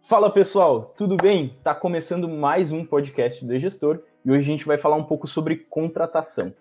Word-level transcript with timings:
Fala 0.00 0.30
pessoal, 0.30 0.94
tudo 0.96 1.16
bem? 1.16 1.54
Tá 1.62 1.74
começando 1.74 2.26
mais 2.28 2.72
um 2.72 2.82
podcast 2.82 3.44
do 3.44 3.58
gestor 3.58 4.00
e 4.24 4.30
hoje 4.30 4.48
a 4.48 4.52
gente 4.52 4.66
vai 4.66 4.78
falar 4.78 4.96
um 4.96 5.04
pouco 5.04 5.26
sobre 5.26 5.56
contratação. 5.56 6.54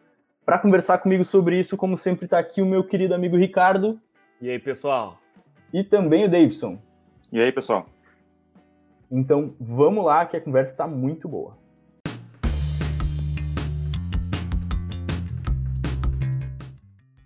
Para 0.46 0.60
conversar 0.60 0.98
comigo 0.98 1.24
sobre 1.24 1.60
isso, 1.60 1.78
como 1.78 1.96
sempre, 1.96 2.26
está 2.26 2.40
aqui 2.40 2.62
o 2.62 2.66
meu 2.66 2.84
querido 2.84 3.14
amigo 3.14 3.38
Ricardo. 3.38 4.00
E 4.42 4.50
aí, 4.50 4.60
pessoal? 4.60 5.18
E 5.74 5.84
também 5.84 6.26
o 6.26 6.30
Davidson. 6.30 6.78
E 7.32 7.42
aí, 7.42 7.52
pessoal? 7.52 7.86
Então, 9.10 9.56
vamos 9.60 10.04
lá 10.04 10.26
que 10.26 10.36
a 10.36 10.42
conversa 10.42 10.74
está 10.74 10.86
muito 10.86 11.30
boa. 11.30 11.58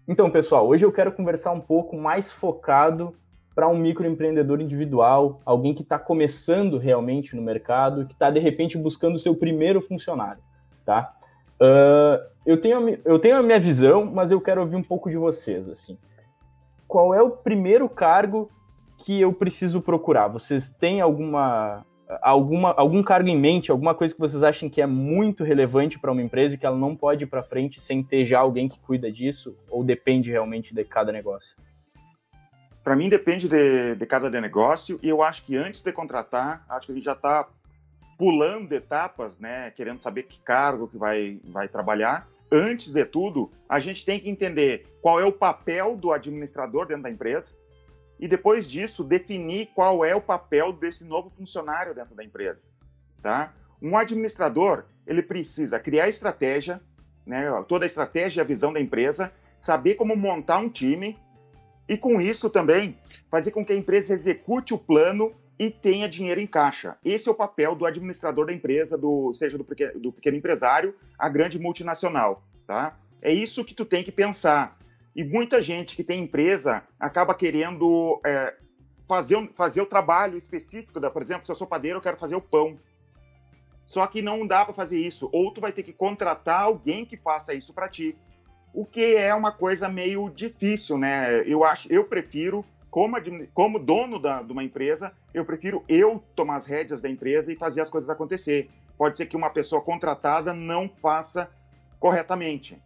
Então, 0.08 0.30
pessoal, 0.30 0.68
hoje 0.68 0.86
eu 0.86 0.92
quero 0.92 1.12
conversar 1.12 1.52
um 1.52 1.60
pouco 1.60 1.96
mais 1.96 2.32
focado 2.32 3.16
para 3.54 3.68
um 3.68 3.78
microempreendedor 3.78 4.62
individual, 4.62 5.42
alguém 5.46 5.74
que 5.74 5.84
está 5.84 6.00
começando 6.00 6.78
realmente 6.78 7.36
no 7.36 7.42
mercado, 7.42 8.06
que 8.06 8.14
está 8.14 8.32
de 8.32 8.40
repente 8.40 8.78
buscando 8.78 9.16
o 9.16 9.20
seu 9.20 9.36
primeiro 9.36 9.82
funcionário, 9.82 10.42
tá? 10.86 11.14
Uh, 11.60 12.26
eu, 12.46 12.60
tenho, 12.60 12.98
eu 13.06 13.20
tenho 13.20 13.38
a 13.38 13.44
minha 13.44 13.60
visão, 13.60 14.06
mas 14.06 14.32
eu 14.32 14.42
quero 14.42 14.62
ouvir 14.62 14.76
um 14.76 14.84
pouco 14.84 15.10
de 15.10 15.18
vocês, 15.18 15.70
assim. 15.70 15.98
Qual 16.88 17.14
é 17.14 17.22
o 17.22 17.30
primeiro 17.30 17.88
cargo 17.88 18.50
que 18.98 19.22
eu 19.22 19.32
preciso 19.32 19.82
procurar? 19.82 20.28
Vocês 20.28 20.72
têm 20.72 21.02
alguma, 21.02 21.86
alguma 22.22 22.72
algum 22.72 23.02
cargo 23.04 23.30
em 23.30 23.40
mente, 23.40 23.72
alguma 23.72 23.96
coisa 23.96 24.14
que 24.14 24.20
vocês 24.20 24.44
acham 24.44 24.70
que 24.70 24.82
é 24.82 24.86
muito 24.86 25.44
relevante 25.44 26.00
para 26.00 26.12
uma 26.12 26.22
empresa 26.22 26.56
e 26.56 26.58
que 26.58 26.66
ela 26.66 26.78
não 26.78 26.96
pode 26.96 27.24
ir 27.24 27.28
para 27.28 27.44
frente 27.44 27.80
sem 27.80 28.04
ter 28.04 28.26
já 28.26 28.40
alguém 28.40 28.68
que 28.68 28.80
cuida 28.80 29.12
disso? 29.12 29.56
Ou 29.70 29.84
depende 29.84 30.30
realmente 30.30 30.74
de 30.74 30.84
cada 30.84 31.12
negócio? 31.12 31.56
Para 32.84 32.96
mim 32.96 33.10
depende 33.10 33.48
de, 33.48 33.96
de 33.96 34.06
cada 34.06 34.30
de 34.30 34.42
negócio 34.42 35.00
e 35.04 35.10
eu 35.10 35.22
acho 35.22 35.46
que 35.46 35.56
antes 35.56 35.84
de 35.84 35.92
contratar, 35.92 36.66
acho 36.68 36.88
que 36.88 36.92
a 36.92 36.96
gente 36.96 37.06
já 37.06 37.14
está 37.14 37.48
pulando 38.18 38.74
etapas, 38.74 39.40
né, 39.40 39.72
querendo 39.72 40.00
saber 40.00 40.24
que 40.24 40.40
cargo 40.42 40.88
que 40.88 40.98
vai, 40.98 41.40
vai 41.46 41.68
trabalhar. 41.68 42.28
Antes 42.52 42.92
de 42.92 43.06
tudo, 43.06 43.52
a 43.70 43.80
gente 43.80 44.04
tem 44.04 44.20
que 44.20 44.30
entender 44.30 44.86
qual 45.02 45.20
é 45.20 45.26
o 45.26 45.32
papel 45.32 45.96
do 45.96 46.12
administrador 46.12 46.86
dentro 46.86 47.04
da 47.04 47.10
empresa 47.10 47.56
e 48.22 48.28
depois 48.28 48.70
disso 48.70 49.04
definir 49.04 49.72
qual 49.74 50.06
é 50.06 50.16
o 50.16 50.22
papel 50.22 50.72
desse 50.72 51.04
novo 51.04 51.32
funcionário 51.32 51.96
dentro 51.96 52.14
da 52.14 52.24
empresa, 52.24 52.62
tá? 53.22 53.52
Um 53.82 53.98
administrador, 53.98 54.86
ele 55.08 55.24
precisa 55.24 55.80
criar 55.80 56.08
estratégia, 56.08 56.80
né, 57.26 57.50
toda 57.68 57.84
a 57.84 57.88
estratégia 57.88 58.40
e 58.40 58.44
a 58.44 58.46
visão 58.46 58.72
da 58.72 58.80
empresa, 58.80 59.34
saber 59.58 59.96
como 59.96 60.16
montar 60.16 60.60
um 60.60 60.70
time, 60.70 61.18
e 61.90 61.98
com 61.98 62.22
isso 62.22 62.50
também 62.50 62.98
fazer 63.30 63.52
com 63.52 63.66
que 63.66 63.74
a 63.74 63.76
empresa 63.76 64.14
execute 64.14 64.74
o 64.74 64.78
plano 64.78 65.34
e 65.58 65.70
tenha 65.70 66.08
dinheiro 66.08 66.40
em 66.40 66.48
caixa. 66.48 66.98
Esse 67.04 67.28
é 67.28 67.32
o 67.32 67.36
papel 67.36 67.76
do 67.76 67.86
administrador 67.86 68.46
da 68.46 68.54
empresa, 68.54 68.98
do, 68.98 69.34
seja 69.34 69.58
do 69.58 69.64
pequeno, 69.64 70.00
do 70.00 70.12
pequeno 70.12 70.38
empresário 70.38 70.96
a 71.18 71.28
grande 71.28 71.60
multinacional, 71.60 72.44
tá? 72.68 72.98
É 73.22 73.32
isso 73.32 73.66
que 73.66 73.74
tu 73.74 73.86
tem 73.86 74.04
que 74.04 74.12
pensar. 74.12 74.78
E 75.16 75.24
muita 75.24 75.62
gente 75.62 75.96
que 75.96 76.04
tem 76.04 76.24
empresa 76.24 76.84
acaba 77.00 77.34
querendo 77.34 78.20
é, 78.26 78.56
fazer, 79.08 79.52
fazer 79.56 79.82
o 79.82 79.86
trabalho 79.86 80.38
específico, 80.38 81.00
da, 81.00 81.12
por 81.12 81.22
exemplo, 81.22 81.46
se 81.46 81.52
eu 81.52 81.56
sou 81.56 81.68
padeiro, 81.68 81.98
eu 81.98 82.02
quero 82.02 82.18
fazer 82.18 82.36
o 82.36 82.42
pão. 82.42 82.80
Só 83.84 84.08
que 84.08 84.22
não 84.22 84.48
dá 84.48 84.64
para 84.64 84.74
fazer 84.74 84.98
isso. 84.98 85.30
Ou 85.34 85.52
tu 85.52 85.60
vai 85.60 85.72
ter 85.72 85.84
que 85.84 85.92
contratar 85.92 86.62
alguém 86.62 87.06
que 87.06 87.18
faça 87.18 87.54
isso 87.54 87.74
para 87.74 87.90
ti 87.90 88.18
o 88.74 88.86
que 88.86 89.16
é 89.16 89.34
uma 89.34 89.52
coisa 89.52 89.90
meio 89.90 90.30
difícil, 90.30 90.98
né? 90.98 91.42
Eu 91.46 91.64
acho, 91.64 91.92
eu 91.92 92.06
prefiro, 92.06 92.66
como, 92.90 93.18
como 93.54 93.80
dono 93.80 94.20
da, 94.20 94.42
de 94.42 94.52
uma 94.52 94.64
empresa, 94.64 95.14
eu 95.34 95.46
prefiro 95.46 95.84
eu 95.88 96.24
tomar 96.36 96.58
as 96.58 96.66
rédeas 96.66 97.02
da 97.02 97.10
empresa 97.10 97.52
e 97.52 97.58
fazer 97.58 97.82
as 97.82 97.90
coisas 97.90 98.10
acontecer. 98.10 98.70
Pode 98.98 99.18
ser 99.18 99.26
que 99.26 99.36
uma 99.36 99.50
pessoa 99.50 99.82
contratada 99.82 100.54
não 100.54 100.90
faça 101.02 101.50
corretamente. 102.00 102.82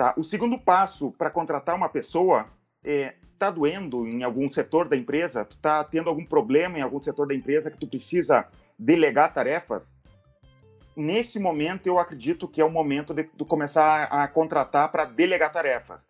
Tá? 0.00 0.14
O 0.16 0.24
segundo 0.24 0.58
passo 0.58 1.12
para 1.12 1.28
contratar 1.28 1.76
uma 1.76 1.90
pessoa 1.90 2.46
é 2.82 3.16
tá 3.38 3.50
doendo 3.50 4.08
em 4.08 4.22
algum 4.22 4.50
setor 4.50 4.88
da 4.88 4.96
empresa, 4.96 5.42
está 5.42 5.84
tendo 5.84 6.08
algum 6.08 6.24
problema 6.24 6.78
em 6.78 6.80
algum 6.80 6.98
setor 6.98 7.28
da 7.28 7.34
empresa 7.34 7.70
que 7.70 7.76
tu 7.76 7.86
precisa 7.86 8.48
delegar 8.78 9.34
tarefas, 9.34 10.00
nesse 10.96 11.38
momento 11.38 11.86
eu 11.86 11.98
acredito 11.98 12.48
que 12.48 12.62
é 12.62 12.64
o 12.64 12.70
momento 12.70 13.12
de, 13.12 13.24
de 13.24 13.44
começar 13.44 14.08
a, 14.10 14.24
a 14.24 14.28
contratar 14.28 14.90
para 14.90 15.04
delegar 15.04 15.52
tarefas. 15.52 16.08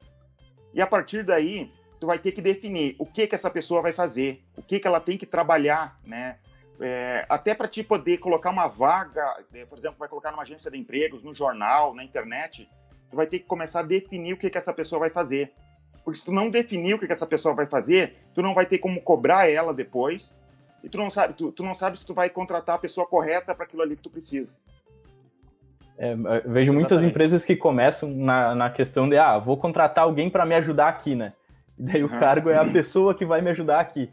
E 0.73 0.81
a 0.81 0.87
partir 0.87 1.25
daí, 1.25 1.73
tu 1.99 2.07
vai 2.07 2.21
ter 2.21 2.31
que 2.31 2.41
definir 2.41 2.95
o 2.97 3.05
que 3.05 3.27
que 3.27 3.35
essa 3.35 3.51
pessoa 3.51 3.83
vai 3.83 3.93
fazer, 3.93 4.45
o 4.57 4.63
que 4.63 4.79
que 4.79 4.87
ela 4.87 5.01
tem 5.01 5.19
que 5.19 5.27
trabalhar, 5.27 5.99
né? 6.05 6.39
É, 6.81 7.27
até 7.29 7.57
para 7.57 7.67
te 7.67 7.83
poder 7.83 8.19
colocar 8.19 8.51
uma 8.51 8.69
vaga, 8.69 9.45
é, 9.53 9.67
por 9.67 9.77
exemplo, 9.77 9.99
vai 9.99 10.09
colocar 10.09 10.31
numa 10.31 10.45
agência 10.45 10.71
de 10.71 10.79
empregos, 10.79 11.25
no 11.25 11.35
jornal, 11.35 11.93
na 11.93 12.05
internet, 12.05 12.71
tu 13.11 13.17
vai 13.17 13.27
ter 13.27 13.41
que 13.41 13.47
começar 13.47 13.81
a 13.81 13.83
definir 13.83 14.35
o 14.35 14.37
que 14.37 14.49
que 14.49 14.59
essa 14.59 14.73
pessoa 14.73 15.01
vai 15.01 15.11
fazer. 15.11 15.53
Porque 16.05 16.19
se 16.19 16.25
tu 16.25 16.33
não 16.33 16.51
definir 16.51 16.95
o 16.95 16.99
que 16.99 17.07
que 17.07 17.13
essa 17.13 17.27
pessoa 17.27 17.55
vai 17.55 17.67
fazer, 17.67 18.17
tu 18.35 18.43
não 18.43 18.55
vai 18.55 18.67
ter 18.67 18.79
como 18.79 19.01
cobrar 19.01 19.51
ela 19.51 19.75
depois, 19.75 20.39
e 20.83 20.89
tu 20.89 20.97
não 20.97 21.11
sabe, 21.11 21.35
tu, 21.35 21.53
tu 21.53 21.63
não 21.63 21.75
sabe 21.75 21.99
se 21.99 22.07
tu 22.07 22.15
vai 22.15 22.31
contratar 22.31 22.77
a 22.77 22.79
pessoa 22.79 23.07
correta 23.07 23.55
para 23.55 23.65
aquilo 23.65 23.83
ali 23.83 23.97
que 23.97 24.03
tu 24.03 24.11
precisa. 24.11 24.59
É, 25.99 26.15
vejo 26.47 26.73
muitas 26.73 26.93
Exatamente. 26.93 27.11
empresas 27.11 27.45
que 27.45 27.55
começam 27.55 28.09
na, 28.09 28.55
na 28.55 28.71
questão 28.71 29.07
de, 29.07 29.19
ah, 29.19 29.39
vou 29.39 29.59
contratar 29.59 30.05
alguém 30.05 30.31
para 30.31 30.47
me 30.47 30.55
ajudar 30.55 30.89
aqui, 30.89 31.15
né? 31.15 31.35
E 31.79 31.83
daí 31.83 32.03
o 32.03 32.11
uhum. 32.11 32.19
cargo 32.19 32.49
é 32.49 32.57
a 32.57 32.65
pessoa 32.65 33.15
que 33.15 33.27
vai 33.27 33.43
me 33.43 33.51
ajudar 33.51 33.81
aqui. 33.81 34.11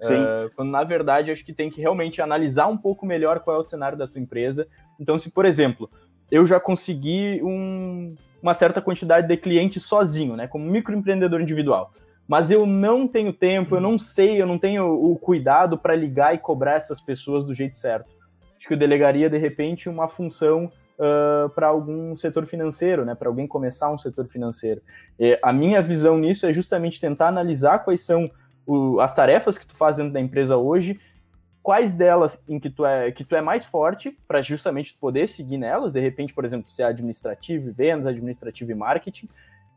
Sim. 0.00 0.14
Uh, 0.14 0.50
quando 0.56 0.70
na 0.70 0.82
verdade 0.82 1.30
acho 1.30 1.44
que 1.44 1.52
tem 1.52 1.70
que 1.70 1.80
realmente 1.80 2.20
analisar 2.20 2.66
um 2.66 2.76
pouco 2.76 3.06
melhor 3.06 3.40
qual 3.40 3.56
é 3.56 3.60
o 3.60 3.62
cenário 3.62 3.96
da 3.96 4.06
tua 4.06 4.20
empresa. 4.20 4.66
Então, 5.00 5.18
se 5.18 5.30
por 5.30 5.46
exemplo, 5.46 5.88
eu 6.30 6.44
já 6.44 6.58
consegui 6.58 7.40
um, 7.42 7.81
uma 8.42 8.54
certa 8.54 8.82
quantidade 8.82 9.28
de 9.28 9.36
clientes 9.36 9.84
sozinho, 9.84 10.36
né, 10.36 10.48
como 10.48 10.64
microempreendedor 10.64 11.40
individual, 11.40 11.92
mas 12.26 12.50
eu 12.50 12.66
não 12.66 13.06
tenho 13.06 13.32
tempo, 13.32 13.76
eu 13.76 13.80
não 13.80 13.96
sei, 13.96 14.40
eu 14.40 14.46
não 14.46 14.58
tenho 14.58 14.86
o 14.86 15.16
cuidado 15.16 15.78
para 15.78 15.94
ligar 15.94 16.34
e 16.34 16.38
cobrar 16.38 16.74
essas 16.74 17.00
pessoas 17.00 17.44
do 17.44 17.54
jeito 17.54 17.78
certo. 17.78 18.10
Acho 18.56 18.68
que 18.68 18.74
eu 18.74 18.78
delegaria 18.78 19.28
de 19.28 19.38
repente 19.38 19.88
uma 19.88 20.08
função 20.08 20.70
uh, 20.98 21.48
para 21.50 21.66
algum 21.66 22.14
setor 22.16 22.46
financeiro, 22.46 23.04
né, 23.04 23.14
para 23.14 23.28
alguém 23.28 23.46
começar 23.46 23.90
um 23.90 23.98
setor 23.98 24.28
financeiro. 24.28 24.80
E 25.18 25.38
a 25.42 25.52
minha 25.52 25.82
visão 25.82 26.16
nisso 26.16 26.46
é 26.46 26.52
justamente 26.52 27.00
tentar 27.00 27.28
analisar 27.28 27.80
quais 27.80 28.04
são 28.04 28.24
o, 28.66 29.00
as 29.00 29.14
tarefas 29.14 29.58
que 29.58 29.66
tu 29.66 29.74
faz 29.74 29.96
dentro 29.96 30.12
da 30.12 30.20
empresa 30.20 30.56
hoje, 30.56 30.98
quais 31.62 31.92
delas 31.92 32.42
em 32.48 32.58
que 32.58 32.68
tu 32.68 32.84
é, 32.84 33.12
que 33.12 33.24
tu 33.24 33.36
é 33.36 33.40
mais 33.40 33.64
forte, 33.64 34.16
para 34.26 34.42
justamente 34.42 34.94
poder 34.94 35.28
seguir 35.28 35.58
nelas, 35.58 35.92
de 35.92 36.00
repente, 36.00 36.34
por 36.34 36.44
exemplo, 36.44 36.70
ser 36.70 36.82
administrativo 36.82 37.68
e 37.68 37.72
vendas, 37.72 38.06
administrativo 38.06 38.72
e 38.72 38.74
marketing, 38.74 39.28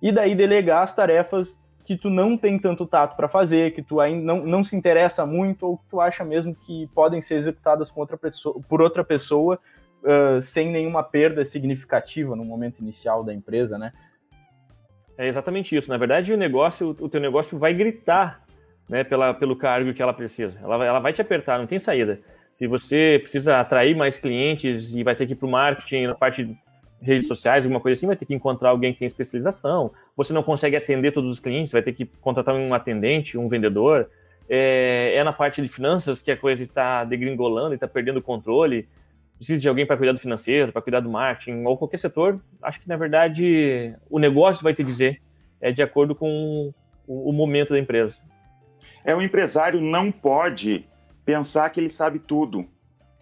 e 0.02 0.12
daí 0.12 0.36
delegar 0.36 0.84
as 0.84 0.96
tarefas 0.96 1.64
que 1.86 1.96
tu 1.96 2.10
não 2.10 2.36
tem 2.36 2.58
tanto 2.58 2.88
tato 2.88 3.16
para 3.16 3.28
fazer, 3.28 3.74
que 3.74 3.84
tu 3.84 4.02
ainda 4.02 4.26
não, 4.26 4.44
não 4.44 4.64
se 4.64 4.76
interessa 4.76 5.26
muito, 5.26 5.68
ou 5.68 5.78
que 5.78 5.86
tu 5.88 6.02
acha 6.02 6.26
mesmo 6.26 6.56
que 6.56 6.88
podem 6.96 7.22
ser 7.22 7.36
executadas 7.36 7.92
outra 7.96 8.18
pessoa, 8.18 8.60
por 8.68 8.82
outra 8.82 9.04
pessoa 9.04 9.60
uh, 10.04 10.42
sem 10.42 10.72
nenhuma 10.72 11.04
perda 11.04 11.46
significativa 11.46 12.36
no 12.36 12.44
momento 12.44 12.80
inicial 12.80 13.24
da 13.24 13.32
empresa, 13.34 13.78
né? 13.78 13.94
É 15.18 15.28
exatamente 15.28 15.76
isso. 15.76 15.90
Na 15.90 15.98
verdade, 15.98 16.34
o 16.34 16.38
negócio, 16.38 16.90
o 17.00 17.08
teu 17.08 17.22
negócio 17.22 17.58
vai 17.58 17.74
gritar, 17.74 18.45
né, 18.88 19.04
pela, 19.04 19.34
pelo 19.34 19.56
cargo 19.56 19.94
que 19.94 20.02
ela 20.02 20.14
precisa. 20.14 20.60
Ela, 20.62 20.86
ela 20.86 21.00
vai 21.00 21.14
te 21.14 21.22
apertar, 21.22 21.60
não 21.60 21.68
tem 21.68 21.80
saída. 21.80 22.20
Se 22.52 22.68
você 22.68 23.20
precisa 23.22 23.60
atrair 23.60 23.96
mais 23.96 24.18
clientes 24.18 24.96
e 24.96 25.04
vai 25.04 25.16
ter 25.16 25.26
que 25.26 25.34
ir 25.34 25.36
para 25.36 25.48
o 25.48 25.52
marketing, 25.52 26.08
na 26.08 26.16
parte 26.16 26.46
de 26.46 26.58
redes 27.02 27.28
sociais, 27.28 27.66
alguma 27.66 27.82
coisa 27.82 27.98
assim, 27.98 28.08
vai 28.08 28.16
ter 28.16 28.26
que 28.26 28.34
encontrar 28.34 28.70
alguém 28.70 28.94
que 28.94 29.00
tem 29.00 29.06
especialização. 29.06 29.92
Você 30.16 30.34
não 30.34 30.42
consegue 30.42 30.76
atender 30.76 31.12
todos 31.12 31.30
os 31.30 31.40
clientes, 31.40 31.74
vai 31.74 31.82
ter 31.82 31.94
que 31.94 32.06
contratar 32.06 32.56
um 32.56 32.74
atendente, 32.74 33.38
um 33.38 33.50
vendedor. 33.50 34.10
É, 34.48 35.16
é 35.16 35.24
na 35.24 35.34
parte 35.34 35.62
de 35.62 35.68
finanças 35.68 36.22
que 36.22 36.32
a 36.32 36.38
coisa 36.38 36.64
está 36.64 37.04
degringolando 37.04 37.74
e 37.74 37.76
está 37.76 37.88
perdendo 37.88 38.18
o 38.18 38.22
controle 38.22 38.88
precisa 39.38 39.62
de 39.62 39.68
alguém 39.68 39.86
para 39.86 39.98
cuidar 39.98 40.14
do 40.14 40.20
financeiro, 40.20 40.72
para 40.72 40.82
cuidar 40.82 41.00
do 41.02 41.10
marketing, 41.10 41.64
ou 41.64 41.78
qualquer 41.78 42.00
setor, 42.00 42.40
acho 42.62 42.80
que 42.82 42.88
na 42.88 42.96
verdade 42.96 43.94
o 44.10 44.20
negócio 44.20 44.64
vai 44.64 44.74
te 44.74 44.84
dizer, 44.84 45.22
é 45.62 45.72
de 45.72 45.82
acordo 45.82 46.16
com 46.16 46.74
o, 47.08 47.30
o 47.30 47.34
momento 47.34 47.74
da 47.74 47.80
empresa. 47.80 48.18
É, 49.04 49.16
o 49.16 49.22
empresário 49.22 49.82
não 49.82 50.12
pode 50.12 50.88
pensar 51.24 51.70
que 51.70 51.80
ele 51.80 51.90
sabe 51.90 52.20
tudo. 52.20 52.68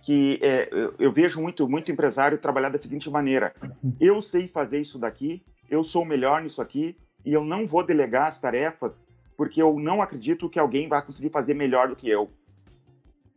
Que 0.06 0.40
é, 0.42 0.70
eu, 1.00 1.12
vejo 1.14 1.42
muito, 1.42 1.68
muito 1.70 1.92
empresário 1.92 2.38
trabalhar 2.38 2.70
da 2.70 2.78
seguinte 2.78 3.10
maneira: 3.10 3.54
eu 4.00 4.22
sei 4.22 4.48
fazer 4.48 4.80
isso 4.80 5.00
daqui, 5.00 5.44
eu 5.70 5.84
sou 5.84 6.04
o 6.04 6.06
melhor 6.06 6.42
nisso 6.42 6.62
aqui, 6.62 6.98
e 7.26 7.34
eu 7.34 7.44
não 7.44 7.66
vou 7.66 7.86
delegar 7.86 8.28
as 8.28 8.40
tarefas 8.40 9.08
porque 9.36 9.62
eu 9.62 9.80
não 9.80 10.02
acredito 10.02 10.50
que 10.50 10.60
alguém 10.60 10.88
vai 10.88 11.04
conseguir 11.04 11.30
fazer 11.30 11.54
melhor 11.54 11.88
do 11.88 11.96
que 11.96 12.10
eu. 12.10 12.32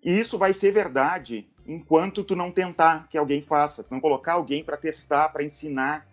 E 0.05 0.19
isso 0.19 0.39
vai 0.39 0.53
ser 0.53 0.71
verdade 0.71 1.49
enquanto 1.67 2.23
tu 2.23 2.37
não 2.37 2.53
tentar 2.53 3.09
que 3.09 3.19
alguém 3.19 3.43
faça, 3.43 3.83
tu 3.83 3.93
não 3.93 4.01
colocar 4.01 4.35
alguém 4.35 4.63
para 4.63 4.77
testar, 4.77 5.31
para 5.31 5.43
ensinar, 5.43 6.07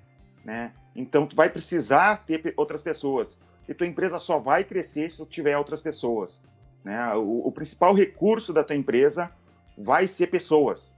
né? 0.43 0.73
Então, 0.95 1.27
tu 1.27 1.35
vai 1.35 1.49
precisar 1.49 2.23
ter 2.25 2.53
outras 2.57 2.81
pessoas. 2.81 3.37
E 3.67 3.73
tua 3.73 3.87
empresa 3.87 4.19
só 4.19 4.39
vai 4.39 4.63
crescer 4.63 5.09
se 5.09 5.25
tiver 5.25 5.57
outras 5.57 5.81
pessoas. 5.81 6.43
Né? 6.83 7.13
O, 7.15 7.47
o 7.47 7.51
principal 7.51 7.93
recurso 7.93 8.51
da 8.51 8.63
tua 8.63 8.75
empresa 8.75 9.31
vai 9.77 10.07
ser 10.07 10.27
pessoas. 10.27 10.95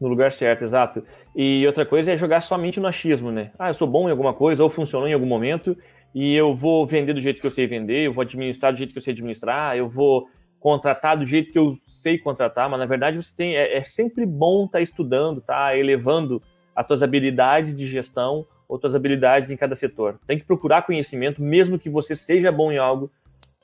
No 0.00 0.08
lugar 0.08 0.32
certo, 0.32 0.64
exato. 0.64 1.02
E 1.36 1.66
outra 1.66 1.84
coisa 1.84 2.12
é 2.12 2.16
jogar 2.16 2.40
somente 2.40 2.80
no 2.80 2.86
achismo, 2.86 3.30
né? 3.30 3.50
Ah, 3.58 3.68
eu 3.68 3.74
sou 3.74 3.86
bom 3.86 4.08
em 4.08 4.10
alguma 4.10 4.32
coisa, 4.32 4.64
ou 4.64 4.70
funcionou 4.70 5.06
em 5.06 5.12
algum 5.12 5.26
momento, 5.26 5.76
e 6.14 6.34
eu 6.34 6.54
vou 6.54 6.86
vender 6.86 7.12
do 7.12 7.20
jeito 7.20 7.38
que 7.38 7.46
eu 7.46 7.50
sei 7.50 7.66
vender, 7.66 8.06
eu 8.06 8.12
vou 8.12 8.22
administrar 8.22 8.72
do 8.72 8.78
jeito 8.78 8.92
que 8.92 8.98
eu 8.98 9.02
sei 9.02 9.12
administrar, 9.12 9.76
eu 9.76 9.88
vou 9.88 10.26
contratar 10.58 11.18
do 11.18 11.26
jeito 11.26 11.52
que 11.52 11.58
eu 11.58 11.76
sei 11.86 12.18
contratar, 12.18 12.68
mas 12.68 12.80
na 12.80 12.86
verdade 12.86 13.16
você 13.16 13.34
tem 13.36 13.56
é, 13.56 13.76
é 13.76 13.84
sempre 13.84 14.24
bom 14.24 14.64
estar 14.64 14.78
tá 14.78 14.82
estudando, 14.82 15.40
tá 15.40 15.76
elevando 15.76 16.42
as 16.74 16.86
tuas 16.86 17.02
habilidades 17.02 17.76
de 17.76 17.86
gestão 17.86 18.46
ou 18.70 18.78
tuas 18.78 18.94
habilidades 18.94 19.50
em 19.50 19.56
cada 19.56 19.74
setor. 19.74 20.20
Tem 20.26 20.38
que 20.38 20.44
procurar 20.44 20.82
conhecimento, 20.82 21.42
mesmo 21.42 21.78
que 21.78 21.90
você 21.90 22.14
seja 22.14 22.52
bom 22.52 22.70
em 22.70 22.78
algo, 22.78 23.10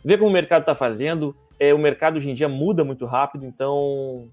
ver 0.04 0.18
como 0.18 0.28
o 0.28 0.32
mercado 0.32 0.62
está 0.62 0.74
fazendo. 0.74 1.34
É, 1.60 1.72
o 1.72 1.78
mercado 1.78 2.16
hoje 2.16 2.28
em 2.28 2.34
dia 2.34 2.48
muda 2.48 2.84
muito 2.84 3.06
rápido, 3.06 3.46
então 3.46 4.28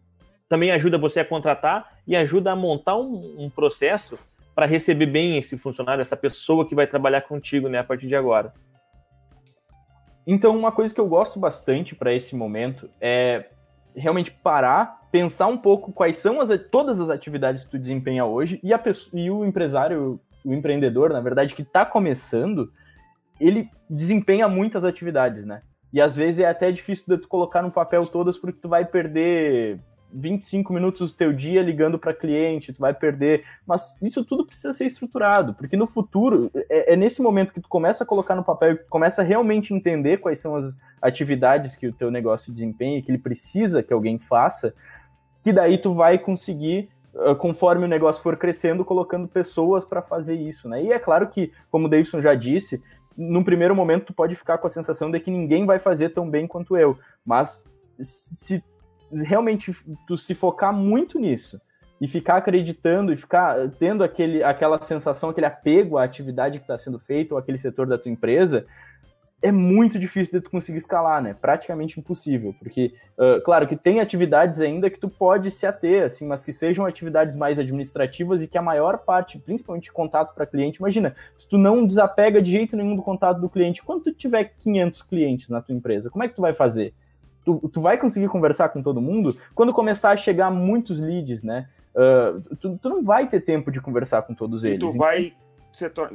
também 0.49 0.71
ajuda 0.71 0.97
você 0.97 1.19
a 1.19 1.25
contratar 1.25 1.99
e 2.07 2.15
ajuda 2.15 2.51
a 2.51 2.55
montar 2.55 2.97
um, 2.97 3.35
um 3.37 3.49
processo 3.51 4.17
para 4.55 4.65
receber 4.65 5.05
bem 5.05 5.37
esse 5.37 5.57
funcionário, 5.57 6.01
essa 6.01 6.17
pessoa 6.17 6.67
que 6.67 6.73
vai 6.73 6.87
trabalhar 6.87 7.21
contigo 7.21 7.69
né, 7.69 7.77
a 7.77 7.83
partir 7.83 8.07
de 8.07 8.15
agora. 8.15 8.51
Então, 10.25 10.57
uma 10.57 10.71
coisa 10.71 10.93
que 10.93 10.99
eu 10.99 11.07
gosto 11.07 11.39
bastante 11.39 11.95
para 11.95 12.13
esse 12.13 12.35
momento 12.35 12.89
é 12.99 13.45
realmente 13.95 14.31
parar, 14.31 15.07
pensar 15.11 15.47
um 15.47 15.57
pouco 15.57 15.91
quais 15.91 16.17
são 16.17 16.41
as, 16.41 16.49
todas 16.71 16.99
as 16.99 17.09
atividades 17.09 17.63
que 17.65 17.71
tu 17.71 17.77
desempenha 17.77 18.25
hoje 18.25 18.59
e, 18.63 18.73
a 18.73 18.81
e 19.13 19.29
o 19.29 19.45
empresário, 19.45 20.19
o 20.43 20.53
empreendedor, 20.53 21.11
na 21.11 21.21
verdade, 21.21 21.55
que 21.55 21.61
está 21.61 21.85
começando, 21.85 22.71
ele 23.39 23.69
desempenha 23.89 24.47
muitas 24.47 24.83
atividades, 24.83 25.45
né? 25.45 25.61
E 25.91 26.01
às 26.01 26.15
vezes 26.15 26.39
é 26.39 26.47
até 26.47 26.71
difícil 26.71 27.05
de 27.07 27.21
tu 27.21 27.27
colocar 27.27 27.61
no 27.61 27.71
papel 27.71 28.05
todas 28.07 28.37
porque 28.37 28.59
tu 28.59 28.67
vai 28.67 28.83
perder 28.83 29.79
25 30.13 30.71
minutos 30.71 31.11
do 31.11 31.17
teu 31.17 31.33
dia 31.33 31.61
ligando 31.61 31.97
para 31.97 32.13
cliente, 32.13 32.73
tu 32.73 32.79
vai 32.79 32.93
perder. 32.93 33.43
Mas 33.65 33.99
isso 34.01 34.23
tudo 34.23 34.45
precisa 34.45 34.73
ser 34.73 34.85
estruturado, 34.85 35.53
porque 35.53 35.75
no 35.75 35.87
futuro, 35.87 36.51
é, 36.69 36.93
é, 36.93 36.95
nesse 36.95 37.21
momento 37.21 37.53
que 37.53 37.61
tu 37.61 37.69
começa 37.69 38.03
a 38.03 38.07
colocar 38.07 38.35
no 38.35 38.43
papel 38.43 38.77
começa 38.89 39.21
a 39.21 39.25
realmente 39.25 39.73
entender 39.73 40.17
quais 40.17 40.39
são 40.39 40.55
as 40.55 40.77
atividades 41.01 41.75
que 41.75 41.87
o 41.87 41.93
teu 41.93 42.09
negócio 42.11 42.53
desempenha, 42.53 43.01
que 43.01 43.11
ele 43.11 43.17
precisa 43.17 43.83
que 43.83 43.93
alguém 43.93 44.17
faça, 44.17 44.73
que 45.43 45.51
daí 45.51 45.77
tu 45.77 45.93
vai 45.93 46.17
conseguir 46.17 46.89
conforme 47.37 47.85
o 47.85 47.87
negócio 47.87 48.23
for 48.23 48.37
crescendo, 48.37 48.83
colocando 48.83 49.27
pessoas 49.27 49.85
para 49.85 50.01
fazer 50.01 50.35
isso, 50.35 50.67
né? 50.67 50.83
E 50.83 50.91
é 50.91 50.99
claro 50.99 51.27
que, 51.27 51.51
como 51.69 51.87
o 51.87 51.89
Davidson 51.89 52.21
já 52.21 52.33
disse, 52.33 52.83
num 53.17 53.43
primeiro 53.43 53.75
momento 53.75 54.07
tu 54.07 54.13
pode 54.13 54.35
ficar 54.35 54.57
com 54.57 54.67
a 54.67 54.69
sensação 54.69 55.11
de 55.11 55.19
que 55.19 55.29
ninguém 55.29 55.65
vai 55.65 55.77
fazer 55.77 56.09
tão 56.09 56.29
bem 56.29 56.47
quanto 56.47 56.75
eu, 56.75 56.97
mas 57.25 57.69
se 58.01 58.63
realmente 59.11 59.71
tu 60.07 60.17
se 60.17 60.33
focar 60.33 60.73
muito 60.73 61.19
nisso 61.19 61.61
e 62.01 62.07
ficar 62.07 62.37
acreditando 62.37 63.13
e 63.13 63.15
ficar 63.15 63.69
tendo 63.79 64.03
aquele, 64.03 64.43
aquela 64.43 64.81
sensação, 64.81 65.29
aquele 65.29 65.45
apego 65.45 65.97
à 65.97 66.03
atividade 66.03 66.57
que 66.57 66.63
está 66.63 66.77
sendo 66.77 66.99
feita 66.99 67.33
ou 67.33 67.39
aquele 67.39 67.57
setor 67.57 67.87
da 67.87 67.97
tua 67.97 68.11
empresa, 68.11 68.65
é 69.43 69.51
muito 69.51 69.99
difícil 69.99 70.39
de 70.39 70.45
tu 70.45 70.49
conseguir 70.49 70.77
escalar, 70.77 71.21
né? 71.21 71.35
Praticamente 71.39 71.99
impossível, 71.99 72.55
porque, 72.57 72.93
uh, 73.17 73.43
claro, 73.43 73.67
que 73.67 73.75
tem 73.75 73.99
atividades 73.99 74.61
ainda 74.61 74.89
que 74.89 74.97
tu 74.97 75.09
pode 75.09 75.51
se 75.51 75.65
ater, 75.65 76.05
assim, 76.05 76.25
mas 76.25 76.45
que 76.45 76.53
sejam 76.53 76.85
atividades 76.85 77.35
mais 77.35 77.59
administrativas 77.59 78.41
e 78.41 78.47
que 78.47 78.57
a 78.57 78.61
maior 78.61 78.99
parte, 78.99 79.37
principalmente 79.37 79.91
contato 79.91 80.33
para 80.33 80.45
cliente, 80.45 80.79
imagina, 80.79 81.13
se 81.37 81.45
tu 81.45 81.57
não 81.57 81.85
desapega 81.85 82.41
de 82.41 82.51
jeito 82.51 82.77
nenhum 82.77 82.95
do 82.95 83.03
contato 83.03 83.41
do 83.41 83.49
cliente, 83.49 83.83
quando 83.83 84.03
tu 84.03 84.13
tiver 84.13 84.45
500 84.61 85.03
clientes 85.03 85.49
na 85.49 85.61
tua 85.61 85.75
empresa, 85.75 86.09
como 86.09 86.23
é 86.23 86.29
que 86.29 86.35
tu 86.35 86.41
vai 86.41 86.53
fazer? 86.53 86.93
tu, 87.43 87.69
tu 87.73 87.81
vai 87.81 87.97
conseguir 87.97 88.29
conversar 88.29 88.69
com 88.69 88.81
todo 88.81 89.01
mundo 89.01 89.37
quando 89.53 89.73
começar 89.73 90.11
a 90.11 90.17
chegar 90.17 90.49
muitos 90.49 91.01
leads, 91.01 91.43
né? 91.43 91.67
Uh, 91.93 92.55
tu, 92.55 92.79
tu, 92.81 92.87
não 92.87 93.03
vai 93.03 93.27
ter 93.27 93.41
tempo 93.41 93.69
de 93.69 93.81
conversar 93.81 94.21
com 94.21 94.33
todos 94.33 94.63
eles. 94.63 94.77
E 94.77 94.79
tu 94.79 94.87
então... 94.87 94.97
vai 94.97 95.33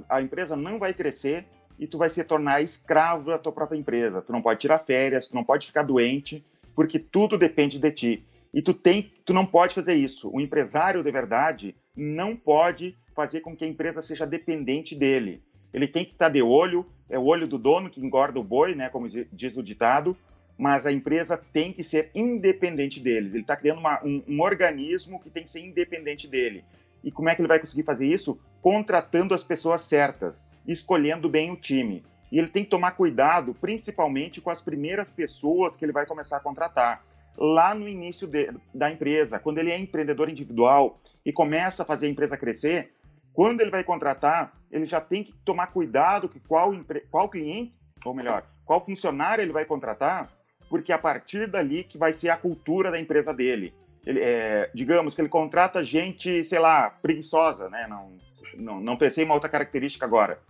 a 0.09 0.23
empresa 0.23 0.57
não 0.57 0.79
vai 0.79 0.95
crescer 0.95 1.45
e 1.79 1.87
tu 1.87 1.99
vai 1.99 2.11
se 2.11 2.23
tornar 2.25 2.63
escravo 2.63 3.31
da 3.31 3.39
tua 3.39 3.53
própria 3.53 3.79
empresa. 3.79 4.23
Tu 4.23 4.33
não 4.33 4.43
pode 4.43 4.61
tirar 4.61 4.79
férias, 4.79 5.29
tu 5.29 5.35
não 5.35 5.45
pode 5.45 5.67
ficar 5.67 5.83
doente, 5.83 6.45
porque 6.75 6.99
tudo 6.99 7.39
depende 7.39 7.79
de 7.79 7.91
ti. 7.93 8.25
E 8.53 8.63
tu 8.63 8.73
tem, 8.75 9.13
tu 9.25 9.33
não 9.33 9.47
pode 9.47 9.75
fazer 9.75 9.95
isso. 9.95 10.31
O 10.33 10.41
empresário 10.41 11.03
de 11.03 11.13
verdade 11.13 11.75
não 11.95 12.35
pode 12.35 12.97
fazer 13.15 13.41
com 13.41 13.57
que 13.57 13.65
a 13.65 13.69
empresa 13.69 14.01
seja 14.01 14.27
dependente 14.27 14.95
dele. 14.95 15.43
Ele 15.73 15.87
tem 15.87 16.05
que 16.05 16.13
estar 16.13 16.29
de 16.29 16.43
olho, 16.43 16.87
é 17.11 17.19
o 17.19 17.25
olho 17.25 17.47
do 17.47 17.59
dono 17.59 17.91
que 17.91 18.01
engorda 18.01 18.39
o 18.39 18.45
boi, 18.45 18.75
né, 18.75 18.89
como 18.89 19.09
diz 19.09 19.57
o 19.57 19.63
ditado, 19.63 20.17
mas 20.57 20.87
a 20.87 20.93
empresa 20.93 21.37
tem 21.53 21.73
que 21.73 21.85
ser 21.85 22.11
independente 22.15 23.01
dele. 23.01 23.29
Ele 23.29 23.41
está 23.41 23.57
criando 23.57 23.79
uma, 23.79 24.05
um, 24.05 24.23
um, 24.27 24.41
organismo 24.41 25.21
que 25.21 25.31
tem 25.31 25.45
que 25.45 25.51
ser 25.51 25.61
independente 25.61 26.27
dele. 26.27 26.65
E 27.03 27.11
como 27.11 27.29
é 27.29 27.35
que 27.35 27.41
ele 27.41 27.49
vai 27.49 27.59
conseguir 27.59 27.83
fazer 27.83 28.07
isso? 28.07 28.39
Contratando 28.61 29.35
as 29.35 29.43
pessoas 29.43 29.83
certas, 29.83 30.47
escolhendo 30.67 31.29
bem 31.29 31.51
o 31.51 31.57
time. 31.57 32.05
E 32.31 32.39
ele 32.39 32.49
tem 32.49 32.65
que 32.65 32.71
tomar 32.71 32.93
cuidado, 32.93 33.55
principalmente 33.55 34.41
com 34.41 34.51
as 34.51 34.61
primeiras 34.61 35.11
pessoas 35.11 35.77
que 35.77 35.85
ele 35.85 35.93
vai 35.93 36.07
começar 36.07 36.37
a 36.37 36.41
contratar. 36.41 37.03
Lá 37.37 37.75
no 37.75 37.89
início 37.89 38.27
de, 38.27 38.53
da 38.75 38.91
empresa, 38.91 39.39
quando 39.39 39.59
ele 39.59 39.71
é 39.71 39.79
empreendedor 39.79 40.29
individual 40.29 41.01
e 41.25 41.33
começa 41.33 41.83
a 41.83 41.87
fazer 41.87 42.07
a 42.07 42.11
empresa 42.11 42.37
crescer, 42.37 42.93
quando 43.33 43.61
ele 43.61 43.71
vai 43.71 43.85
contratar, 43.85 44.53
ele 44.71 44.85
já 44.85 45.01
tem 45.01 45.25
que 45.25 45.33
tomar 45.45 45.69
cuidado 45.69 46.29
que 46.29 46.41
qual, 46.41 46.73
qual 47.11 47.29
cliente, 47.29 47.73
ou 48.05 48.13
melhor, 48.13 48.45
qual 48.65 48.85
funcionário 48.85 49.43
ele 49.43 49.53
vai 49.53 49.65
contratar, 49.65 50.31
porque 50.69 50.93
é 50.93 50.95
a 50.95 50.99
partir 50.99 51.49
dali 51.49 51.85
que 51.85 51.97
vai 51.97 52.13
ser 52.13 52.29
a 52.31 52.37
cultura 52.37 52.91
da 52.91 53.01
empresa 53.01 53.33
dele. 53.33 53.73
Ele, 54.07 54.21
é, 54.21 54.71
digamos 54.75 55.15
que 55.15 55.21
ele 55.21 55.29
contrata 55.29 55.85
gente, 55.85 56.45
sei 56.45 56.59
lá, 56.59 56.91
preguiçosa, 56.91 57.69
né? 57.69 57.87
Não, 57.89 58.13
não, 58.57 58.81
não 58.81 58.97
pensei 58.97 59.25
em 59.25 59.27
uma 59.27 59.35
outra 59.35 59.49
característica 59.49 60.07
agora. 60.07 60.41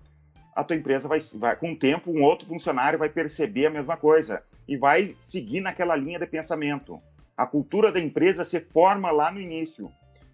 A 0.55 0.65
tua 0.65 0.77
empresa 0.77 1.09
vai, 1.09 1.21
vai, 1.37 1.57
com 1.57 1.73
o 1.73 1.77
tempo, 1.77 2.11
um 2.11 2.23
outro 2.23 2.47
funcionário 2.47 2.99
vai 2.99 3.09
perceber 3.09 3.67
a 3.67 3.71
mesma 3.71 3.97
coisa 3.97 4.43
e 4.67 4.77
vai 4.77 5.17
seguir 5.21 5.61
naquela 5.61 5.97
linha 5.97 6.19
de 6.19 6.27
pensamento. 6.27 7.01
A 7.37 7.47
cultura 7.47 7.93
da 7.93 8.01
empresa 8.01 8.45
se 8.45 8.61
forma 8.61 9.11
lá 9.11 9.31
no 9.31 9.41
início 9.41 9.91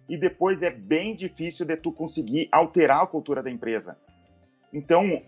e 0.09 0.17
depois 0.17 0.61
é 0.61 0.69
bem 0.69 1.15
difícil 1.15 1.65
de 1.65 1.77
tu 1.77 1.91
conseguir 1.91 2.47
alterar 2.51 3.03
a 3.03 3.07
cultura 3.07 3.41
da 3.41 3.49
empresa. 3.49 3.97
Então, 4.73 5.21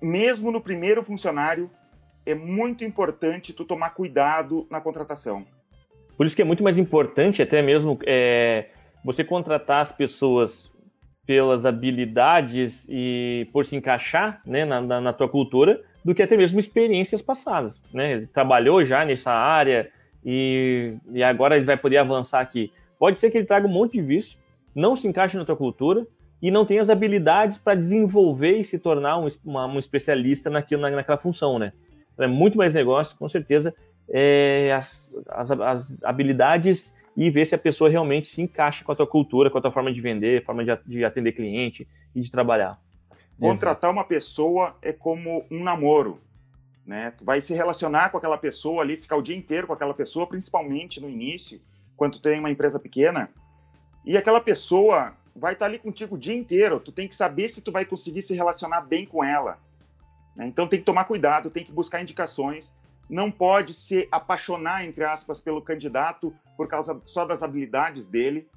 mesmo 0.00 0.50
no 0.50 0.60
primeiro 0.60 1.02
funcionário, 1.02 1.70
é 2.26 2.34
muito 2.34 2.84
importante 2.84 3.52
tu 3.52 3.64
tomar 3.64 3.90
cuidado 3.90 4.66
na 4.70 4.80
contratação. 4.80 5.46
Por 6.16 6.26
isso 6.26 6.36
que 6.36 6.42
é 6.42 6.44
muito 6.44 6.62
mais 6.62 6.78
importante 6.78 7.42
até 7.42 7.62
mesmo 7.62 7.98
é, 8.06 8.66
você 9.04 9.24
contratar 9.24 9.80
as 9.80 9.92
pessoas 9.92 10.70
pelas 11.26 11.64
habilidades 11.64 12.88
e 12.90 13.48
por 13.52 13.64
se 13.64 13.76
encaixar 13.76 14.40
né, 14.44 14.64
na, 14.64 14.80
na, 14.80 15.00
na, 15.00 15.12
tua 15.12 15.28
cultura 15.28 15.80
do 16.04 16.14
que 16.14 16.22
até 16.22 16.36
mesmo 16.36 16.58
experiências 16.58 17.22
passadas. 17.22 17.80
Né? 17.92 18.26
Trabalhou 18.32 18.84
já 18.84 19.04
nessa 19.04 19.30
área 19.30 19.88
e, 20.24 20.94
e 21.12 21.22
agora 21.22 21.56
ele 21.56 21.64
vai 21.64 21.76
poder 21.76 21.98
avançar 21.98 22.40
aqui. 22.40 22.72
Pode 22.98 23.18
ser 23.18 23.30
que 23.30 23.38
ele 23.38 23.46
traga 23.46 23.66
um 23.66 23.72
monte 23.72 23.94
de 23.94 24.02
vício, 24.02 24.38
não 24.74 24.96
se 24.96 25.06
encaixe 25.06 25.36
na 25.36 25.44
tua 25.44 25.56
cultura 25.56 26.06
e 26.40 26.50
não 26.50 26.66
tenha 26.66 26.80
as 26.80 26.90
habilidades 26.90 27.56
para 27.56 27.76
desenvolver 27.76 28.58
e 28.58 28.64
se 28.64 28.78
tornar 28.78 29.18
um, 29.18 29.28
uma, 29.44 29.66
um 29.66 29.78
especialista 29.78 30.50
naquilo, 30.50 30.82
na, 30.82 30.90
naquela 30.90 31.18
função, 31.18 31.58
né? 31.58 31.72
é 32.18 32.26
muito 32.26 32.58
mais 32.58 32.74
negócio, 32.74 33.16
com 33.16 33.28
certeza, 33.28 33.74
é, 34.08 34.72
as, 34.72 35.14
as, 35.28 35.50
as, 35.50 36.04
habilidades 36.04 36.94
e 37.16 37.30
ver 37.30 37.46
se 37.46 37.54
a 37.54 37.58
pessoa 37.58 37.90
realmente 37.90 38.28
se 38.28 38.42
encaixa 38.42 38.84
com 38.84 38.92
a 38.92 38.96
tua 38.96 39.06
cultura, 39.06 39.50
com 39.50 39.58
a 39.58 39.60
tua 39.60 39.70
forma 39.70 39.92
de 39.92 40.00
vender, 40.00 40.44
forma 40.44 40.64
de, 40.64 40.76
de 40.86 41.04
atender 41.04 41.32
cliente 41.32 41.86
e 42.14 42.20
de 42.20 42.30
trabalhar. 42.30 42.80
Contratar 43.38 43.90
uma 43.90 44.04
pessoa 44.04 44.76
é 44.80 44.92
como 44.92 45.44
um 45.50 45.62
namoro, 45.62 46.20
né? 46.86 47.12
Tu 47.12 47.24
vai 47.24 47.40
se 47.40 47.54
relacionar 47.54 48.10
com 48.10 48.18
aquela 48.18 48.38
pessoa 48.38 48.82
ali, 48.82 48.96
ficar 48.96 49.16
o 49.16 49.22
dia 49.22 49.36
inteiro 49.36 49.66
com 49.66 49.72
aquela 49.72 49.94
pessoa, 49.94 50.26
principalmente 50.26 51.00
no 51.00 51.08
início, 51.08 51.60
quando 51.96 52.14
tu 52.14 52.22
tem 52.22 52.38
uma 52.38 52.50
empresa 52.50 52.78
pequena, 52.78 53.30
e 54.04 54.16
aquela 54.16 54.40
pessoa 54.40 55.14
vai 55.34 55.54
estar 55.54 55.66
ali 55.66 55.78
contigo 55.78 56.14
o 56.14 56.18
dia 56.18 56.34
inteiro. 56.34 56.80
Tu 56.80 56.92
tem 56.92 57.08
que 57.08 57.16
saber 57.16 57.48
se 57.48 57.62
tu 57.62 57.72
vai 57.72 57.84
conseguir 57.84 58.22
se 58.22 58.34
relacionar 58.34 58.82
bem 58.82 59.06
com 59.06 59.24
ela. 59.24 59.58
Né? 60.36 60.46
Então 60.46 60.66
tem 60.66 60.78
que 60.78 60.84
tomar 60.84 61.04
cuidado, 61.04 61.50
tem 61.50 61.64
que 61.64 61.72
buscar 61.72 62.02
indicações, 62.02 62.74
não 63.08 63.30
pode 63.30 63.74
se 63.74 64.08
apaixonar, 64.10 64.84
entre 64.84 65.04
aspas, 65.04 65.40
pelo 65.40 65.62
candidato 65.62 66.34
por 66.56 66.68
causa 66.68 67.00
só 67.06 67.24
das 67.24 67.42
habilidades 67.42 68.08
dele, 68.08 68.48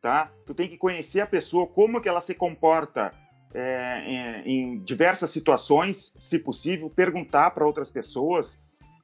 tá? 0.00 0.30
Tu 0.46 0.54
tem 0.54 0.68
que 0.68 0.76
conhecer 0.76 1.20
a 1.20 1.26
pessoa, 1.26 1.66
como 1.66 2.00
que 2.00 2.08
ela 2.08 2.20
se 2.20 2.34
comporta 2.34 3.12
é, 3.54 4.02
em, 4.06 4.50
em, 4.50 4.78
diversas 4.78 5.30
situações, 5.30 6.14
se 6.18 6.38
possível, 6.38 6.88
perguntar 6.88 7.50
para 7.50 7.66
outras 7.66 7.90
pessoas, 7.90 8.58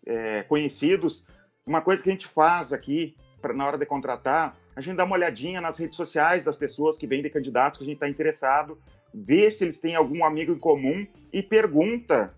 é, 0.07 0.43
conhecidos. 0.45 1.25
Uma 1.67 1.81
coisa 1.81 2.03
que 2.03 2.09
a 2.09 2.13
gente 2.13 2.27
faz 2.27 2.73
aqui, 2.73 3.15
pra, 3.41 3.53
na 3.53 3.67
hora 3.67 3.79
de 3.79 3.85
contratar, 3.87 4.57
a 4.75 4.81
gente 4.81 4.97
dá 4.97 5.05
uma 5.05 5.17
olhadinha 5.17 5.61
nas 5.61 5.77
redes 5.77 5.97
sociais 5.97 6.45
das 6.45 6.57
pessoas 6.57 6.97
que 6.97 7.07
vendem 7.07 7.31
candidatos 7.31 7.79
que 7.79 7.85
a 7.85 7.87
gente 7.87 7.97
está 7.97 8.09
interessado, 8.09 8.79
vê 9.13 9.51
se 9.51 9.65
eles 9.65 9.81
têm 9.81 9.95
algum 9.95 10.25
amigo 10.25 10.53
em 10.53 10.59
comum 10.59 11.07
e 11.33 11.43
pergunta 11.43 12.35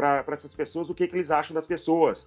para 0.00 0.34
essas 0.34 0.54
pessoas 0.54 0.88
o 0.88 0.94
que, 0.94 1.06
que 1.06 1.14
eles 1.14 1.30
acham 1.30 1.54
das 1.54 1.66
pessoas. 1.66 2.26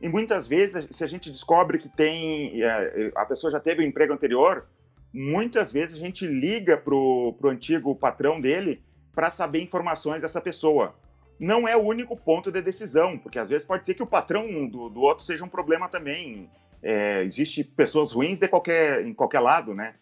E 0.00 0.08
muitas 0.08 0.48
vezes, 0.48 0.88
se 0.90 1.04
a 1.04 1.06
gente 1.06 1.30
descobre 1.30 1.78
que 1.78 1.88
tem 1.88 2.60
é, 2.62 3.12
a 3.14 3.24
pessoa 3.24 3.52
já 3.52 3.60
teve 3.60 3.82
um 3.82 3.86
emprego 3.86 4.12
anterior, 4.12 4.66
muitas 5.14 5.72
vezes 5.72 5.94
a 5.94 5.98
gente 5.98 6.26
liga 6.26 6.76
pro, 6.76 7.36
pro 7.38 7.50
antigo 7.50 7.94
patrão 7.94 8.40
dele 8.40 8.82
para 9.14 9.30
saber 9.30 9.62
informações 9.62 10.20
dessa 10.20 10.40
pessoa. 10.40 10.96
Não 11.38 11.68
é 11.68 11.76
o 11.76 11.82
único 11.82 12.16
ponto 12.16 12.50
de 12.50 12.60
decisão, 12.60 13.16
porque 13.16 13.38
às 13.38 13.48
vezes 13.48 13.64
pode 13.66 13.86
ser 13.86 13.94
que 13.94 14.02
o 14.02 14.06
patrão 14.06 14.68
do, 14.68 14.88
do 14.88 15.00
outro 15.00 15.24
seja 15.24 15.44
um 15.44 15.48
problema 15.48 15.88
também. 15.88 16.50
É, 16.82 17.22
existe 17.22 17.62
pessoas 17.62 18.10
ruins 18.10 18.40
de 18.40 18.48
qualquer, 18.48 19.06
em 19.06 19.14
qualquer 19.14 19.40
lado, 19.40 19.72
né? 19.72 19.94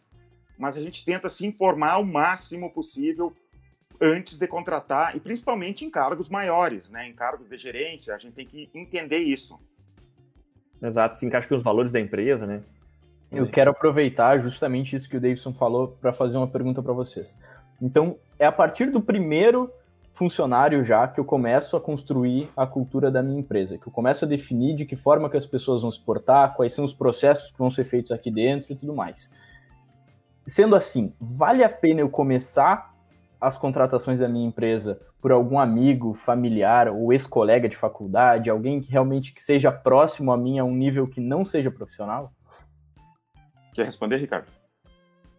Mas 0.58 0.76
a 0.76 0.80
gente 0.80 1.04
tenta 1.04 1.28
se 1.28 1.46
informar 1.46 1.98
o 1.98 2.04
máximo 2.04 2.70
possível 2.72 3.34
antes 4.00 4.38
de 4.38 4.46
contratar, 4.46 5.16
e 5.16 5.20
principalmente 5.20 5.84
em 5.84 5.90
cargos 5.90 6.28
maiores, 6.28 6.90
né? 6.90 7.08
Em 7.08 7.12
cargos 7.12 7.48
de 7.48 7.58
gerência, 7.58 8.14
a 8.14 8.18
gente 8.18 8.32
tem 8.32 8.46
que 8.46 8.70
entender 8.74 9.18
isso. 9.18 9.60
Exato, 10.82 11.16
se 11.16 11.26
encaixa 11.26 11.48
com 11.48 11.54
os 11.54 11.62
valores 11.62 11.92
da 11.92 12.00
empresa, 12.00 12.46
né? 12.46 12.62
Eu 13.30 13.48
quero 13.48 13.70
aproveitar 13.70 14.40
justamente 14.40 14.96
isso 14.96 15.08
que 15.08 15.16
o 15.16 15.20
Davidson 15.20 15.52
falou 15.52 15.96
para 16.00 16.12
fazer 16.12 16.36
uma 16.36 16.48
pergunta 16.48 16.82
para 16.82 16.92
vocês. 16.92 17.38
Então, 17.80 18.16
é 18.38 18.46
a 18.46 18.50
partir 18.50 18.90
do 18.90 19.00
primeiro 19.00 19.70
funcionário 20.14 20.84
já 20.84 21.06
que 21.06 21.20
eu 21.20 21.24
começo 21.24 21.76
a 21.76 21.80
construir 21.80 22.48
a 22.56 22.66
cultura 22.66 23.10
da 23.10 23.22
minha 23.22 23.38
empresa, 23.38 23.78
que 23.78 23.86
eu 23.86 23.92
começo 23.92 24.24
a 24.24 24.28
definir 24.28 24.74
de 24.76 24.84
que 24.84 24.96
forma 24.96 25.30
que 25.30 25.36
as 25.36 25.46
pessoas 25.46 25.82
vão 25.82 25.90
se 25.90 26.00
portar, 26.00 26.54
quais 26.54 26.74
são 26.74 26.84
os 26.84 26.92
processos 26.92 27.52
que 27.52 27.58
vão 27.58 27.70
ser 27.70 27.84
feitos 27.84 28.10
aqui 28.10 28.30
dentro 28.30 28.72
e 28.72 28.76
tudo 28.76 28.92
mais. 28.92 29.32
Sendo 30.46 30.74
assim, 30.74 31.14
vale 31.20 31.62
a 31.62 31.68
pena 31.68 32.00
eu 32.00 32.10
começar 32.10 32.89
as 33.40 33.56
contratações 33.56 34.18
da 34.18 34.28
minha 34.28 34.46
empresa 34.46 35.00
por 35.20 35.32
algum 35.32 35.58
amigo, 35.58 36.12
familiar 36.12 36.88
ou 36.88 37.12
ex-colega 37.12 37.68
de 37.68 37.76
faculdade, 37.76 38.50
alguém 38.50 38.80
que 38.80 38.90
realmente 38.90 39.32
que 39.32 39.42
seja 39.42 39.72
próximo 39.72 40.32
a 40.32 40.36
mim 40.36 40.58
a 40.58 40.64
um 40.64 40.74
nível 40.74 41.06
que 41.06 41.20
não 41.20 41.44
seja 41.44 41.70
profissional? 41.70 42.32
Quer 43.72 43.86
responder, 43.86 44.16
Ricardo? 44.18 44.46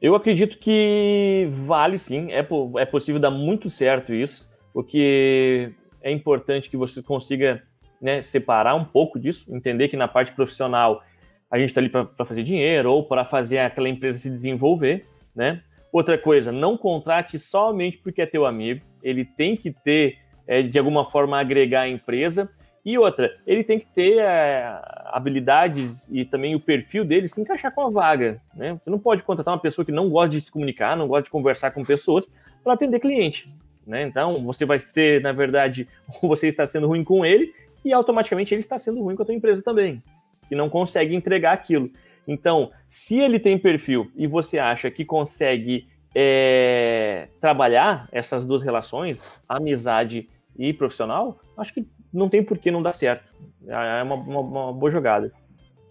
Eu 0.02 0.16
acredito 0.16 0.58
que 0.58 1.48
vale 1.52 1.98
sim, 1.98 2.32
é, 2.32 2.46
é 2.80 2.86
possível 2.86 3.22
dar 3.22 3.30
muito 3.30 3.70
certo 3.70 4.14
isso, 4.14 4.50
porque 4.74 5.74
é 6.02 6.12
importante 6.12 6.70
que 6.70 6.78
você 6.78 7.04
consiga 7.04 7.62
né, 8.02 8.24
separar 8.24 8.74
um 8.74 8.84
pouco 8.84 9.20
disso, 9.20 9.54
entender 9.56 9.90
que 9.90 9.96
na 9.96 10.08
parte 10.08 10.32
profissional 10.32 11.04
a 11.52 11.60
gente 11.60 11.70
está 11.70 11.80
ali 11.80 11.90
para 11.90 12.26
fazer 12.26 12.44
dinheiro 12.44 12.92
ou 12.92 13.04
para 13.04 13.24
fazer 13.24 13.60
aquela 13.60 13.90
empresa 13.90 14.18
se 14.18 14.30
desenvolver, 14.30 15.06
né? 15.36 15.62
Outra 15.92 16.18
coisa, 16.18 16.52
não 16.52 16.78
contrate 16.78 17.38
somente 17.38 17.98
porque 17.98 18.22
é 18.22 18.26
teu 18.26 18.46
amigo, 18.46 18.82
ele 19.04 19.26
tem 19.26 19.58
que 19.58 19.72
ter, 19.72 20.18
é, 20.48 20.62
de 20.62 20.80
alguma 20.80 21.10
forma, 21.10 21.40
agregar 21.40 21.82
a 21.82 21.90
empresa. 21.90 22.50
E 22.84 22.98
outra, 22.98 23.30
ele 23.46 23.64
tem 23.64 23.78
que 23.78 23.86
ter 23.86 24.20
é, 24.20 24.80
habilidades 25.08 26.08
e 26.10 26.26
também 26.26 26.56
o 26.56 26.60
perfil 26.60 27.06
dele 27.06 27.28
se 27.28 27.40
encaixar 27.40 27.74
com 27.74 27.86
a 27.86 27.90
vaga. 27.90 28.42
Né? 28.56 28.80
Você 28.82 28.90
não 28.90 28.98
pode 28.98 29.22
contratar 29.22 29.54
uma 29.54 29.60
pessoa 29.60 29.86
que 29.86 29.92
não 29.92 30.10
gosta 30.10 30.30
de 30.30 30.42
se 30.42 30.50
comunicar, 30.50 30.96
não 30.96 31.08
gosta 31.08 31.24
de 31.24 31.30
conversar 31.30 31.72
com 31.72 31.84
pessoas 31.84 32.28
para 32.64 32.74
atender 32.74 33.00
cliente. 33.00 33.54
Né? 33.86 34.04
Então, 34.04 34.44
você 34.44 34.66
vai 34.66 34.80
ser, 34.80 35.22
na 35.22 35.32
verdade, 35.32 35.88
você 36.24 36.48
está 36.48 36.66
sendo 36.66 36.88
ruim 36.88 37.04
com 37.04 37.26
ele 37.26 37.54
e 37.84 37.92
automaticamente 37.92 38.54
ele 38.54 38.62
está 38.62 38.78
sendo 38.78 39.02
ruim 39.02 39.16
com 39.16 39.24
a 39.24 39.26
tua 39.26 39.36
empresa 39.36 39.62
também, 39.62 40.02
que 40.48 40.56
não 40.56 40.70
consegue 40.70 41.16
entregar 41.16 41.54
aquilo. 41.54 41.92
Então, 42.28 42.72
se 42.88 43.20
ele 43.20 43.40
tem 43.40 43.58
perfil 43.58 44.12
e 44.16 44.28
você 44.28 44.60
acha 44.60 44.90
que 44.92 45.04
consegue 45.04 45.88
é, 46.16 47.28
trabalhar 47.40 48.08
essas 48.12 48.46
duas 48.46 48.62
relações, 48.62 49.42
amizade 49.48 50.30
e 50.58 50.74
profissional, 50.74 51.40
acho 51.58 51.74
que 51.74 51.88
não 52.14 52.30
tem 52.30 52.44
por 52.44 52.58
que 52.58 52.72
não 52.72 52.82
dar 52.82 52.92
certo. 52.92 53.34
É 53.68 54.04
uma, 54.04 54.16
uma, 54.16 54.40
uma 54.40 54.74
boa 54.74 54.92
jogada. 54.92 55.32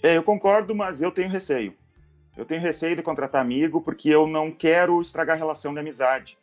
É, 0.03 0.17
eu 0.17 0.23
concordo, 0.23 0.75
mas 0.75 1.03
eu 1.03 1.11
tenho 1.11 1.29
receio. 1.29 1.75
Eu 2.37 2.45
tenho 2.45 2.61
receio 2.61 2.97
de 2.97 3.03
contratar 3.03 3.41
amigo 3.41 3.81
porque 3.81 4.09
eu 4.09 4.27
não 4.27 4.51
quero 4.51 5.01
estragar 5.01 5.37
a 5.37 5.39
relação 5.39 5.73
de 5.75 5.81
amizade. 5.81 6.39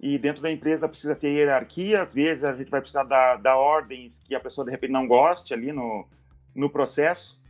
E 0.00 0.18
dentro 0.18 0.42
da 0.42 0.50
empresa 0.50 0.88
precisa 0.88 1.14
ter 1.14 1.30
hierarquia, 1.30 2.02
às 2.02 2.14
vezes 2.14 2.42
a 2.42 2.54
gente 2.54 2.70
vai 2.70 2.80
precisar 2.80 3.04
dar, 3.04 3.36
dar 3.36 3.56
ordens 3.56 4.20
que 4.20 4.34
a 4.34 4.40
pessoa 4.40 4.64
de 4.64 4.70
repente 4.70 4.90
não 4.90 5.06
goste 5.06 5.54
ali 5.54 5.72
no, 5.72 6.06
no 6.54 6.68
processo. 6.68 7.40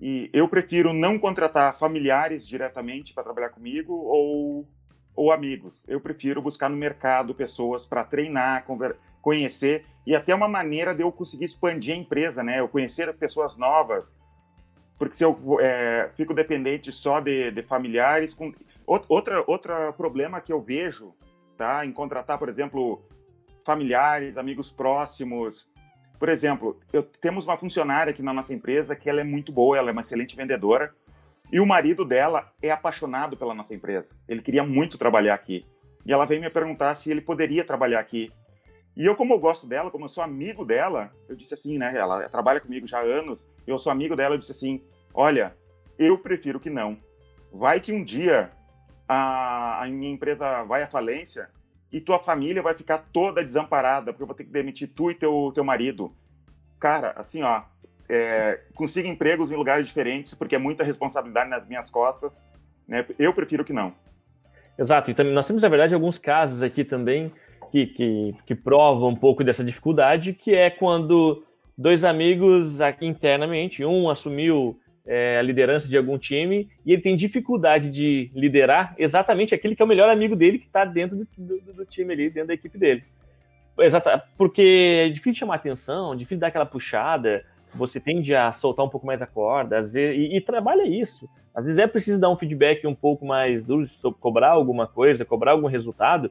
E 0.00 0.30
eu 0.32 0.48
prefiro 0.48 0.92
não 0.92 1.18
contratar 1.18 1.76
familiares 1.76 2.46
diretamente 2.46 3.12
para 3.12 3.24
trabalhar 3.24 3.50
comigo 3.50 3.92
ou, 3.92 4.68
ou 5.14 5.32
amigos. 5.32 5.82
Eu 5.88 6.00
prefiro 6.00 6.40
buscar 6.40 6.68
no 6.68 6.76
mercado 6.76 7.34
pessoas 7.34 7.84
para 7.84 8.04
treinar, 8.04 8.64
conhecer 9.20 9.84
e 10.06 10.14
até 10.14 10.34
uma 10.34 10.48
maneira 10.48 10.94
de 10.94 11.02
eu 11.02 11.10
conseguir 11.10 11.44
expandir 11.44 11.94
a 11.94 11.98
empresa, 11.98 12.42
né? 12.42 12.60
Eu 12.60 12.68
conhecer 12.68 13.12
pessoas 13.14 13.56
novas. 13.56 14.16
Porque 14.96 15.14
se 15.14 15.24
eu 15.24 15.36
é, 15.60 16.10
fico 16.14 16.32
dependente 16.32 16.90
só 16.92 17.20
de, 17.20 17.50
de 17.50 17.62
familiares. 17.62 18.34
Com... 18.34 18.52
Outra, 18.86 19.44
outra 19.46 19.92
problema 19.92 20.40
que 20.40 20.52
eu 20.52 20.62
vejo 20.62 21.14
tá? 21.58 21.84
em 21.84 21.92
contratar, 21.92 22.38
por 22.38 22.48
exemplo, 22.48 23.02
familiares, 23.64 24.38
amigos 24.38 24.70
próximos, 24.70 25.68
por 26.18 26.28
exemplo, 26.28 26.80
eu, 26.92 27.02
temos 27.02 27.44
uma 27.44 27.56
funcionária 27.56 28.10
aqui 28.10 28.22
na 28.22 28.32
nossa 28.32 28.52
empresa 28.52 28.96
que 28.96 29.08
ela 29.08 29.20
é 29.20 29.24
muito 29.24 29.52
boa, 29.52 29.78
ela 29.78 29.90
é 29.90 29.92
uma 29.92 30.00
excelente 30.00 30.36
vendedora, 30.36 30.92
e 31.50 31.60
o 31.60 31.66
marido 31.66 32.04
dela 32.04 32.52
é 32.60 32.70
apaixonado 32.70 33.36
pela 33.36 33.54
nossa 33.54 33.74
empresa. 33.74 34.16
Ele 34.28 34.42
queria 34.42 34.64
muito 34.64 34.98
trabalhar 34.98 35.34
aqui. 35.34 35.64
E 36.04 36.12
ela 36.12 36.26
veio 36.26 36.40
me 36.40 36.50
perguntar 36.50 36.94
se 36.94 37.10
ele 37.10 37.20
poderia 37.20 37.64
trabalhar 37.64 38.00
aqui. 38.00 38.32
E 38.96 39.06
eu, 39.06 39.14
como 39.14 39.32
eu 39.32 39.38
gosto 39.38 39.66
dela, 39.66 39.90
como 39.90 40.06
eu 40.06 40.08
sou 40.08 40.24
amigo 40.24 40.64
dela, 40.64 41.12
eu 41.28 41.36
disse 41.36 41.54
assim, 41.54 41.78
né? 41.78 41.94
Ela 41.96 42.28
trabalha 42.28 42.60
comigo 42.60 42.86
já 42.86 42.98
há 42.98 43.02
anos, 43.02 43.46
eu 43.66 43.78
sou 43.78 43.92
amigo 43.92 44.16
dela, 44.16 44.34
eu 44.34 44.38
disse 44.38 44.52
assim: 44.52 44.82
olha, 45.14 45.56
eu 45.98 46.18
prefiro 46.18 46.58
que 46.58 46.68
não. 46.68 46.98
Vai 47.52 47.80
que 47.80 47.92
um 47.92 48.04
dia 48.04 48.50
a, 49.06 49.84
a 49.84 49.86
minha 49.86 50.10
empresa 50.10 50.64
vai 50.64 50.82
à 50.82 50.86
falência 50.86 51.48
e 51.92 52.00
tua 52.00 52.18
família 52.18 52.62
vai 52.62 52.74
ficar 52.74 53.06
toda 53.12 53.44
desamparada, 53.44 54.12
porque 54.12 54.22
eu 54.22 54.26
vou 54.26 54.36
ter 54.36 54.44
que 54.44 54.50
demitir 54.50 54.90
tu 54.94 55.10
e 55.10 55.14
teu, 55.14 55.50
teu 55.54 55.64
marido. 55.64 56.12
Cara, 56.78 57.12
assim, 57.16 57.42
ó, 57.42 57.62
é, 58.08 58.60
consiga 58.74 59.08
empregos 59.08 59.50
em 59.50 59.56
lugares 59.56 59.86
diferentes, 59.86 60.34
porque 60.34 60.54
é 60.54 60.58
muita 60.58 60.84
responsabilidade 60.84 61.50
nas 61.50 61.66
minhas 61.66 61.90
costas, 61.90 62.44
né? 62.86 63.04
Eu 63.18 63.32
prefiro 63.32 63.64
que 63.64 63.72
não. 63.72 63.94
Exato, 64.78 65.10
e 65.10 65.14
também 65.14 65.32
nós 65.32 65.46
temos, 65.46 65.62
na 65.62 65.68
verdade, 65.68 65.94
alguns 65.94 66.18
casos 66.18 66.62
aqui 66.62 66.84
também 66.84 67.32
que, 67.70 67.86
que, 67.86 68.34
que 68.46 68.54
provam 68.54 69.10
um 69.10 69.16
pouco 69.16 69.42
dessa 69.42 69.64
dificuldade, 69.64 70.32
que 70.32 70.54
é 70.54 70.70
quando 70.70 71.44
dois 71.76 72.04
amigos 72.04 72.80
aqui 72.80 73.06
internamente, 73.06 73.84
um 73.84 74.08
assumiu 74.08 74.78
é, 75.08 75.38
a 75.38 75.42
liderança 75.42 75.88
de 75.88 75.96
algum 75.96 76.18
time 76.18 76.68
e 76.84 76.92
ele 76.92 77.00
tem 77.00 77.16
dificuldade 77.16 77.90
de 77.90 78.30
liderar 78.34 78.94
exatamente 78.98 79.54
aquele 79.54 79.74
que 79.74 79.80
é 79.80 79.84
o 79.84 79.88
melhor 79.88 80.10
amigo 80.10 80.36
dele 80.36 80.58
que 80.58 80.66
está 80.66 80.84
dentro 80.84 81.16
do, 81.16 81.26
do, 81.38 81.72
do, 81.72 81.86
time 81.86 82.12
ali, 82.12 82.28
dentro 82.28 82.48
da 82.48 82.54
equipe 82.54 82.76
dele. 82.76 83.02
Exata, 83.78 84.22
porque 84.36 85.06
é 85.06 85.08
difícil 85.08 85.40
chamar 85.40 85.54
atenção, 85.54 86.14
difícil 86.14 86.40
dar 86.40 86.48
aquela 86.48 86.66
puxada, 86.66 87.42
você 87.74 87.98
tende 87.98 88.34
a 88.34 88.52
soltar 88.52 88.84
um 88.84 88.88
pouco 88.88 89.06
mais 89.06 89.22
a 89.22 89.26
corda, 89.26 89.76
vezes, 89.76 89.94
e, 89.94 90.36
e 90.36 90.40
trabalha 90.42 90.86
isso. 90.86 91.26
Às 91.54 91.64
vezes 91.64 91.78
é 91.78 91.86
preciso 91.86 92.20
dar 92.20 92.28
um 92.28 92.36
feedback 92.36 92.86
um 92.86 92.94
pouco 92.94 93.24
mais 93.24 93.64
duro, 93.64 93.86
cobrar 94.20 94.50
alguma 94.50 94.86
coisa, 94.86 95.24
cobrar 95.24 95.52
algum 95.52 95.68
resultado, 95.68 96.30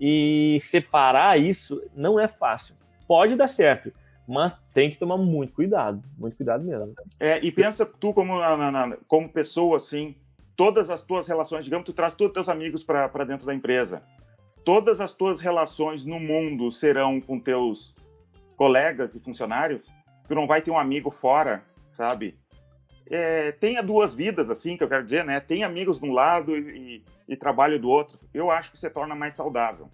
e 0.00 0.56
separar 0.60 1.38
isso 1.38 1.80
não 1.94 2.18
é 2.18 2.26
fácil. 2.26 2.74
Pode 3.06 3.36
dar 3.36 3.46
certo, 3.46 3.92
mas 4.28 4.54
tem 4.74 4.90
que 4.90 4.98
tomar 4.98 5.16
muito 5.16 5.54
cuidado, 5.54 6.02
muito 6.18 6.36
cuidado 6.36 6.62
mesmo. 6.62 6.94
É, 7.18 7.42
e 7.42 7.50
pensa 7.50 7.86
tu 7.86 8.12
como, 8.12 8.38
na, 8.38 8.70
na, 8.70 8.96
como 9.08 9.26
pessoa, 9.26 9.78
assim, 9.78 10.14
todas 10.54 10.90
as 10.90 11.02
tuas 11.02 11.26
relações, 11.26 11.64
digamos, 11.64 11.86
tu 11.86 11.94
traz 11.94 12.14
todos 12.14 12.30
os 12.30 12.34
teus 12.34 12.48
amigos 12.50 12.84
para 12.84 13.24
dentro 13.24 13.46
da 13.46 13.54
empresa, 13.54 14.02
todas 14.62 15.00
as 15.00 15.14
tuas 15.14 15.40
relações 15.40 16.04
no 16.04 16.20
mundo 16.20 16.70
serão 16.70 17.22
com 17.22 17.40
teus 17.40 17.94
colegas 18.54 19.14
e 19.14 19.20
funcionários, 19.20 19.86
tu 20.28 20.34
não 20.34 20.46
vai 20.46 20.60
ter 20.60 20.70
um 20.70 20.78
amigo 20.78 21.10
fora, 21.10 21.64
sabe? 21.94 22.38
É, 23.10 23.52
tenha 23.52 23.82
duas 23.82 24.14
vidas, 24.14 24.50
assim, 24.50 24.76
que 24.76 24.84
eu 24.84 24.88
quero 24.88 25.04
dizer, 25.04 25.24
né? 25.24 25.40
Tem 25.40 25.64
amigos 25.64 25.98
de 25.98 26.04
um 26.04 26.12
lado 26.12 26.54
e, 26.54 26.98
e, 27.28 27.32
e 27.32 27.36
trabalho 27.36 27.78
do 27.80 27.88
outro. 27.88 28.18
Eu 28.34 28.50
acho 28.50 28.70
que 28.70 28.78
você 28.78 28.90
torna 28.90 29.14
mais 29.14 29.32
saudável. 29.32 29.88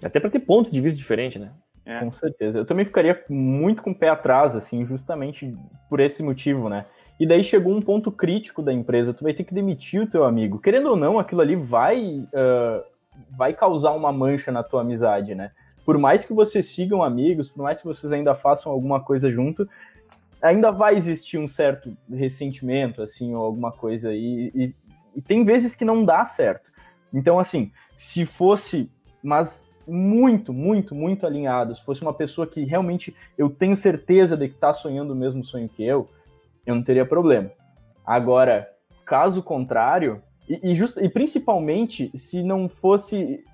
Até 0.00 0.20
para 0.20 0.30
ter 0.30 0.38
pontos 0.38 0.70
de 0.70 0.80
vista 0.80 0.96
diferente, 0.96 1.40
né? 1.40 1.52
É. 1.86 2.00
Com 2.00 2.12
certeza. 2.12 2.58
Eu 2.58 2.66
também 2.66 2.84
ficaria 2.84 3.24
muito 3.28 3.80
com 3.80 3.92
o 3.92 3.94
pé 3.94 4.08
atrás, 4.08 4.56
assim, 4.56 4.84
justamente 4.84 5.56
por 5.88 6.00
esse 6.00 6.22
motivo, 6.22 6.68
né? 6.68 6.84
E 7.18 7.26
daí 7.26 7.42
chegou 7.44 7.72
um 7.72 7.80
ponto 7.80 8.10
crítico 8.10 8.60
da 8.60 8.72
empresa, 8.72 9.14
tu 9.14 9.22
vai 9.22 9.32
ter 9.32 9.44
que 9.44 9.54
demitir 9.54 10.02
o 10.02 10.06
teu 10.06 10.24
amigo. 10.24 10.58
Querendo 10.58 10.90
ou 10.90 10.96
não, 10.96 11.18
aquilo 11.18 11.40
ali 11.40 11.54
vai, 11.54 12.18
uh, 12.18 12.84
vai 13.30 13.54
causar 13.54 13.92
uma 13.92 14.12
mancha 14.12 14.50
na 14.50 14.64
tua 14.64 14.82
amizade, 14.82 15.34
né? 15.34 15.52
Por 15.84 15.96
mais 15.96 16.24
que 16.24 16.34
vocês 16.34 16.66
sigam 16.66 17.02
amigos, 17.02 17.48
por 17.48 17.62
mais 17.62 17.80
que 17.80 17.86
vocês 17.86 18.12
ainda 18.12 18.34
façam 18.34 18.72
alguma 18.72 19.00
coisa 19.00 19.30
junto, 19.30 19.66
ainda 20.42 20.72
vai 20.72 20.96
existir 20.96 21.38
um 21.38 21.46
certo 21.46 21.96
ressentimento, 22.12 23.00
assim, 23.00 23.34
ou 23.34 23.44
alguma 23.44 23.70
coisa. 23.70 24.12
E, 24.12 24.50
e, 24.52 24.74
e 25.14 25.22
tem 25.22 25.44
vezes 25.44 25.76
que 25.76 25.84
não 25.84 26.04
dá 26.04 26.24
certo. 26.24 26.68
Então, 27.14 27.38
assim, 27.38 27.70
se 27.96 28.26
fosse 28.26 28.90
mas 29.26 29.68
muito, 29.86 30.52
muito, 30.52 30.94
muito 30.94 31.26
alinhado, 31.26 31.74
se 31.74 31.84
fosse 31.84 32.02
uma 32.02 32.14
pessoa 32.14 32.46
que 32.46 32.64
realmente 32.64 33.14
eu 33.38 33.48
tenho 33.48 33.76
certeza 33.76 34.36
de 34.36 34.48
que 34.48 34.54
está 34.54 34.72
sonhando 34.72 35.12
o 35.12 35.16
mesmo 35.16 35.44
sonho 35.44 35.68
que 35.68 35.84
eu, 35.84 36.08
eu 36.64 36.74
não 36.74 36.82
teria 36.82 37.06
problema. 37.06 37.50
Agora, 38.04 38.68
caso 39.04 39.42
contrário, 39.42 40.22
e, 40.48 40.70
e, 40.70 40.74
just, 40.74 40.96
e 40.96 41.08
principalmente 41.08 42.10
se 42.16 42.42
não 42.42 42.68
fosse 42.68 43.44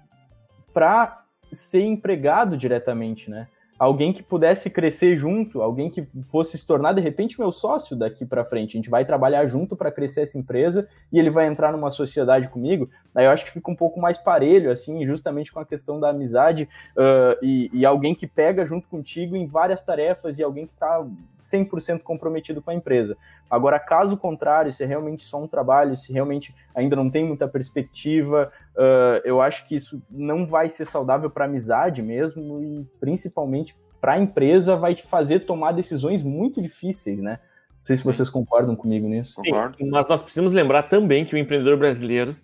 para 0.73 1.25
ser 1.53 1.83
empregado 1.83 2.57
diretamente, 2.57 3.31
né? 3.31 3.49
Alguém 3.83 4.12
que 4.12 4.23
pudesse 4.23 4.71
crescer 4.71 5.17
junto, 5.17 5.61
alguém 5.61 5.91
que 5.91 6.07
fosse 6.31 6.57
se 6.57 6.65
tornar 6.65 6.93
de 6.93 7.01
repente 7.01 7.41
meu 7.41 7.51
sócio 7.51 7.97
daqui 7.97 8.25
para 8.25 8.45
frente. 8.45 8.77
A 8.77 8.79
gente 8.79 8.89
vai 8.89 9.05
trabalhar 9.05 9.45
junto 9.49 9.75
para 9.75 9.91
crescer 9.91 10.23
essa 10.23 10.39
empresa 10.39 10.89
e 11.12 11.19
ele 11.19 11.31
vai 11.31 11.49
entrar 11.49 11.73
numa 11.73 11.91
sociedade 11.91 12.49
comigo. 12.49 12.89
Daí 13.12 13.25
eu 13.25 13.33
acho 13.33 13.45
que 13.45 13.51
fica 13.51 13.69
um 13.69 13.75
pouco 13.75 14.01
mais 14.01 14.19
parelho, 14.19 14.71
assim, 14.71 15.05
justamente 15.05 15.53
com 15.53 15.59
a 15.59 15.67
questão 15.67 15.99
da 15.99 16.11
amizade 16.11 16.69
uh, 16.97 17.37
e, 17.43 17.71
e, 17.73 17.85
alguém 17.85 18.15
que 18.15 18.25
pega 18.25 18.65
junto 18.65 18.87
contigo 18.87 19.35
em 19.35 19.49
várias 19.49 19.83
tarefas 19.83 20.39
e 20.39 20.45
alguém 20.45 20.65
que 20.65 20.75
está 20.75 21.05
100% 21.41 22.03
comprometido 22.03 22.62
com 22.62 22.71
a 22.71 22.75
empresa. 22.75 23.17
Agora, 23.52 23.78
caso 23.78 24.16
contrário, 24.16 24.73
se 24.73 24.82
é 24.82 24.87
realmente 24.87 25.25
só 25.25 25.42
um 25.42 25.47
trabalho, 25.47 25.94
se 25.94 26.11
realmente 26.11 26.54
ainda 26.75 26.97
não 26.97 27.11
tem 27.11 27.23
muita 27.23 27.47
perspectiva, 27.47 28.50
uh, 28.75 29.21
eu 29.26 29.42
acho 29.42 29.68
que 29.68 29.76
isso 29.76 30.02
não 30.11 30.47
vai 30.47 30.71
ser 30.71 30.87
saudável 30.87 31.28
para 31.28 31.44
a 31.44 31.49
amizade 31.49 32.00
mesmo 32.02 32.62
e 32.62 32.87
principalmente 32.99 33.76
para 34.00 34.14
a 34.14 34.18
empresa 34.18 34.75
vai 34.75 34.94
te 34.94 35.02
fazer 35.02 35.40
tomar 35.40 35.73
decisões 35.73 36.23
muito 36.23 36.62
difíceis, 36.62 37.18
né? 37.18 37.40
Não 37.80 37.87
sei 37.88 37.97
se 37.99 38.04
vocês 38.04 38.30
concordam 38.30 38.75
comigo 38.75 39.06
nisso. 39.06 39.38
Sim, 39.42 39.50
mas 39.90 40.09
nós 40.09 40.23
precisamos 40.23 40.54
lembrar 40.54 40.85
também 40.85 41.26
que 41.26 41.35
o 41.35 41.38
empreendedor 41.38 41.76
brasileiro, 41.76 42.35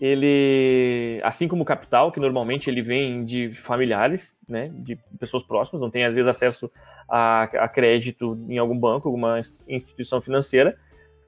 ele, 0.00 1.20
assim 1.22 1.46
como 1.46 1.62
o 1.62 1.66
capital, 1.66 2.10
que 2.10 2.20
normalmente 2.20 2.68
ele 2.68 2.82
vem 2.82 3.24
de 3.24 3.52
familiares, 3.54 4.36
né, 4.48 4.70
de 4.74 4.98
pessoas 5.18 5.42
próximas, 5.42 5.80
não 5.80 5.90
tem 5.90 6.04
às 6.04 6.16
vezes 6.16 6.28
acesso 6.28 6.70
a, 7.08 7.44
a 7.44 7.68
crédito 7.68 8.38
em 8.48 8.58
algum 8.58 8.78
banco, 8.78 9.08
alguma 9.08 9.40
instituição 9.68 10.20
financeira, 10.20 10.76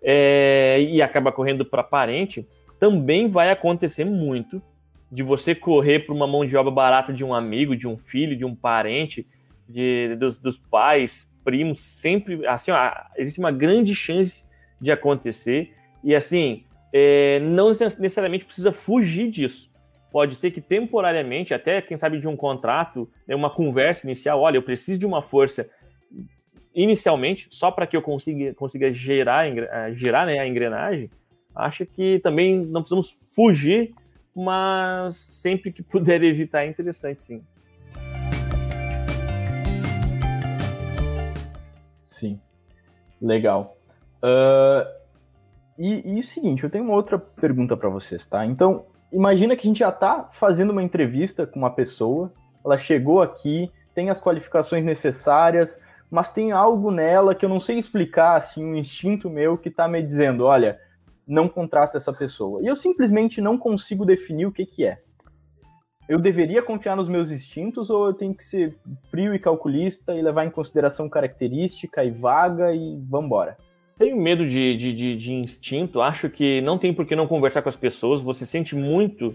é, 0.03 0.81
e 0.81 1.01
acaba 1.01 1.33
correndo 1.33 1.65
para 1.65 1.83
parente, 1.83 2.47
também 2.79 3.29
vai 3.29 3.51
acontecer 3.51 4.05
muito 4.05 4.61
de 5.11 5.23
você 5.23 5.55
correr 5.55 6.01
para 6.01 6.15
uma 6.15 6.27
mão 6.27 6.45
de 6.45 6.57
obra 6.57 6.71
barata 6.71 7.13
de 7.13 7.25
um 7.25 7.33
amigo, 7.33 7.77
de 7.77 7.87
um 7.87 7.97
filho, 7.97 8.37
de 8.37 8.45
um 8.45 8.55
parente, 8.55 9.27
de, 9.69 10.17
dos, 10.17 10.39
dos 10.39 10.59
pais, 10.59 11.31
primos, 11.45 11.81
sempre, 11.81 12.47
assim, 12.47 12.73
ó, 12.73 12.93
existe 13.17 13.39
uma 13.39 13.53
grande 13.53 13.95
chance 13.95 14.45
de 14.81 14.91
acontecer, 14.91 15.73
e 16.03 16.15
assim, 16.15 16.66
é, 16.99 17.41
não 17.41 17.69
necessariamente 17.69 18.47
precisa 18.47 18.73
fugir 18.73 19.31
disso. 19.31 19.71
Pode 20.11 20.35
ser 20.35 20.51
que 20.51 20.63
temporariamente, 20.63 21.53
até 21.53 21.83
quem 21.83 21.95
sabe 21.95 22.19
de 22.19 22.27
um 22.27 22.35
contrato, 22.35 23.07
né, 23.29 23.37
uma 23.37 23.51
conversa 23.51 24.07
inicial, 24.07 24.41
olha, 24.41 24.57
eu 24.57 24.63
preciso 24.63 24.99
de 24.99 25.05
uma 25.05 25.21
força 25.21 25.69
inicialmente, 26.75 27.49
só 27.51 27.71
para 27.71 27.87
que 27.87 27.95
eu 27.95 28.01
consiga, 28.01 28.55
consiga 28.55 28.91
gerar, 28.95 29.45
gerar 29.93 30.25
né, 30.25 30.39
a 30.39 30.49
engrenagem, 30.49 31.11
acho 31.55 31.85
que 31.85 32.19
também 32.21 32.65
não 32.65 32.81
precisamos 32.81 33.11
fugir, 33.35 33.93
mas 34.35 35.17
sempre 35.17 35.71
que 35.71 35.83
puder 35.83 36.23
evitar 36.23 36.65
é 36.65 36.69
interessante, 36.69 37.21
sim. 37.21 37.43
Sim, 42.07 42.41
legal. 43.21 43.77
Uh, 44.23 45.06
e, 45.79 46.17
e 46.17 46.21
o 46.21 46.23
seguinte, 46.23 46.65
eu 46.65 46.71
tenho 46.71 46.85
uma 46.85 46.95
outra 46.95 47.19
pergunta 47.19 47.77
para 47.77 47.89
vocês, 47.89 48.25
tá? 48.25 48.45
Então, 48.47 48.87
imagina 49.13 49.57
que 49.57 49.67
a 49.67 49.71
gente 49.71 49.81
já 49.81 49.91
está 49.91 50.29
fazendo 50.33 50.71
uma 50.71 50.83
entrevista 50.83 51.47
com 51.47 51.59
uma 51.59 51.71
pessoa, 51.71 52.33
ela 52.65 52.79
chegou 52.79 53.23
aqui, 53.23 53.71
tem 53.95 54.11
as 54.11 54.21
qualificações 54.21 54.85
necessárias, 54.85 55.81
mas 56.11 56.33
tem 56.33 56.53
algo 56.53 56.91
nela 56.91 57.35
que 57.35 57.45
eu 57.45 57.49
não 57.49 57.61
sei 57.61 57.79
explicar, 57.79 58.37
assim, 58.37 58.65
um 58.65 58.77
instinto 58.77 59.29
meu 59.29 59.59
que 59.59 59.69
está 59.69 59.89
me 59.89 60.03
dizendo, 60.03 60.45
olha, 60.45 60.79
não 61.27 61.49
contrata 61.49 61.97
essa 61.97 62.13
pessoa. 62.13 62.63
E 62.63 62.67
eu 62.67 62.77
simplesmente 62.77 63.41
não 63.41 63.59
consigo 63.59 64.05
definir 64.05 64.47
o 64.47 64.53
que 64.53 64.65
que 64.65 64.85
é. 64.85 64.99
Eu 66.09 66.21
deveria 66.21 66.63
confiar 66.63 66.95
nos 66.95 67.09
meus 67.09 67.33
instintos 67.33 67.91
ou 67.91 68.07
eu 68.07 68.15
tenho 68.15 68.33
que 68.33 68.45
ser 68.45 68.79
frio 69.11 69.35
e 69.35 69.39
calculista 69.41 70.15
e 70.15 70.23
levar 70.23 70.45
em 70.45 70.51
consideração 70.51 71.09
característica 71.09 72.05
e 72.05 72.13
vaga 72.13 72.73
e 72.73 72.97
vambora? 73.09 73.57
Tenho 73.99 74.17
medo 74.17 74.47
de, 74.47 74.77
de, 74.77 74.93
de, 74.93 75.17
de, 75.17 75.33
instinto, 75.33 76.03
acho 76.03 76.29
que 76.29 76.61
não 76.61 76.77
tem 76.77 76.93
por 76.93 77.07
que 77.07 77.17
não 77.17 77.27
conversar 77.27 77.63
com 77.63 77.69
as 77.71 77.77
pessoas, 77.77 78.21
você 78.21 78.45
sente 78.45 78.77
muito 78.77 79.35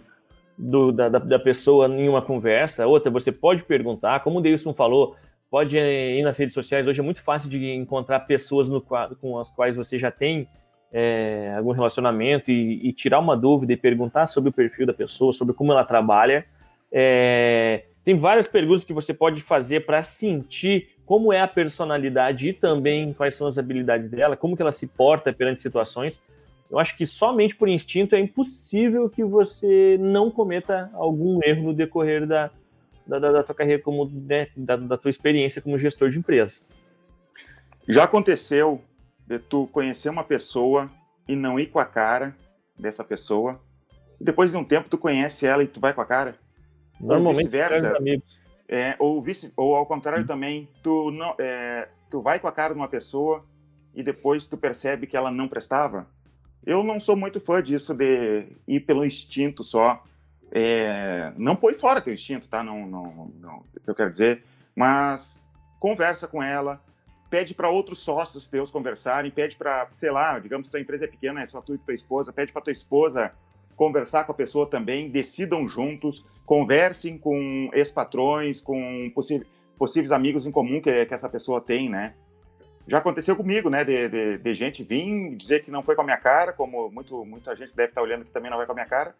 do, 0.56 0.91
da, 0.91 1.10
da 1.10 1.39
pessoa 1.39 1.88
em 1.88 2.08
uma 2.08 2.21
conversa. 2.21 2.86
Outra, 2.86 3.10
você 3.10 3.32
pode 3.32 3.63
perguntar, 3.63 4.19
como 4.19 4.38
o 4.38 4.41
Deilson 4.41 4.71
falou, 4.71 5.15
pode 5.50 5.76
ir 5.78 6.24
nas 6.24 6.38
redes 6.38 6.54
sociais, 6.54 6.86
hoje 6.86 7.00
é 7.00 7.04
muito 7.04 7.24
fácil 7.24 7.50
de 7.50 7.71
encontrar 7.71 8.19
pessoas 8.21 8.69
no, 8.69 8.80
com 8.80 9.39
as 9.39 9.50
quais 9.50 9.76
você 9.76 9.97
já 9.97 10.12
tem 10.12 10.47
é, 10.93 11.56
algum 11.58 11.71
relacionamento 11.71 12.52
e, 12.52 12.88
e, 12.88 12.93
tirar 12.93 13.19
uma 13.19 13.36
dúvida 13.36 13.74
e 13.74 13.78
perguntar 13.78 14.28
sobre 14.28 14.52
o 14.52 14.54
perfil 14.54 14.86
da 14.86 14.93
pessoa, 14.93 15.34
sobre 15.34 15.56
como 15.56 15.71
ela 15.71 15.84
trabalha. 15.84 16.45
É, 16.91 17.86
tem 18.04 18.15
várias 18.15 18.47
perguntas 18.47 18.84
que 18.84 18.93
você 18.93 19.13
pode 19.13 19.41
fazer 19.41 19.86
para 19.86 20.04
sentir 20.04 20.89
como 21.06 21.34
é 21.34 21.42
a 21.42 21.48
personalidade 21.48 22.50
e 22.50 22.54
também 22.54 23.14
quais 23.14 23.36
são 23.36 23.48
as 23.48 23.58
habilidades 23.58 24.08
dela, 24.10 24.38
como 24.38 24.56
que 24.56 24.62
ela 24.62 24.72
se 24.72 24.88
porta 24.88 25.34
perante 25.34 25.62
situações. 25.62 26.22
Eu 26.70 26.80
acho 26.80 26.96
que 26.96 27.06
somente 27.06 27.56
por 27.56 27.68
instinto 27.68 28.16
é 28.16 28.20
impossível 28.20 29.10
que 29.10 29.24
você 29.24 29.98
não 30.00 30.32
cometa 30.32 30.90
algum 30.94 31.40
erro 31.44 31.64
no 31.64 31.74
decorrer 31.74 32.26
da, 32.26 32.50
da, 33.06 33.20
da 33.20 33.44
tua 33.44 33.56
carreira, 33.56 33.82
como 33.82 34.10
né, 34.10 34.48
da, 34.56 34.78
da 34.78 34.98
tua 34.98 35.10
experiência 35.10 35.62
como 35.62 35.78
gestor 35.78 36.10
de 36.10 36.20
empresa. 36.20 36.62
Já 37.88 38.06
aconteceu 38.06 38.82
de 39.28 39.40
tu 39.40 39.68
conhecer 39.68 40.10
uma 40.10 40.24
pessoa 40.24 40.90
e 41.28 41.36
não 41.36 41.60
ir 41.60 41.68
com 41.68 41.80
a 41.80 41.86
cara 41.86 42.36
dessa 42.78 43.04
pessoa, 43.04 43.60
e 44.20 44.24
depois 44.24 44.52
de 44.52 44.58
um 44.58 44.64
tempo 44.64 44.90
tu 44.90 44.98
conhece 44.98 45.46
ela 45.46 45.64
e 45.64 45.68
tu 45.68 45.80
vai 45.80 45.94
com 45.94 46.02
a 46.02 46.06
cara? 46.06 46.36
Normalmente 47.00 47.46
vice-versa. 47.46 47.98
É, 48.74 48.96
ou, 49.00 49.22
vice, 49.22 49.52
ou 49.58 49.76
ao 49.76 49.86
contrário 49.86 50.26
também, 50.26 50.70
tu, 50.82 51.12
não, 51.12 51.36
é, 51.38 51.90
tu 52.10 52.22
vai 52.22 52.40
com 52.40 52.48
a 52.48 52.54
cara 52.54 52.74
de 52.74 52.80
uma 52.80 52.88
pessoa 52.88 53.46
e 53.94 54.02
depois 54.02 54.46
tu 54.46 54.58
percebe 54.58 55.06
que 55.06 55.18
ela 55.18 55.30
não 55.30 55.46
prestava. 55.46 56.08
Eu 56.66 56.82
não 56.82 56.98
sou 56.98 57.18
muito 57.18 57.42
fã 57.42 57.62
disso 57.62 57.94
de 57.94 58.48
ir 58.66 58.80
pelo 58.80 59.04
instinto 59.04 59.62
só. 59.62 60.02
É, 60.50 61.34
não 61.36 61.54
põe 61.54 61.74
fora 61.74 62.02
teu 62.02 62.14
instinto, 62.14 62.48
tá? 62.48 62.64
Não, 62.64 62.88
não, 62.88 63.32
não, 63.42 63.66
eu 63.86 63.94
quero 63.94 64.10
dizer. 64.10 64.46
Mas 64.74 65.44
conversa 65.78 66.26
com 66.26 66.42
ela, 66.42 66.82
pede 67.30 67.54
para 67.54 67.68
outros 67.68 68.00
sócios 68.00 68.48
teus 68.48 68.72
conversarem, 68.72 69.32
pede 69.32 69.58
para, 69.58 69.90
sei 69.98 70.12
lá, 70.12 70.40
digamos 70.40 70.68
que 70.68 70.72
tua 70.72 70.80
empresa 70.80 71.06
é 71.06 71.08
pequena, 71.10 71.42
é 71.42 71.48
só 71.48 71.60
tu 71.60 71.76
e 71.76 71.78
tua 71.78 71.94
esposa, 71.94 72.32
pede 72.32 72.54
para 72.54 72.62
tua 72.62 72.72
esposa 72.72 73.34
conversar 73.82 74.26
com 74.26 74.32
a 74.32 74.36
pessoa 74.36 74.70
também, 74.70 75.10
decidam 75.10 75.67
juntos, 75.67 76.24
conversem 76.46 77.17
com 77.17 77.67
ex-patrões, 77.74 78.62
com 78.62 79.12
possíveis 79.76 80.12
amigos 80.12 80.46
em 80.46 80.52
comum 80.52 80.80
que, 80.80 81.08
que, 81.08 81.13
essa 81.15 81.28
pessoa 81.28 81.60
tem, 81.60 81.89
né? 81.89 82.13
Já 82.88 83.00
aconteceu 83.00 83.36
comigo, 83.36 83.72
né, 83.72 83.84
de, 83.84 84.08
de, 84.08 84.38
de, 84.38 84.54
gente 84.54 84.84
vir 84.84 85.36
dizer 85.36 85.63
que 85.63 85.72
não 85.72 85.82
foi 85.82 85.96
com 85.96 86.04
a 86.04 86.06
minha 86.06 86.17
cara, 86.17 86.54
como 86.54 86.91
muito, 86.91 87.26
muita 87.26 87.56
gente 87.56 87.76
deve 87.76 87.89
estar 87.89 88.04
olhando 88.04 88.24
que 88.24 88.30
também 88.30 88.52
não 88.52 88.58
vai 88.58 88.67
com 88.67 88.74
a 88.74 88.76
minha 88.76 88.86
cara, 88.86 89.15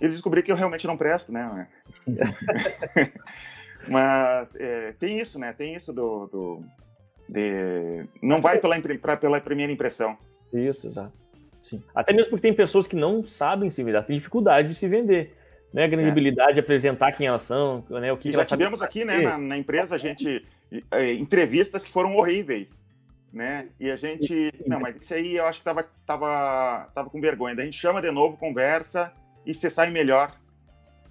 e 0.00 0.06
descobrir 0.06 0.44
que 0.44 0.52
eu 0.52 0.56
realmente 0.56 0.86
não 0.86 0.96
presto, 0.96 1.32
né? 1.32 1.66
Mas 3.90 4.54
é, 4.54 4.92
tem 4.92 5.18
isso, 5.18 5.40
né? 5.40 5.52
Tem 5.52 5.74
isso 5.74 5.92
do, 5.92 6.26
do 6.28 6.64
de, 7.28 8.06
não 8.22 8.40
vai 8.40 8.60
pela, 8.60 8.76
pela 9.16 9.40
primeira 9.40 9.72
impressão. 9.72 10.16
Isso, 10.52 10.86
exato. 10.86 11.23
Sim. 11.64 11.82
Até 11.94 12.12
mesmo 12.12 12.28
porque 12.30 12.42
tem 12.42 12.54
pessoas 12.54 12.86
que 12.86 12.94
não 12.94 13.24
sabem 13.24 13.70
se 13.70 13.82
vender, 13.82 14.04
têm 14.04 14.16
dificuldade 14.16 14.68
de 14.68 14.74
se 14.74 14.86
vender. 14.86 15.34
Né, 15.72 15.86
a 15.86 15.88
credibilidade 15.88 16.52
é. 16.52 16.54
de 16.54 16.60
apresentar 16.60 17.10
quem 17.10 17.26
elas 17.26 17.42
são, 17.42 17.84
né, 17.90 18.12
o 18.12 18.16
que, 18.16 18.30
Já 18.30 18.44
tivemos 18.44 18.80
aqui, 18.80 19.04
né, 19.04 19.22
na, 19.22 19.36
na, 19.36 19.58
empresa, 19.58 19.96
a 19.96 19.98
gente 19.98 20.46
é, 20.92 21.14
entrevistas 21.14 21.82
que 21.84 21.90
foram 21.90 22.14
horríveis, 22.14 22.80
né? 23.32 23.66
E 23.80 23.90
a 23.90 23.96
gente, 23.96 24.52
não, 24.64 24.78
mas 24.78 24.96
isso 24.96 25.12
aí 25.12 25.34
eu 25.34 25.46
acho 25.46 25.58
que 25.58 25.64
tava, 25.64 25.84
tava, 26.06 26.88
tava 26.94 27.10
com 27.10 27.20
vergonha. 27.20 27.56
Daí 27.56 27.64
a 27.64 27.66
gente 27.66 27.80
chama 27.80 28.00
de 28.00 28.12
novo, 28.12 28.36
conversa 28.36 29.12
e 29.44 29.52
você 29.52 29.68
sai 29.68 29.90
melhor, 29.90 30.38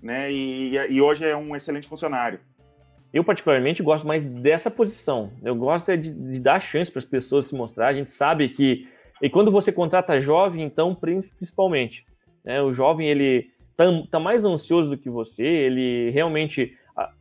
né? 0.01 0.31
E, 0.31 0.77
e 0.89 1.01
hoje 1.01 1.25
é 1.25 1.35
um 1.35 1.53
excelente 1.57 1.89
funcionário. 1.89 2.39
Eu, 3.13 3.23
particularmente, 3.23 3.83
gosto 3.83 4.07
mais 4.07 4.23
dessa 4.23 4.71
posição. 4.71 5.33
Eu 5.43 5.55
gosto 5.55 5.91
é 5.91 5.97
de, 5.97 6.09
de 6.09 6.39
dar 6.39 6.61
chance 6.61 6.89
para 6.89 6.99
as 6.99 7.05
pessoas 7.05 7.47
se 7.47 7.53
mostrar. 7.53 7.89
A 7.89 7.93
gente 7.93 8.11
sabe 8.11 8.47
que 8.47 8.87
e 9.21 9.29
quando 9.29 9.51
você 9.51 9.71
contrata 9.71 10.19
jovem, 10.19 10.63
então, 10.63 10.95
principalmente, 10.95 12.05
né, 12.43 12.61
o 12.61 12.73
jovem, 12.73 13.07
ele 13.07 13.51
tá, 13.75 13.85
tá, 14.11 14.19
mais 14.19 14.45
ansioso 14.45 14.89
do 14.89 14.97
que 14.97 15.09
você, 15.09 15.43
ele 15.43 16.09
realmente, 16.11 16.77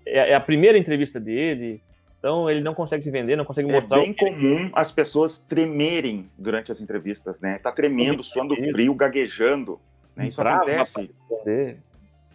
é, 0.07 0.31
é, 0.31 0.35
a 0.35 0.41
primeira 0.41 0.79
entrevista 0.79 1.21
dele, 1.21 1.83
então 2.19 2.49
ele 2.51 2.61
não 2.61 2.75
consegue 2.75 3.03
se 3.03 3.11
vender, 3.11 3.37
não 3.37 3.45
consegue 3.45 3.71
mostrar... 3.71 3.99
É 3.99 4.03
bem 4.03 4.15
comum 4.15 4.71
as 4.73 4.93
pessoas 4.93 5.41
tremerem 5.41 6.29
durante 6.39 6.71
as 6.71 6.81
entrevistas, 6.81 7.41
né? 7.41 7.59
Tá 7.59 7.73
tremendo, 7.73 8.23
suando 8.23 8.57
frio, 8.57 8.95
gaguejando, 8.95 9.81
né? 10.15 10.29
Isso 10.29 10.41
acontece. 10.41 11.11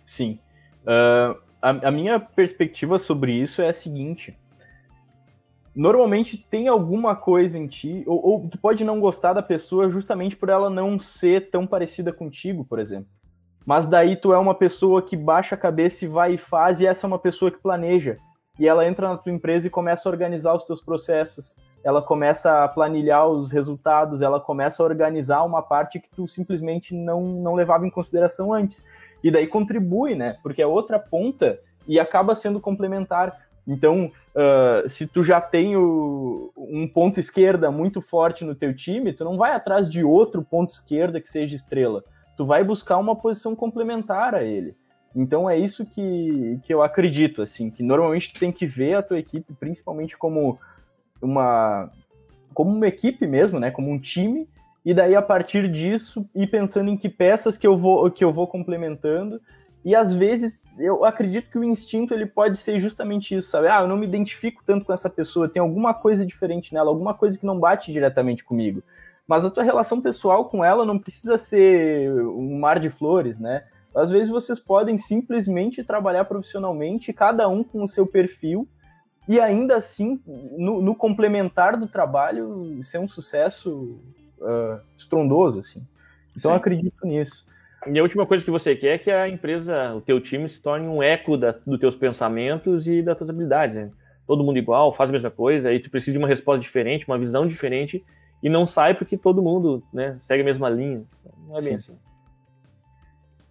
Sim. 0.05 0.39
Uh, 0.83 1.39
a, 1.61 1.69
a 1.87 1.91
minha 1.91 2.19
perspectiva 2.19 2.99
sobre 2.99 3.33
isso 3.33 3.61
é 3.61 3.69
a 3.69 3.73
seguinte 3.73 4.35
normalmente 5.77 6.37
tem 6.37 6.67
alguma 6.67 7.15
coisa 7.15 7.59
em 7.59 7.67
ti, 7.67 8.03
ou, 8.07 8.25
ou, 8.25 8.49
tu 8.49 8.57
pode 8.57 8.83
não 8.83 8.99
gostar 8.99 9.33
da 9.33 9.43
pessoa 9.43 9.89
justamente 9.89 10.35
por 10.35 10.49
ela 10.49 10.71
não 10.71 10.97
ser 10.97 11.51
tão 11.51 11.67
parecida 11.67 12.11
contigo, 12.11 12.65
por 12.65 12.79
exemplo. 12.79 13.07
Mas 13.63 13.87
daí 13.87 14.15
tu 14.15 14.33
é 14.33 14.37
uma 14.39 14.55
pessoa 14.55 15.03
que 15.03 15.15
baixa 15.15 15.53
a 15.53 15.57
cabeça 15.57 16.03
e 16.03 16.07
vai 16.07 16.33
e 16.33 16.37
faz, 16.37 16.81
e 16.81 16.87
essa 16.87 17.05
é 17.05 17.07
uma 17.07 17.19
pessoa 17.19 17.51
que 17.51 17.61
planeja. 17.61 18.17
E 18.59 18.67
ela 18.67 18.87
entra 18.87 19.09
na 19.09 19.17
tua 19.17 19.31
empresa 19.31 19.67
e 19.67 19.69
começa 19.69 20.09
a 20.09 20.11
organizar 20.11 20.55
os 20.55 20.63
teus 20.63 20.81
processos, 20.81 21.57
ela 21.83 22.01
começa 22.01 22.63
a 22.63 22.67
planilhar 22.67 23.27
os 23.27 23.51
resultados, 23.51 24.23
ela 24.23 24.39
começa 24.39 24.81
a 24.81 24.85
organizar 24.85 25.43
uma 25.43 25.61
parte 25.61 25.99
que 25.99 26.09
tu 26.09 26.27
simplesmente 26.27 26.95
não, 26.95 27.21
não 27.21 27.53
levava 27.53 27.85
em 27.85 27.91
consideração 27.91 28.51
antes. 28.51 28.83
E 29.23 29.29
daí 29.29 29.45
contribui, 29.45 30.15
né? 30.15 30.37
Porque 30.41 30.61
é 30.61 30.67
outra 30.67 30.97
ponta 30.97 31.59
e 31.87 31.99
acaba 31.99 32.35
sendo 32.35 32.59
complementar. 32.59 33.46
Então, 33.67 34.09
uh, 34.33 34.89
se 34.89 35.05
tu 35.05 35.23
já 35.23 35.41
tem 35.41 35.75
o, 35.75 36.51
um 36.55 36.87
ponto 36.87 37.19
esquerda 37.19 37.69
muito 37.69 38.01
forte 38.01 38.45
no 38.45 38.55
teu 38.55 38.73
time, 38.73 39.11
tu 39.11 39.25
não 39.25 39.35
vai 39.35 39.51
atrás 39.51 39.89
de 39.89 40.03
outro 40.03 40.41
ponto 40.41 40.69
esquerda 40.69 41.19
que 41.19 41.27
seja 41.27 41.55
estrela. 41.55 42.03
Tu 42.37 42.45
vai 42.45 42.63
buscar 42.63 42.97
uma 42.97 43.15
posição 43.15 43.55
complementar 43.55 44.33
a 44.33 44.43
ele. 44.43 44.73
Então 45.13 45.49
é 45.49 45.57
isso 45.57 45.85
que, 45.85 46.59
que 46.63 46.73
eu 46.73 46.81
acredito, 46.81 47.41
assim, 47.41 47.69
que 47.69 47.83
normalmente 47.83 48.31
tu 48.31 48.39
tem 48.39 48.51
que 48.51 48.65
ver 48.65 48.95
a 48.95 49.03
tua 49.03 49.19
equipe 49.19 49.53
principalmente 49.59 50.17
como 50.17 50.59
uma 51.21 51.91
como 52.53 52.71
uma 52.71 52.87
equipe 52.87 53.27
mesmo, 53.27 53.59
né, 53.59 53.69
como 53.69 53.91
um 53.91 53.99
time, 53.99 54.47
e 54.83 54.91
daí 54.91 55.15
a 55.15 55.21
partir 55.21 55.69
disso 55.69 56.27
ir 56.33 56.47
pensando 56.47 56.89
em 56.89 56.97
que 56.97 57.07
peças 57.07 57.57
que 57.57 57.67
eu 57.67 57.77
vou 57.77 58.09
que 58.11 58.23
eu 58.23 58.31
vou 58.31 58.47
complementando 58.47 59.41
e 59.87 59.95
às 59.95 60.13
vezes 60.13 60.65
eu 60.77 61.05
acredito 61.05 61.49
que 61.49 61.57
o 61.57 61.63
instinto 61.63 62.13
ele 62.13 62.25
pode 62.25 62.57
ser 62.59 62.77
justamente 62.77 63.33
isso, 63.33 63.47
sabe? 63.47 63.69
Ah, 63.69 63.83
eu 63.83 63.87
não 63.87 63.95
me 63.95 64.05
identifico 64.05 64.61
tanto 64.65 64.85
com 64.85 64.91
essa 64.91 65.09
pessoa, 65.09 65.47
tem 65.47 65.61
alguma 65.61 65.93
coisa 65.93 66.25
diferente 66.25 66.73
nela, 66.73 66.89
alguma 66.89 67.13
coisa 67.13 67.39
que 67.39 67.45
não 67.45 67.57
bate 67.57 67.93
diretamente 67.93 68.43
comigo. 68.43 68.83
Mas 69.25 69.45
a 69.45 69.49
tua 69.49 69.63
relação 69.63 70.01
pessoal 70.01 70.49
com 70.49 70.61
ela 70.61 70.85
não 70.85 70.99
precisa 70.99 71.37
ser 71.37 72.11
um 72.11 72.59
mar 72.59 72.81
de 72.81 72.89
flores, 72.89 73.39
né? 73.39 73.63
Às 73.95 74.11
vezes 74.11 74.27
vocês 74.27 74.59
podem 74.59 74.97
simplesmente 74.97 75.81
trabalhar 75.85 76.25
profissionalmente, 76.25 77.13
cada 77.13 77.47
um 77.47 77.63
com 77.63 77.81
o 77.81 77.87
seu 77.87 78.05
perfil, 78.05 78.67
e 79.25 79.39
ainda 79.39 79.77
assim, 79.77 80.21
no, 80.57 80.81
no 80.81 80.95
complementar 80.95 81.77
do 81.77 81.87
trabalho, 81.87 82.77
ser 82.83 82.97
um 82.97 83.07
sucesso 83.07 83.97
uh, 84.37 84.81
estrondoso, 84.97 85.61
assim. 85.61 85.81
Então 86.35 86.49
Sim. 86.51 86.55
eu 86.55 86.55
acredito 86.55 87.07
nisso. 87.07 87.46
E 87.85 87.99
a 87.99 88.01
última 88.01 88.25
coisa 88.25 88.43
que 88.43 88.49
você 88.49 88.75
quer 88.75 88.95
é 88.95 88.97
que 88.97 89.11
a 89.11 89.29
empresa, 89.29 89.93
o 89.93 90.01
teu 90.01 90.19
time, 90.19 90.49
se 90.49 90.61
torne 90.61 90.87
um 90.87 91.03
eco 91.03 91.37
da, 91.37 91.51
dos 91.65 91.79
teus 91.79 91.95
pensamentos 91.95 92.87
e 92.87 93.01
das 93.01 93.17
tuas 93.17 93.29
habilidades. 93.29 93.75
Né? 93.75 93.91
Todo 94.25 94.43
mundo 94.43 94.57
igual, 94.57 94.93
faz 94.93 95.09
a 95.09 95.13
mesma 95.13 95.29
coisa, 95.29 95.69
aí 95.69 95.79
tu 95.79 95.89
precisa 95.89 96.13
de 96.13 96.17
uma 96.17 96.27
resposta 96.27 96.59
diferente, 96.59 97.07
uma 97.07 97.19
visão 97.19 97.47
diferente, 97.47 98.03
e 98.41 98.49
não 98.49 98.65
sai 98.65 98.95
porque 98.95 99.17
todo 99.17 99.41
mundo 99.41 99.83
né, 99.93 100.17
segue 100.19 100.41
a 100.41 100.45
mesma 100.45 100.69
linha. 100.69 101.03
Não 101.47 101.57
é 101.57 101.61
bem 101.61 101.77
Sim. 101.77 101.93
assim. 101.93 101.99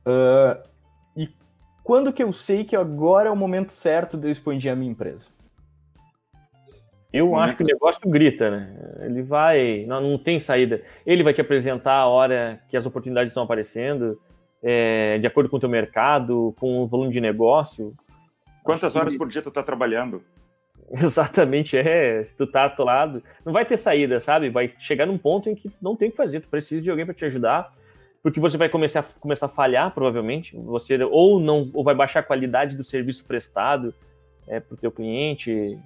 Uh, 0.06 0.68
e 1.16 1.28
quando 1.82 2.12
que 2.12 2.22
eu 2.22 2.32
sei 2.32 2.64
que 2.64 2.76
agora 2.76 3.28
é 3.28 3.32
o 3.32 3.36
momento 3.36 3.72
certo 3.72 4.16
de 4.16 4.26
eu 4.26 4.32
expandir 4.32 4.72
a 4.72 4.76
minha 4.76 4.90
empresa? 4.90 5.26
Eu 7.16 7.28
Como 7.28 7.40
acho 7.40 7.56
que 7.56 7.62
o 7.62 7.66
negócio 7.66 8.10
grita, 8.10 8.50
né? 8.50 8.74
Ele 9.00 9.22
vai, 9.22 9.84
não, 9.86 10.00
não, 10.00 10.18
tem 10.18 10.38
saída. 10.38 10.82
Ele 11.06 11.22
vai 11.22 11.32
te 11.32 11.40
apresentar 11.40 11.94
a 11.94 12.06
hora 12.06 12.60
que 12.68 12.76
as 12.76 12.84
oportunidades 12.84 13.30
estão 13.30 13.42
aparecendo, 13.42 14.20
é, 14.62 15.18
de 15.18 15.26
acordo 15.26 15.48
com 15.48 15.56
o 15.56 15.60
teu 15.60 15.68
mercado, 15.68 16.54
com 16.58 16.82
o 16.82 16.86
volume 16.86 17.12
de 17.12 17.20
negócio. 17.20 17.94
Quantas 18.62 18.94
horas 18.96 19.16
por 19.16 19.28
dia 19.28 19.40
tu 19.40 19.50
tá 19.50 19.62
trabalhando? 19.62 20.22
Exatamente, 20.92 21.76
é. 21.76 22.22
Se 22.22 22.36
tu 22.36 22.46
tá 22.46 22.66
atolado, 22.66 23.22
não 23.44 23.52
vai 23.52 23.64
ter 23.64 23.76
saída, 23.76 24.20
sabe? 24.20 24.50
Vai 24.50 24.74
chegar 24.78 25.06
num 25.06 25.18
ponto 25.18 25.48
em 25.48 25.54
que 25.54 25.70
não 25.80 25.96
tem 25.96 26.08
o 26.08 26.10
que 26.10 26.16
fazer. 26.16 26.40
Tu 26.40 26.48
precisa 26.48 26.82
de 26.82 26.90
alguém 26.90 27.06
para 27.06 27.14
te 27.14 27.24
ajudar, 27.24 27.72
porque 28.22 28.40
você 28.40 28.58
vai 28.58 28.68
começar 28.68 29.00
a, 29.00 29.20
começar 29.20 29.46
a 29.46 29.48
falhar, 29.48 29.92
provavelmente. 29.94 30.54
Você 30.56 31.02
ou 31.04 31.40
não 31.40 31.70
ou 31.72 31.82
vai 31.82 31.94
baixar 31.94 32.20
a 32.20 32.24
qualidade 32.24 32.76
do 32.76 32.84
serviço 32.84 33.24
prestado 33.24 33.94
é, 34.46 34.60
para 34.60 34.74
o 34.74 34.76
teu 34.76 34.92
cliente 34.92 35.78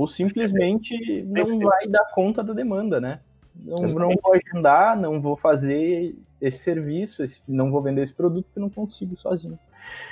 ou 0.00 0.06
simplesmente 0.06 1.22
não 1.24 1.58
vai 1.58 1.86
dar 1.86 2.06
conta 2.14 2.42
da 2.42 2.54
demanda, 2.54 2.98
né? 2.98 3.20
Não, 3.54 3.82
não 3.82 4.14
vou 4.22 4.32
agendar, 4.32 4.98
não 4.98 5.20
vou 5.20 5.36
fazer 5.36 6.16
esse 6.40 6.60
serviço, 6.60 7.22
esse, 7.22 7.42
não 7.46 7.70
vou 7.70 7.82
vender 7.82 8.02
esse 8.02 8.14
produto 8.14 8.46
porque 8.46 8.60
não 8.60 8.70
consigo 8.70 9.14
sozinho. 9.18 9.58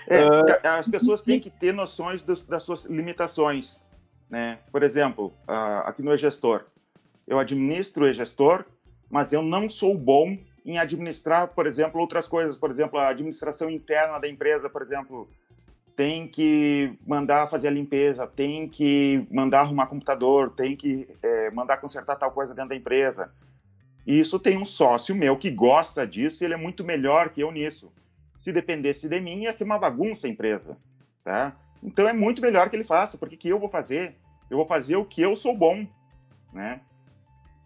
É, 0.07 0.27
uh, 0.27 0.69
as 0.77 0.87
pessoas 0.91 1.23
têm 1.23 1.41
que 1.41 1.49
ter 1.49 1.73
noções 1.73 2.23
dos, 2.23 2.45
das 2.45 2.65
suas 2.65 2.85
limitações. 2.85 3.81
Né? 4.29 4.59
Por 4.71 4.83
exemplo, 4.83 5.33
uh, 5.49 5.87
aqui 5.87 6.03
no 6.03 6.13
e-gestor, 6.13 6.67
eu 7.27 7.39
administro 7.39 8.05
o 8.05 8.09
e-gestor, 8.09 8.67
mas 9.09 9.33
eu 9.33 9.41
não 9.41 9.71
sou 9.71 9.97
bom 9.97 10.37
em 10.67 10.77
administrar, 10.77 11.49
por 11.49 11.67
exemplo, 11.67 11.99
outras 11.99 12.29
coisas. 12.29 12.59
Por 12.59 12.71
exemplo, 12.71 12.99
a 12.99 13.09
administração 13.09 13.71
interna 13.71 14.19
da 14.19 14.29
empresa, 14.29 14.69
por 14.69 14.83
exemplo, 14.83 15.27
tem 15.99 16.29
que 16.29 16.97
mandar 17.05 17.49
fazer 17.49 17.67
a 17.67 17.73
limpeza, 17.73 18.25
tem 18.25 18.69
que 18.69 19.27
mandar 19.33 19.63
arrumar 19.63 19.89
computador, 19.89 20.51
tem 20.51 20.77
que 20.77 21.09
é, 21.21 21.51
mandar 21.51 21.79
consertar 21.79 22.15
tal 22.15 22.31
coisa 22.31 22.55
dentro 22.55 22.69
da 22.69 22.77
empresa. 22.77 23.33
E 24.07 24.21
isso 24.21 24.39
tem 24.39 24.57
um 24.57 24.65
sócio 24.65 25.13
meu 25.13 25.37
que 25.37 25.51
gosta 25.51 26.07
disso 26.07 26.41
e 26.41 26.47
ele 26.47 26.55
é 26.55 26.57
muito 26.57 26.85
melhor 26.85 27.31
que 27.31 27.41
eu 27.41 27.51
nisso. 27.51 27.93
Se 28.39 28.53
dependesse 28.53 29.09
de 29.09 29.21
mim, 29.21 29.41
ia 29.41 29.53
ser 29.53 29.65
uma 29.65 29.77
bagunça 29.77 30.29
a 30.29 30.31
empresa, 30.31 30.77
tá? 31.25 31.57
Então 31.83 32.09
é 32.09 32.13
muito 32.13 32.41
melhor 32.41 32.71
que 32.71 32.77
ele 32.77 32.85
faça, 32.85 33.19
porque 33.19 33.37
que 33.37 33.49
eu 33.49 33.59
vou 33.59 33.69
fazer? 33.69 34.15
Eu 34.49 34.57
vou 34.57 34.67
fazer 34.69 34.95
o 34.95 35.05
que 35.05 35.21
eu 35.21 35.35
sou 35.35 35.57
bom, 35.57 35.85
né? 36.53 36.81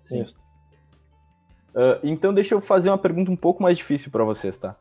Sim. 0.02 0.22
Uh, 0.22 2.00
então 2.02 2.32
deixa 2.32 2.54
eu 2.54 2.62
fazer 2.62 2.88
uma 2.88 2.96
pergunta 2.96 3.30
um 3.30 3.36
pouco 3.36 3.62
mais 3.62 3.76
difícil 3.76 4.10
para 4.10 4.24
vocês, 4.24 4.56
tá? 4.56 4.74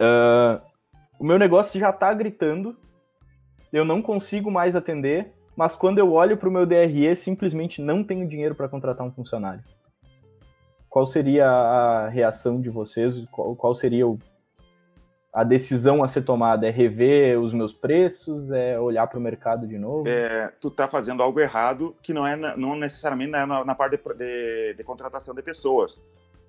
Uh, 0.00 0.73
o 1.18 1.24
meu 1.24 1.38
negócio 1.38 1.78
já 1.78 1.90
está 1.90 2.12
gritando, 2.12 2.76
eu 3.72 3.84
não 3.84 4.00
consigo 4.00 4.50
mais 4.50 4.76
atender, 4.76 5.32
mas 5.56 5.76
quando 5.76 5.98
eu 5.98 6.12
olho 6.12 6.36
para 6.36 6.48
o 6.48 6.52
meu 6.52 6.66
DRE, 6.66 7.14
simplesmente 7.16 7.80
não 7.80 8.02
tenho 8.02 8.26
dinheiro 8.26 8.54
para 8.54 8.68
contratar 8.68 9.06
um 9.06 9.12
funcionário. 9.12 9.62
Qual 10.88 11.06
seria 11.06 11.48
a 11.48 12.08
reação 12.08 12.60
de 12.60 12.70
vocês? 12.70 13.24
Qual, 13.32 13.56
qual 13.56 13.74
seria 13.74 14.06
o, 14.06 14.16
a 15.32 15.42
decisão 15.42 16.04
a 16.04 16.08
ser 16.08 16.22
tomada? 16.22 16.68
É 16.68 16.70
rever 16.70 17.40
os 17.40 17.52
meus 17.52 17.72
preços? 17.72 18.52
É 18.52 18.78
olhar 18.78 19.06
para 19.08 19.18
o 19.18 19.22
mercado 19.22 19.66
de 19.66 19.76
novo? 19.76 20.08
É, 20.08 20.52
tu 20.60 20.68
está 20.68 20.86
fazendo 20.86 21.20
algo 21.20 21.40
errado 21.40 21.96
que 22.00 22.12
não 22.12 22.24
é 22.24 22.36
não 22.36 22.76
necessariamente 22.76 23.32
na, 23.32 23.64
na 23.64 23.74
parte 23.74 23.96
de, 23.96 24.14
de, 24.14 24.74
de, 24.74 24.84
contratação 24.84 25.34
de 25.34 25.42
pessoas. 25.42 26.04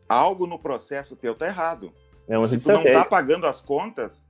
Algo 0.08 0.46
no 0.46 0.60
processo 0.60 1.16
teu 1.16 1.34
está 1.34 1.48
errado. 1.48 1.92
É 2.28 2.48
Se 2.48 2.60
tu 2.60 2.72
não 2.72 2.82
está 2.82 3.04
pagando 3.04 3.48
as 3.48 3.62
contas, 3.62 4.28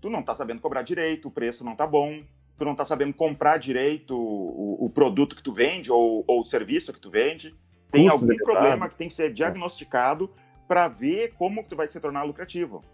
tu 0.00 0.08
não 0.08 0.20
está 0.20 0.34
sabendo 0.34 0.60
cobrar 0.60 0.82
direito, 0.82 1.28
o 1.28 1.30
preço 1.30 1.64
não 1.64 1.72
está 1.72 1.86
bom, 1.86 2.22
tu 2.56 2.64
não 2.64 2.72
está 2.72 2.84
sabendo 2.84 3.14
comprar 3.14 3.58
direito 3.58 4.16
o, 4.16 4.84
o, 4.84 4.90
produto 4.90 5.34
que 5.34 5.42
tu 5.42 5.52
vende 5.52 5.90
ou, 5.90 6.24
ou, 6.26 6.42
o 6.42 6.44
serviço 6.44 6.92
que 6.92 7.00
tu 7.00 7.10
vende. 7.10 7.54
Tem 7.90 8.08
Custo 8.08 8.24
algum 8.24 8.36
problema 8.36 8.88
que 8.88 8.96
tem 8.96 9.08
que 9.08 9.14
ser 9.14 9.32
diagnosticado 9.32 10.30
para 10.68 10.86
ver 10.86 11.32
como 11.38 11.64
tu 11.64 11.74
vai 11.74 11.88
se 11.88 11.98
tornar 11.98 12.22
lucrativo. 12.22 12.84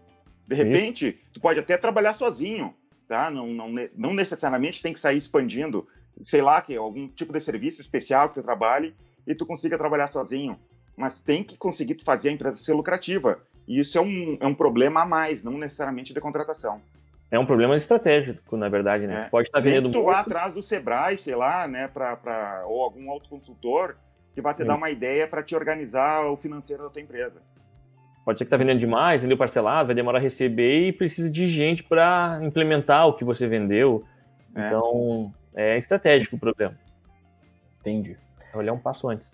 De 0.47 0.55
repente, 0.55 1.09
Isso. 1.09 1.19
tu 1.35 1.41
pode 1.41 1.59
até 1.59 1.77
trabalhar 1.77 2.13
sozinho, 2.13 2.73
tá? 3.09 3.31
Não, 3.31 3.49
não, 3.49 3.75
não 3.97 4.15
necessariamente 4.15 4.81
tem 4.81 4.93
que 4.93 5.01
sair 5.01 5.19
expandindo, 5.19 5.87
sei 6.23 6.41
lá, 6.41 6.63
que 6.63 6.73
é 6.73 6.77
algum 6.77 7.09
tipo 7.09 7.33
de 7.33 7.41
serviço 7.41 7.81
especial 7.81 8.29
que 8.29 8.37
tu 8.37 8.43
trabalhe 8.43 8.95
e 9.27 9.35
tu 9.35 9.45
consiga 9.45 9.77
trabalhar 9.77 10.07
sozinho. 10.07 10.59
Mas 10.97 11.21
tem 11.21 11.43
que 11.43 11.57
conseguir 11.57 12.01
fazer 12.03 12.29
a 12.29 12.33
empresa 12.33 12.57
ser 12.57 12.73
lucrativa. 12.73 13.43
E 13.67 13.81
isso 13.81 13.99
é 13.99 14.01
um, 14.01 14.39
é 14.41 14.47
um 14.47 14.55
problema 14.55 15.03
a 15.03 15.07
mais, 15.07 15.43
não 15.43 15.59
necessariamente 15.59 16.15
de 16.15 16.21
contratação. 16.21 16.81
É 17.31 17.39
um 17.39 17.47
problema 17.47 17.75
estratégico, 17.75 18.57
na 18.57 18.69
verdade, 18.69 19.07
né? 19.07 19.25
É. 19.27 19.29
Pode 19.29 19.49
estar 19.49 19.61
vendendo 19.61 19.91
tu 19.91 20.05
vá 20.05 20.21
atrás 20.21 20.55
do 20.55 20.63
Sebrae, 20.63 21.19
sei 21.19 21.35
lá, 21.35 21.67
né, 21.67 21.89
pra, 21.89 22.17
pra, 22.17 22.65
ou 22.67 22.83
algum 22.83 23.09
outro 23.11 23.29
consultor 23.29 23.97
que 24.33 24.41
vai 24.41 24.55
te 24.55 24.63
Sim. 24.63 24.69
dar 24.69 24.77
uma 24.77 24.91
ideia 24.91 25.27
para 25.27 25.43
te 25.43 25.55
organizar 25.57 26.27
o 26.27 26.37
financeiro 26.37 26.85
da 26.85 26.91
tua 26.91 27.03
empresa. 27.03 27.43
Pode 28.25 28.39
ser 28.39 28.45
que 28.45 28.51
tá 28.51 28.57
vendendo 28.57 28.81
demais, 28.81 29.23
vendeu 29.23 29.39
parcelado, 29.39 29.87
vai 29.87 29.95
demorar 29.95 30.19
a 30.19 30.21
receber 30.21 30.89
e 30.89 30.93
precisa 30.93 31.31
de 31.31 31.47
gente 31.47 31.83
para 31.83 32.39
implementar 32.43 33.07
o 33.07 33.15
que 33.15 33.25
você 33.25 33.47
vendeu. 33.47 34.05
É. 34.55 34.67
Então, 34.67 35.33
é 35.55 35.79
estratégico 35.79 36.37
o 36.37 36.39
problema. 36.39 36.77
Entendi. 37.81 38.17
É 38.53 38.57
olhar 38.57 38.73
um 38.73 38.79
passo 38.79 39.09
antes. 39.09 39.33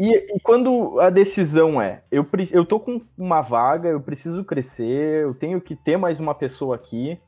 E, 0.00 0.36
e, 0.36 0.38
quando 0.38 1.00
a 1.00 1.10
decisão 1.10 1.82
é, 1.82 2.02
eu, 2.08 2.24
eu 2.52 2.64
tô 2.64 2.78
com 2.78 3.00
uma 3.18 3.40
vaga, 3.40 3.88
eu 3.88 4.00
preciso 4.00 4.44
crescer, 4.44 5.24
eu 5.24 5.34
tenho 5.34 5.60
que 5.60 5.74
ter 5.74 5.96
mais 5.96 6.20
uma 6.20 6.36
pessoa 6.36 6.76
aqui, 6.76 7.18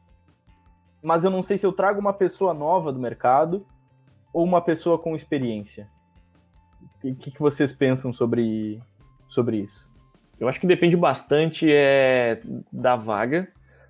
mas 1.02 1.24
eu 1.24 1.32
não 1.32 1.42
sei 1.42 1.58
se 1.58 1.66
eu 1.66 1.72
trago 1.72 1.98
uma 1.98 2.12
pessoa 2.12 2.54
nova 2.54 2.92
do 2.92 3.00
mercado 3.00 3.66
ou 4.32 4.44
uma 4.44 4.62
pessoa 4.62 4.96
com 4.96 5.16
experiência. 5.16 5.88
O 7.02 7.16
que, 7.16 7.32
que 7.32 7.40
vocês 7.40 7.72
pensam 7.72 8.12
sobre, 8.12 8.80
sobre 9.26 9.56
isso? 9.56 9.90
Eu 10.38 10.48
acho 10.48 10.60
que 10.60 10.66
depende 10.68 10.96
bastante 10.96 11.66
é, 11.68 12.40
da 12.72 12.94
vaga, 12.94 13.48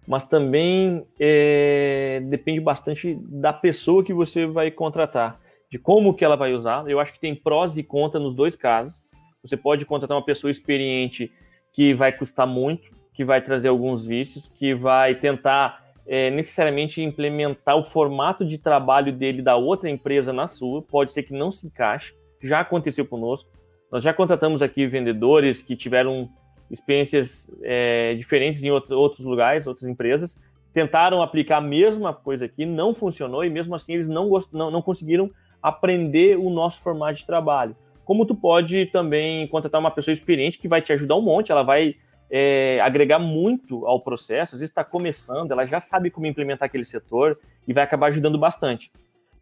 mas 0.08 0.24
também 0.24 1.06
é, 1.20 2.22
depende 2.30 2.60
bastante 2.60 3.14
da 3.28 3.52
pessoa 3.52 4.02
que 4.02 4.14
você 4.14 4.46
vai 4.46 4.70
contratar, 4.70 5.38
de 5.70 5.78
como 5.78 6.14
que 6.14 6.24
ela 6.24 6.36
vai 6.36 6.52
usar. 6.52 6.88
Eu 6.88 6.98
acho 6.98 7.12
que 7.12 7.20
tem 7.20 7.34
prós 7.34 7.76
e 7.76 7.82
contras 7.82 8.22
nos 8.22 8.34
dois 8.34 8.56
casos. 8.56 9.02
Você 9.42 9.56
pode 9.56 9.86
contratar 9.86 10.16
uma 10.16 10.24
pessoa 10.24 10.50
experiente 10.50 11.32
que 11.72 11.94
vai 11.94 12.12
custar 12.12 12.46
muito, 12.46 12.90
que 13.14 13.24
vai 13.24 13.40
trazer 13.40 13.68
alguns 13.68 14.06
vícios, 14.06 14.50
que 14.54 14.74
vai 14.74 15.14
tentar 15.14 15.82
é, 16.06 16.30
necessariamente 16.30 17.00
implementar 17.00 17.76
o 17.76 17.84
formato 17.84 18.44
de 18.44 18.58
trabalho 18.58 19.12
dele 19.12 19.40
da 19.40 19.56
outra 19.56 19.88
empresa 19.88 20.32
na 20.32 20.46
sua. 20.46 20.82
Pode 20.82 21.12
ser 21.12 21.22
que 21.22 21.32
não 21.32 21.52
se 21.52 21.68
encaixe. 21.68 22.14
Já 22.42 22.60
aconteceu 22.60 23.06
conosco. 23.06 23.50
Nós 23.92 24.02
já 24.02 24.12
contratamos 24.12 24.62
aqui 24.62 24.86
vendedores 24.86 25.62
que 25.62 25.76
tiveram 25.76 26.28
experiências 26.70 27.50
é, 27.62 28.14
diferentes 28.14 28.62
em 28.62 28.70
outro, 28.70 28.96
outros 28.96 29.24
lugares, 29.24 29.66
outras 29.66 29.88
empresas, 29.88 30.38
tentaram 30.72 31.20
aplicar 31.20 31.56
a 31.56 31.60
mesma 31.60 32.14
coisa 32.14 32.44
aqui, 32.44 32.64
não 32.64 32.94
funcionou 32.94 33.44
e 33.44 33.50
mesmo 33.50 33.74
assim 33.74 33.94
eles 33.94 34.06
não, 34.06 34.30
não, 34.52 34.70
não 34.70 34.80
conseguiram 34.80 35.30
aprender 35.62 36.38
o 36.38 36.50
nosso 36.50 36.80
formato 36.80 37.14
de 37.14 37.26
trabalho. 37.26 37.76
Como 38.04 38.26
tu 38.26 38.34
pode 38.34 38.86
também 38.86 39.46
contratar 39.48 39.80
uma 39.80 39.90
pessoa 39.90 40.12
experiente 40.12 40.58
que 40.58 40.68
vai 40.68 40.82
te 40.82 40.92
ajudar 40.92 41.16
um 41.16 41.22
monte, 41.22 41.52
ela 41.52 41.62
vai 41.62 41.94
é, 42.30 42.80
agregar 42.80 43.18
muito 43.18 43.86
ao 43.86 44.00
processo, 44.00 44.54
às 44.54 44.60
vezes 44.60 44.70
está 44.70 44.84
começando, 44.84 45.50
ela 45.50 45.66
já 45.66 45.80
sabe 45.80 46.10
como 46.10 46.26
implementar 46.26 46.66
aquele 46.66 46.84
setor 46.84 47.38
e 47.66 47.72
vai 47.72 47.82
acabar 47.82 48.06
ajudando 48.06 48.38
bastante. 48.38 48.90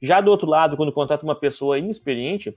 Já 0.00 0.20
do 0.20 0.30
outro 0.30 0.48
lado, 0.48 0.76
quando 0.76 0.92
contrata 0.92 1.24
uma 1.24 1.34
pessoa 1.34 1.78
inexperiente, 1.78 2.54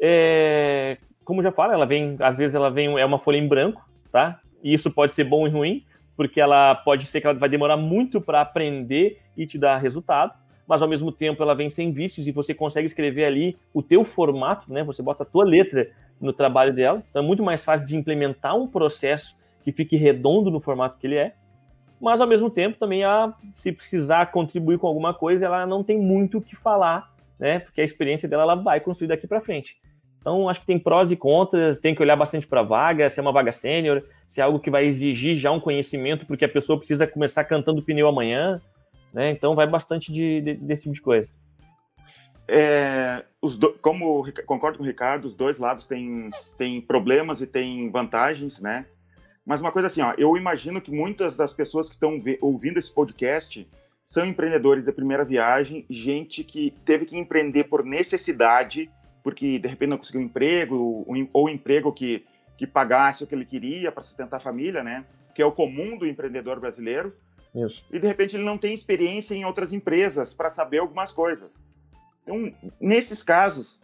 é, 0.00 0.98
como 1.24 1.42
já 1.42 1.50
fala, 1.50 1.72
ela 1.72 1.86
vem, 1.86 2.16
às 2.20 2.38
vezes 2.38 2.54
ela 2.54 2.70
vem, 2.70 2.98
é 2.98 3.04
uma 3.04 3.18
folha 3.18 3.38
em 3.38 3.48
branco, 3.48 3.82
tá? 4.10 4.40
E 4.62 4.72
isso 4.72 4.90
pode 4.90 5.12
ser 5.12 5.24
bom 5.24 5.46
e 5.46 5.50
ruim, 5.50 5.84
porque 6.16 6.40
ela 6.40 6.74
pode 6.74 7.06
ser 7.06 7.20
que 7.20 7.26
ela 7.26 7.38
vai 7.38 7.48
demorar 7.48 7.76
muito 7.76 8.20
para 8.20 8.40
aprender 8.40 9.20
e 9.36 9.46
te 9.46 9.58
dar 9.58 9.78
resultado, 9.78 10.34
mas 10.66 10.82
ao 10.82 10.88
mesmo 10.88 11.10
tempo 11.10 11.42
ela 11.42 11.54
vem 11.54 11.70
sem 11.70 11.92
vícios 11.92 12.26
e 12.26 12.32
você 12.32 12.54
consegue 12.54 12.86
escrever 12.86 13.24
ali 13.24 13.56
o 13.74 13.82
teu 13.82 14.04
formato, 14.04 14.72
né? 14.72 14.82
Você 14.84 15.02
bota 15.02 15.22
a 15.22 15.26
tua 15.26 15.44
letra 15.44 15.90
no 16.20 16.32
trabalho 16.32 16.72
dela, 16.72 17.02
então 17.08 17.22
é 17.22 17.26
muito 17.26 17.42
mais 17.42 17.64
fácil 17.64 17.86
de 17.86 17.96
implementar 17.96 18.56
um 18.56 18.66
processo 18.66 19.36
que 19.64 19.72
fique 19.72 19.96
redondo 19.96 20.50
no 20.50 20.60
formato 20.60 20.98
que 20.98 21.06
ele 21.06 21.16
é, 21.16 21.34
mas 22.00 22.20
ao 22.20 22.26
mesmo 22.26 22.50
tempo 22.50 22.78
também 22.78 23.02
ela, 23.02 23.32
se 23.54 23.70
precisar 23.70 24.32
contribuir 24.32 24.78
com 24.78 24.88
alguma 24.88 25.14
coisa, 25.14 25.46
ela 25.46 25.64
não 25.64 25.84
tem 25.84 25.98
muito 26.00 26.38
o 26.38 26.42
que 26.42 26.56
falar, 26.56 27.12
né? 27.38 27.60
Porque 27.60 27.80
a 27.80 27.84
experiência 27.84 28.28
dela 28.28 28.42
ela 28.42 28.54
vai 28.56 28.80
construir 28.80 29.08
daqui 29.08 29.26
para 29.26 29.40
frente. 29.40 29.76
Então, 30.20 30.48
acho 30.48 30.60
que 30.60 30.66
tem 30.66 30.78
prós 30.78 31.10
e 31.10 31.16
contras, 31.16 31.80
tem 31.80 31.94
que 31.94 32.02
olhar 32.02 32.14
bastante 32.14 32.46
para 32.46 32.60
a 32.60 32.64
vaga, 32.64 33.10
se 33.10 33.18
é 33.18 33.22
uma 33.22 33.32
vaga 33.32 33.50
sênior, 33.50 34.04
se 34.28 34.40
é 34.40 34.44
algo 34.44 34.60
que 34.60 34.70
vai 34.70 34.84
exigir 34.84 35.34
já 35.34 35.50
um 35.50 35.58
conhecimento, 35.58 36.26
porque 36.26 36.44
a 36.44 36.48
pessoa 36.48 36.78
precisa 36.78 37.06
começar 37.08 37.42
cantando 37.44 37.82
pneu 37.82 38.06
amanhã, 38.06 38.60
né? 39.12 39.30
Então, 39.30 39.54
vai 39.54 39.66
bastante 39.66 40.12
de, 40.12 40.40
de, 40.40 40.54
desse 40.54 40.82
tipo 40.82 40.94
de 40.94 41.02
coisa. 41.02 41.34
É, 42.48 43.24
os 43.40 43.56
do, 43.56 43.72
como 43.74 44.24
concordo 44.44 44.78
com 44.78 44.84
o 44.84 44.86
Ricardo, 44.86 45.24
os 45.24 45.36
dois 45.36 45.58
lados 45.58 45.86
têm, 45.86 46.30
problemas 46.86 47.40
e 47.40 47.46
têm 47.46 47.90
vantagens, 47.90 48.60
né? 48.60 48.86
Mas 49.44 49.60
uma 49.60 49.72
coisa 49.72 49.88
assim, 49.88 50.02
ó, 50.02 50.14
eu 50.16 50.36
imagino 50.36 50.80
que 50.80 50.90
muitas 50.90 51.36
das 51.36 51.52
pessoas 51.52 51.88
que 51.88 51.94
estão 51.94 52.20
ouvindo 52.40 52.78
esse 52.78 52.92
podcast 52.92 53.68
são 54.04 54.26
empreendedores 54.26 54.86
da 54.86 54.92
primeira 54.92 55.24
viagem, 55.24 55.84
gente 55.88 56.44
que 56.44 56.72
teve 56.84 57.06
que 57.06 57.16
empreender 57.16 57.64
por 57.64 57.84
necessidade, 57.84 58.90
porque 59.22 59.58
de 59.58 59.68
repente 59.68 59.90
não 59.90 59.98
conseguiu 59.98 60.20
um 60.20 60.24
emprego, 60.24 61.06
ou 61.32 61.48
emprego 61.48 61.92
que, 61.92 62.24
que 62.56 62.66
pagasse 62.66 63.24
o 63.24 63.26
que 63.26 63.34
ele 63.34 63.44
queria 63.44 63.90
para 63.90 64.02
sustentar 64.02 64.36
a 64.36 64.40
família, 64.40 64.82
né? 64.82 65.04
Que 65.34 65.42
é 65.42 65.46
o 65.46 65.52
comum 65.52 65.96
do 65.96 66.06
empreendedor 66.06 66.60
brasileiro. 66.60 67.14
Isso. 67.54 67.84
E 67.92 67.98
de 67.98 68.06
repente 68.06 68.36
ele 68.36 68.44
não 68.44 68.56
tem 68.56 68.72
experiência 68.72 69.34
em 69.34 69.44
outras 69.44 69.72
empresas 69.72 70.32
para 70.32 70.48
saber 70.48 70.78
algumas 70.78 71.12
coisas. 71.12 71.64
Então, 72.22 72.52
nesses 72.80 73.22
casos, 73.22 73.78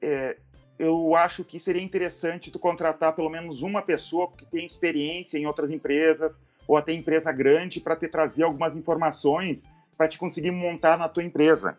é, 0.00 0.36
eu 0.78 1.14
acho 1.14 1.44
que 1.44 1.58
seria 1.58 1.82
interessante 1.82 2.50
tu 2.50 2.58
contratar 2.58 3.14
pelo 3.14 3.28
menos 3.28 3.62
uma 3.62 3.82
pessoa 3.82 4.30
que 4.36 4.46
tem 4.46 4.64
experiência 4.64 5.38
em 5.38 5.46
outras 5.46 5.70
empresas 5.70 6.42
ou 6.66 6.76
até 6.76 6.92
empresa 6.92 7.32
grande 7.32 7.80
para 7.80 7.96
te 7.96 8.06
trazer 8.06 8.44
algumas 8.44 8.76
informações 8.76 9.68
para 9.96 10.08
te 10.08 10.18
conseguir 10.18 10.50
montar 10.50 10.96
na 10.96 11.08
tua 11.08 11.22
empresa. 11.22 11.76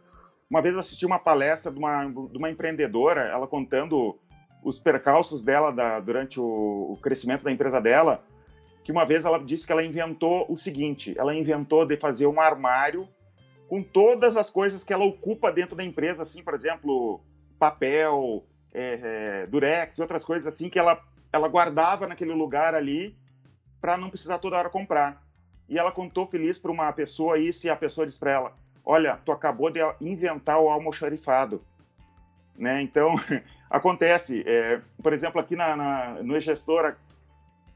Uma 0.50 0.62
vez 0.62 0.76
eu 0.76 0.82
assisti 0.82 1.06
uma 1.06 1.18
palestra 1.18 1.72
de 1.72 1.80
uma, 1.80 2.06
de 2.06 2.38
uma 2.38 2.52
empreendedora, 2.52 3.22
ela 3.22 3.48
contando 3.48 4.20
os 4.64 4.78
percalços 4.78 5.44
dela 5.44 5.72
da, 5.72 6.00
durante 6.00 6.40
o, 6.40 6.44
o 6.44 7.00
crescimento 7.02 7.44
da 7.44 7.52
empresa 7.52 7.82
dela, 7.82 8.24
que 8.84 8.92
uma 8.92 9.06
vez 9.06 9.26
ela 9.26 9.40
disse 9.40 9.66
que 9.66 9.72
ela 9.72 9.84
inventou 9.84 10.46
o 10.50 10.58
seguinte: 10.58 11.14
ela 11.18 11.36
inventou 11.36 11.86
de 11.86 11.98
fazer 11.98 12.28
um 12.28 12.40
armário 12.40 13.08
com 13.68 13.82
todas 13.82 14.36
as 14.36 14.50
coisas 14.50 14.84
que 14.84 14.92
ela 14.92 15.06
ocupa 15.06 15.52
dentro 15.52 15.76
da 15.76 15.84
empresa, 15.84 16.24
assim, 16.24 16.44
por 16.44 16.54
exemplo, 16.54 17.22
papel, 17.58 18.44
é, 18.74 19.44
é, 19.44 19.48
durex, 19.48 19.98
outras 20.00 20.26
coisas 20.26 20.46
assim, 20.46 20.70
que 20.70 20.78
ela, 20.78 21.02
ela 21.32 21.48
guardava 21.48 22.08
naquele 22.08 22.34
lugar 22.34 22.76
ali 22.76 23.16
para 23.80 23.98
não 23.98 24.10
precisar 24.10 24.40
toda 24.40 24.58
hora 24.58 24.70
comprar. 24.70 25.24
E 25.70 25.80
ela 25.80 25.92
contou 25.92 26.28
feliz 26.28 26.58
para 26.58 26.72
uma 26.72 26.92
pessoa 26.92 27.40
isso 27.40 27.66
e 27.66 27.70
a 27.70 27.76
pessoa 27.76 28.06
disse 28.06 28.20
para 28.20 28.32
ela: 28.32 28.58
olha, 28.84 29.18
tu 29.24 29.32
acabou 29.32 29.72
de 29.72 29.80
inventar 30.02 30.60
o 30.60 30.70
almoxarifado. 30.70 31.64
Né? 32.58 32.82
Então, 32.82 33.16
acontece. 33.70 34.44
É, 34.46 34.82
por 35.02 35.14
exemplo, 35.14 35.40
aqui 35.40 35.56
na, 35.56 35.76
na, 35.76 36.24
no 36.24 36.36
e-gestora, 36.36 36.98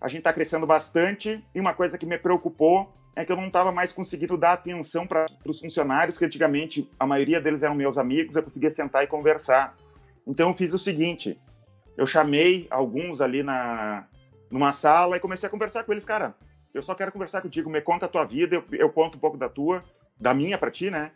a 0.05 0.07
gente 0.07 0.19
está 0.19 0.31
crescendo 0.31 0.67
bastante 0.67 1.43
e 1.55 1.59
uma 1.59 1.73
coisa 1.73 1.97
que 1.97 2.05
me 2.05 2.15
preocupou 2.15 2.93
é 3.15 3.25
que 3.25 3.31
eu 3.31 3.35
não 3.35 3.47
estava 3.47 3.71
mais 3.71 3.91
conseguindo 3.91 4.37
dar 4.37 4.53
atenção 4.53 5.07
para 5.07 5.25
os 5.43 5.59
funcionários, 5.59 6.15
que 6.15 6.23
antigamente 6.23 6.87
a 6.99 7.07
maioria 7.07 7.41
deles 7.41 7.63
eram 7.63 7.73
meus 7.73 7.97
amigos, 7.97 8.35
eu 8.35 8.43
conseguia 8.43 8.69
sentar 8.69 9.03
e 9.03 9.07
conversar. 9.07 9.75
Então 10.27 10.49
eu 10.49 10.53
fiz 10.53 10.75
o 10.75 10.77
seguinte, 10.77 11.41
eu 11.97 12.05
chamei 12.05 12.67
alguns 12.69 13.19
ali 13.19 13.41
na 13.41 14.05
numa 14.51 14.73
sala 14.73 15.17
e 15.17 15.19
comecei 15.19 15.47
a 15.47 15.49
conversar 15.49 15.83
com 15.83 15.91
eles, 15.91 16.05
cara, 16.05 16.35
eu 16.71 16.83
só 16.83 16.93
quero 16.93 17.11
conversar 17.11 17.41
contigo, 17.41 17.67
me 17.67 17.81
conta 17.81 18.05
a 18.05 18.09
tua 18.09 18.25
vida, 18.25 18.57
eu, 18.57 18.63
eu 18.73 18.91
conto 18.91 19.17
um 19.17 19.19
pouco 19.19 19.39
da 19.39 19.49
tua, 19.49 19.81
da 20.21 20.35
minha 20.35 20.55
para 20.55 20.69
ti, 20.69 20.91
né? 20.91 21.13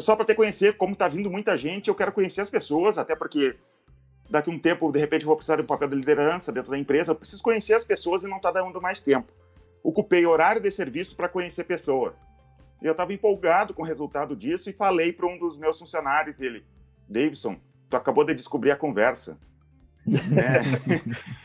Só 0.00 0.16
para 0.16 0.24
te 0.24 0.34
conhecer, 0.34 0.76
como 0.76 0.96
tá 0.96 1.06
vindo 1.06 1.30
muita 1.30 1.56
gente, 1.56 1.86
eu 1.86 1.94
quero 1.94 2.10
conhecer 2.10 2.40
as 2.40 2.50
pessoas, 2.50 2.98
até 2.98 3.14
porque 3.14 3.54
daqui 4.32 4.48
a 4.48 4.52
um 4.52 4.58
tempo, 4.58 4.90
de 4.90 4.98
repente, 4.98 5.26
vou 5.26 5.36
precisar 5.36 5.56
de 5.56 5.62
um 5.62 5.66
papel 5.66 5.88
de 5.88 5.94
liderança 5.94 6.50
dentro 6.50 6.70
da 6.70 6.78
empresa, 6.78 7.12
eu 7.12 7.16
preciso 7.16 7.42
conhecer 7.42 7.74
as 7.74 7.84
pessoas 7.84 8.24
e 8.24 8.26
não 8.26 8.40
tá 8.40 8.50
dando 8.50 8.80
mais 8.80 9.02
tempo. 9.02 9.30
Ocupei 9.82 10.24
horário 10.24 10.60
de 10.60 10.70
serviço 10.70 11.14
para 11.14 11.28
conhecer 11.28 11.64
pessoas. 11.64 12.26
E 12.80 12.86
eu 12.86 12.92
estava 12.92 13.12
empolgado 13.12 13.74
com 13.74 13.82
o 13.82 13.84
resultado 13.84 14.34
disso 14.34 14.70
e 14.70 14.72
falei 14.72 15.12
para 15.12 15.26
um 15.26 15.38
dos 15.38 15.58
meus 15.58 15.78
funcionários, 15.78 16.40
ele, 16.40 16.64
Davidson, 17.06 17.58
tu 17.90 17.96
acabou 17.96 18.24
de 18.24 18.34
descobrir 18.34 18.70
a 18.70 18.76
conversa. 18.76 19.38
É. 20.04 20.62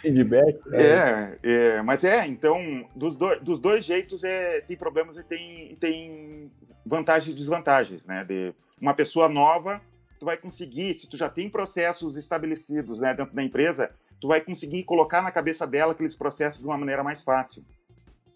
Feedback. 0.02 0.60
É, 0.73 1.38
é, 1.43 1.82
mas 1.84 2.04
é, 2.04 2.26
então, 2.26 2.89
dos, 2.95 3.15
do, 3.15 3.39
dos 3.39 3.60
dois 3.60 3.86
jeitos 3.86 4.23
é, 4.23 4.62
tem 4.62 4.76
problemas 4.76 5.15
e 5.15 5.23
tem, 5.23 5.76
tem 5.76 6.52
vantagens 6.84 7.36
e 7.36 7.38
desvantagens, 7.38 8.04
né? 8.08 8.23
De 8.23 8.56
uma 8.82 8.95
pessoa 8.95 9.30
nova, 9.30 9.80
tu 10.19 10.25
vai 10.25 10.38
conseguir, 10.38 10.95
se 10.95 11.10
tu 11.10 11.17
já 11.17 11.30
tem 11.30 11.49
processos 11.49 12.17
estabelecidos 12.17 12.99
né, 12.99 13.13
dentro 13.13 13.36
da 13.36 13.43
empresa, 13.43 13.91
tu 14.19 14.27
vai 14.27 14.41
conseguir 14.41 14.84
colocar 14.84 15.21
na 15.21 15.32
cabeça 15.32 15.65
dela 15.65 15.91
aqueles 15.91 16.15
processos 16.15 16.62
de 16.62 16.67
uma 16.67 16.77
maneira 16.77 17.03
mais 17.03 17.23
fácil. 17.23 17.63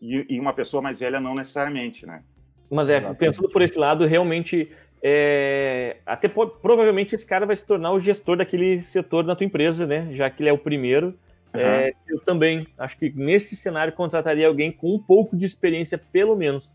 E, 0.02 0.26
e 0.30 0.40
uma 0.40 0.54
pessoa 0.54 0.82
mais 0.82 1.00
velha 1.00 1.20
não 1.20 1.36
necessariamente, 1.36 2.06
né? 2.06 2.24
Mas 2.70 2.90
é, 2.90 3.02
pensando 3.14 3.50
por 3.50 3.62
esse 3.62 3.78
lado, 3.78 4.06
realmente 4.06 4.72
é, 5.04 5.98
até 6.06 6.28
provavelmente 6.28 7.16
esse 7.16 7.26
cara 7.26 7.46
vai 7.46 7.56
se 7.56 7.66
tornar 7.66 7.92
o 7.92 8.00
gestor 8.00 8.38
daquele 8.38 8.82
setor 8.82 9.26
na 9.26 9.36
tua 9.36 9.46
empresa, 9.46 9.86
né? 9.86 10.08
Já 10.12 10.30
que 10.30 10.42
ele 10.42 10.50
é 10.50 10.54
o 10.54 10.58
primeiro. 10.58 11.08
Uhum. 11.54 11.60
É, 11.60 11.92
eu 12.08 12.20
também 12.20 12.68
acho 12.78 12.98
que 12.98 13.12
nesse 13.16 13.56
cenário 13.56 13.94
contrataria 13.94 14.48
alguém 14.48 14.72
com 14.72 14.96
um 14.96 15.00
pouco 15.00 15.36
de 15.36 15.46
experiência, 15.46 15.98
pelo 15.98 16.36
menos. 16.36 16.70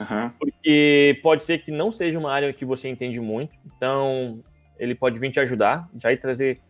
Uhum. 0.00 0.30
Porque 0.38 1.18
pode 1.22 1.44
ser 1.44 1.58
que 1.58 1.70
não 1.70 1.90
seja 1.90 2.18
uma 2.18 2.32
área 2.32 2.52
que 2.52 2.64
você 2.64 2.88
entende 2.88 3.18
muito, 3.18 3.52
então 3.64 4.42
ele 4.78 4.94
pode 4.94 5.18
vir 5.18 5.30
te 5.30 5.40
ajudar, 5.40 5.88
já 5.98 6.12
ir 6.12 6.18
trazer. 6.18 6.60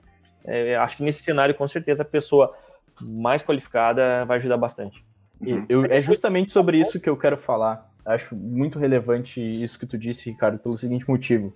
É, 0.44 0.76
acho 0.76 0.96
que 0.96 1.02
nesse 1.02 1.22
cenário, 1.22 1.54
com 1.54 1.66
certeza, 1.66 2.02
a 2.02 2.06
pessoa 2.06 2.54
mais 3.02 3.42
qualificada 3.42 4.24
vai 4.24 4.38
ajudar 4.38 4.56
bastante. 4.56 5.04
Uhum. 5.40 5.66
Eu, 5.68 5.84
é 5.84 6.00
justamente 6.00 6.52
sobre 6.52 6.80
isso 6.80 7.00
que 7.00 7.08
eu 7.08 7.16
quero 7.16 7.36
falar. 7.36 7.90
Acho 8.04 8.36
muito 8.36 8.78
relevante 8.78 9.40
isso 9.40 9.78
que 9.78 9.86
tu 9.86 9.98
disse, 9.98 10.30
Ricardo, 10.30 10.58
pelo 10.58 10.78
seguinte 10.78 11.08
motivo. 11.08 11.52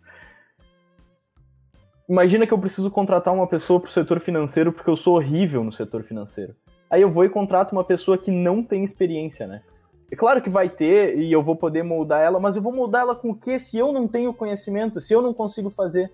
Imagina 2.09 2.45
que 2.45 2.53
eu 2.53 2.59
preciso 2.59 2.91
contratar 2.91 3.33
uma 3.33 3.47
pessoa 3.47 3.79
para 3.79 3.89
o 3.89 3.93
setor 3.93 4.19
financeiro 4.19 4.73
porque 4.73 4.91
eu 4.91 4.97
sou 4.97 5.15
horrível 5.15 5.63
no 5.63 5.71
setor 5.71 6.03
financeiro. 6.03 6.57
Aí 6.91 7.03
eu 7.03 7.09
vou 7.09 7.25
e 7.25 7.29
contrato 7.29 7.71
uma 7.71 7.85
pessoa 7.85 8.19
que 8.19 8.33
não 8.33 8.65
tem 8.65 8.83
experiência, 8.83 9.47
né? 9.47 9.63
É 10.11 10.17
claro 10.17 10.43
que 10.43 10.51
vai 10.51 10.69
ter 10.69 11.17
e 11.19 11.31
eu 11.31 11.43
vou 11.43 11.55
poder 11.55 11.85
moldar 11.85 12.21
ela, 12.21 12.41
mas 12.41 12.57
eu 12.57 12.63
vou 12.63 12.73
moldar 12.73 13.03
ela 13.03 13.15
com 13.15 13.31
o 13.31 13.35
quê 13.35 13.59
se 13.59 13.79
eu 13.79 13.93
não 13.93 14.09
tenho 14.09 14.35
conhecimento, 14.35 15.01
se 15.01 15.15
eu 15.15 15.23
não 15.23 15.33
consigo 15.33 15.71
fazer? 15.71 16.11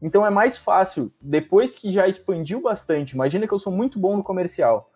Então 0.00 0.24
é 0.24 0.30
mais 0.30 0.56
fácil, 0.56 1.10
depois 1.20 1.72
que 1.72 1.90
já 1.90 2.06
expandiu 2.06 2.60
bastante, 2.60 3.12
imagina 3.12 3.46
que 3.46 3.52
eu 3.52 3.58
sou 3.58 3.72
muito 3.72 3.98
bom 3.98 4.16
no 4.16 4.22
comercial. 4.22 4.90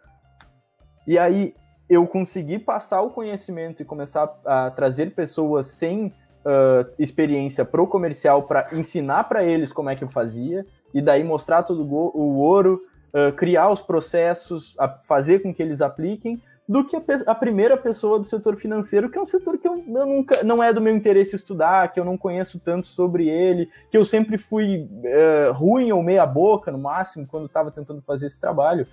E 1.06 1.18
aí 1.18 1.54
eu 1.88 2.06
consegui 2.06 2.58
passar 2.58 3.00
o 3.00 3.10
conhecimento 3.10 3.82
e 3.82 3.84
começar 3.84 4.32
a 4.44 4.70
trazer 4.70 5.12
pessoas 5.12 5.66
sem 5.66 6.06
uh, 6.06 6.88
experiência 6.98 7.64
pro 7.64 7.86
comercial 7.86 8.44
para 8.44 8.64
ensinar 8.72 9.24
para 9.24 9.42
eles 9.42 9.72
como 9.72 9.90
é 9.90 9.96
que 9.96 10.04
eu 10.04 10.08
fazia 10.08 10.64
e 10.94 11.02
daí 11.02 11.24
mostrar 11.24 11.64
todo 11.64 11.82
o 11.82 12.38
ouro, 12.38 12.80
uh, 13.12 13.32
criar 13.32 13.70
os 13.70 13.80
processos, 13.80 14.76
fazer 15.02 15.40
com 15.40 15.52
que 15.52 15.60
eles 15.60 15.80
apliquem 15.80 16.40
do 16.70 16.84
que 16.84 16.94
a, 16.94 17.02
a, 17.26 17.34
primeira 17.34 17.76
pessoa 17.76 18.16
do 18.16 18.24
setor 18.24 18.54
financeiro, 18.54 19.10
que 19.10 19.18
é 19.18 19.20
um 19.20 19.26
setor 19.26 19.58
que 19.58 19.66
eu, 19.66 19.82
eu, 19.88 20.06
nunca 20.06 20.44
não 20.44 20.62
é 20.62 20.72
do 20.72 20.80
meu 20.80 20.94
interesse 20.94 21.34
estudar, 21.34 21.92
que 21.92 21.98
eu 21.98 22.04
não 22.04 22.16
conheço 22.16 22.60
tanto 22.60 22.86
sobre 22.86 23.28
ele, 23.28 23.68
que 23.90 23.98
eu 23.98 24.04
sempre 24.04 24.38
fui 24.38 24.88
uh, 24.88 25.52
ruim 25.52 25.90
ou 25.90 26.00
meia 26.00 26.24
boca 26.24 26.70
no 26.70 26.78
máximo 26.78 27.26
quando 27.26 27.46
estava 27.46 27.72
tentando 27.72 28.00
fazer 28.00 28.28
esse 28.28 28.40
trabalho. 28.40 28.86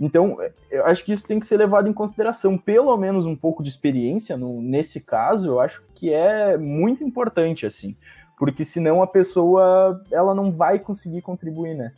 Então, 0.00 0.38
eu 0.70 0.86
acho 0.86 1.04
que 1.04 1.12
isso 1.12 1.26
tem 1.26 1.38
que 1.38 1.44
ser 1.44 1.58
levado 1.58 1.86
em 1.86 1.92
consideração. 1.92 2.56
Pelo 2.56 2.96
menos 2.96 3.26
um 3.26 3.36
pouco 3.36 3.62
de 3.62 3.68
experiência 3.68 4.34
no, 4.34 4.62
nesse 4.62 4.98
caso, 4.98 5.50
eu 5.50 5.60
acho 5.60 5.82
que 5.94 6.10
é 6.10 6.56
muito 6.56 7.04
importante, 7.04 7.66
assim. 7.66 7.94
Porque 8.38 8.64
senão 8.64 9.02
a 9.02 9.06
pessoa 9.06 10.02
ela 10.10 10.34
não 10.34 10.50
vai 10.50 10.78
conseguir 10.78 11.20
contribuir, 11.20 11.74
né? 11.74 11.92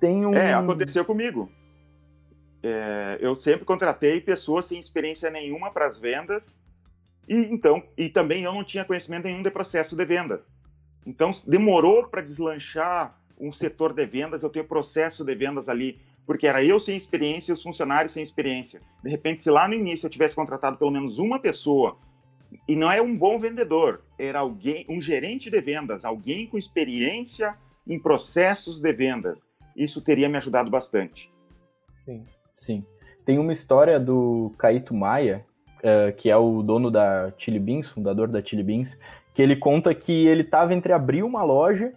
Tem 0.00 0.26
um... 0.26 0.34
É, 0.34 0.54
aconteceu 0.54 1.04
comigo 1.04 1.48
é, 2.62 3.18
eu 3.20 3.34
sempre 3.34 3.64
contratei 3.64 4.20
pessoas 4.20 4.66
sem 4.66 4.78
experiência 4.78 5.30
nenhuma 5.30 5.70
para 5.70 5.86
as 5.86 5.98
vendas 5.98 6.56
e 7.28 7.34
então 7.34 7.82
e 7.96 8.08
também 8.08 8.44
eu 8.44 8.52
não 8.52 8.62
tinha 8.62 8.84
conhecimento 8.84 9.24
nenhum 9.24 9.42
de 9.42 9.50
processo 9.50 9.96
de 9.96 10.04
vendas. 10.04 10.56
Então 11.04 11.30
demorou 11.46 12.06
para 12.06 12.22
deslanchar 12.22 13.18
um 13.38 13.52
setor 13.52 13.92
de 13.92 14.06
vendas, 14.06 14.42
eu 14.42 14.50
tenho 14.50 14.64
processo 14.64 15.24
de 15.24 15.34
vendas 15.34 15.68
ali, 15.68 16.00
porque 16.24 16.46
era 16.46 16.62
eu 16.62 16.78
sem 16.78 16.96
experiência 16.96 17.50
e 17.50 17.54
os 17.54 17.62
funcionários 17.62 18.12
sem 18.12 18.22
experiência. 18.22 18.80
De 19.02 19.10
repente, 19.10 19.42
se 19.42 19.50
lá 19.50 19.66
no 19.66 19.74
início 19.74 20.06
eu 20.06 20.10
tivesse 20.10 20.36
contratado 20.36 20.76
pelo 20.76 20.92
menos 20.92 21.18
uma 21.18 21.40
pessoa 21.40 21.98
e 22.68 22.76
não 22.76 22.92
é 22.92 23.02
um 23.02 23.16
bom 23.16 23.40
vendedor, 23.40 24.02
era 24.16 24.38
alguém, 24.38 24.86
um 24.88 25.02
gerente 25.02 25.50
de 25.50 25.60
vendas, 25.60 26.04
alguém 26.04 26.46
com 26.46 26.56
experiência 26.56 27.58
em 27.84 27.98
processos 27.98 28.80
de 28.80 28.92
vendas, 28.92 29.50
isso 29.74 30.00
teria 30.00 30.28
me 30.28 30.36
ajudado 30.36 30.70
bastante. 30.70 31.32
Sim. 32.04 32.24
Sim. 32.52 32.84
Tem 33.24 33.38
uma 33.38 33.52
história 33.52 33.98
do 33.98 34.52
Caíto 34.58 34.94
Maia, 34.94 35.44
uh, 35.78 36.12
que 36.16 36.30
é 36.30 36.36
o 36.36 36.62
dono 36.62 36.90
da 36.90 37.32
Chili 37.38 37.58
Beans, 37.58 37.88
fundador 37.88 38.28
da 38.28 38.42
Chili 38.44 38.62
Beans, 38.62 38.98
que 39.34 39.40
ele 39.40 39.56
conta 39.56 39.94
que 39.94 40.26
ele 40.26 40.42
estava 40.42 40.74
entre 40.74 40.92
abrir 40.92 41.22
uma 41.22 41.42
loja 41.42 41.92